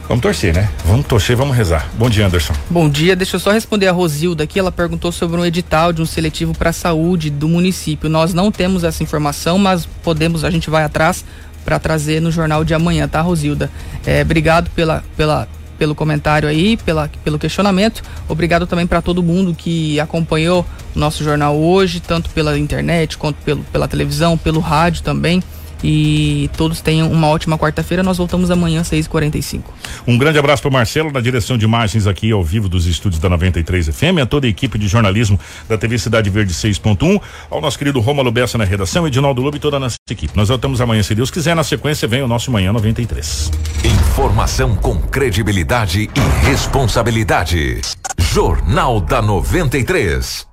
Vamos 0.08 0.22
torcer, 0.22 0.54
né? 0.54 0.68
Vamos 0.84 1.06
torcer, 1.06 1.36
vamos 1.36 1.56
rezar. 1.56 1.88
Bom 1.96 2.10
dia, 2.10 2.26
Anderson. 2.26 2.52
Bom 2.68 2.88
dia. 2.88 3.16
Deixa 3.16 3.36
eu 3.36 3.40
só 3.40 3.50
responder 3.50 3.86
a 3.86 3.92
Rosilda 3.92 4.44
aqui. 4.44 4.58
Ela 4.58 4.72
perguntou 4.72 5.10
sobre 5.12 5.40
um 5.40 5.44
edital 5.44 5.92
de 5.92 6.02
um 6.02 6.06
seletivo 6.06 6.52
para 6.54 6.70
a 6.70 6.72
saúde 6.72 7.30
do 7.30 7.48
município. 7.48 8.10
Nós 8.10 8.34
não 8.34 8.50
temos 8.50 8.84
essa 8.84 9.02
informação, 9.02 9.58
mas 9.58 9.86
podemos, 10.02 10.44
a 10.44 10.50
gente 10.50 10.68
vai 10.68 10.84
atrás 10.84 11.24
para 11.64 11.78
trazer 11.78 12.20
no 12.20 12.30
jornal 12.30 12.64
de 12.64 12.74
amanhã, 12.74 13.08
tá, 13.08 13.20
Rosilda? 13.20 13.70
É, 14.04 14.22
obrigado 14.22 14.68
pela, 14.70 15.04
pela, 15.16 15.48
pelo 15.82 15.96
comentário 15.96 16.48
aí, 16.48 16.76
pela, 16.76 17.10
pelo 17.24 17.40
questionamento. 17.40 18.04
Obrigado 18.28 18.68
também 18.68 18.86
para 18.86 19.02
todo 19.02 19.20
mundo 19.20 19.52
que 19.52 19.98
acompanhou 19.98 20.64
o 20.94 20.98
nosso 20.98 21.24
jornal 21.24 21.58
hoje, 21.58 21.98
tanto 21.98 22.30
pela 22.30 22.56
internet 22.56 23.18
quanto 23.18 23.34
pelo, 23.42 23.64
pela 23.64 23.88
televisão, 23.88 24.38
pelo 24.38 24.60
rádio 24.60 25.02
também. 25.02 25.42
E 25.82 26.50
todos 26.56 26.80
tenham 26.80 27.10
uma 27.10 27.28
ótima 27.28 27.58
quarta-feira. 27.58 28.02
Nós 28.02 28.18
voltamos 28.18 28.50
amanhã, 28.50 28.82
6h45. 28.82 29.62
Um 30.06 30.16
grande 30.16 30.38
abraço 30.38 30.62
para 30.62 30.70
Marcelo, 30.70 31.10
na 31.10 31.20
direção 31.20 31.58
de 31.58 31.64
imagens 31.64 32.06
aqui 32.06 32.30
ao 32.30 32.42
vivo 32.42 32.68
dos 32.68 32.86
estúdios 32.86 33.20
da 33.20 33.28
93 33.28 33.88
FM, 33.88 34.18
a 34.22 34.26
toda 34.26 34.46
a 34.46 34.50
equipe 34.50 34.78
de 34.78 34.86
jornalismo 34.86 35.38
da 35.68 35.76
TV 35.76 35.98
Cidade 35.98 36.30
Verde 36.30 36.54
6.1, 36.54 37.20
ao 37.50 37.60
nosso 37.60 37.78
querido 37.78 38.00
Romulo 38.00 38.30
Bessa 38.30 38.56
na 38.56 38.64
redação, 38.64 39.06
Edinaldo 39.06 39.42
Lobo 39.42 39.56
e 39.56 39.60
toda 39.60 39.76
a 39.76 39.80
nossa 39.80 39.96
equipe. 40.10 40.36
Nós 40.36 40.48
voltamos 40.48 40.80
amanhã, 40.80 41.02
se 41.02 41.14
Deus 41.14 41.30
quiser. 41.30 41.54
Na 41.54 41.64
sequência, 41.64 42.08
vem 42.08 42.22
o 42.22 42.28
nosso 42.28 42.50
Manhã 42.50 42.72
93. 42.72 43.50
Informação 43.84 44.74
com 44.76 44.96
credibilidade 44.96 46.08
e 46.14 46.46
responsabilidade. 46.46 47.80
Jornal 48.18 49.00
da 49.00 49.20
93. 49.20 50.46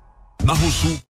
Na 0.44 0.54
Rosul. 0.54 1.09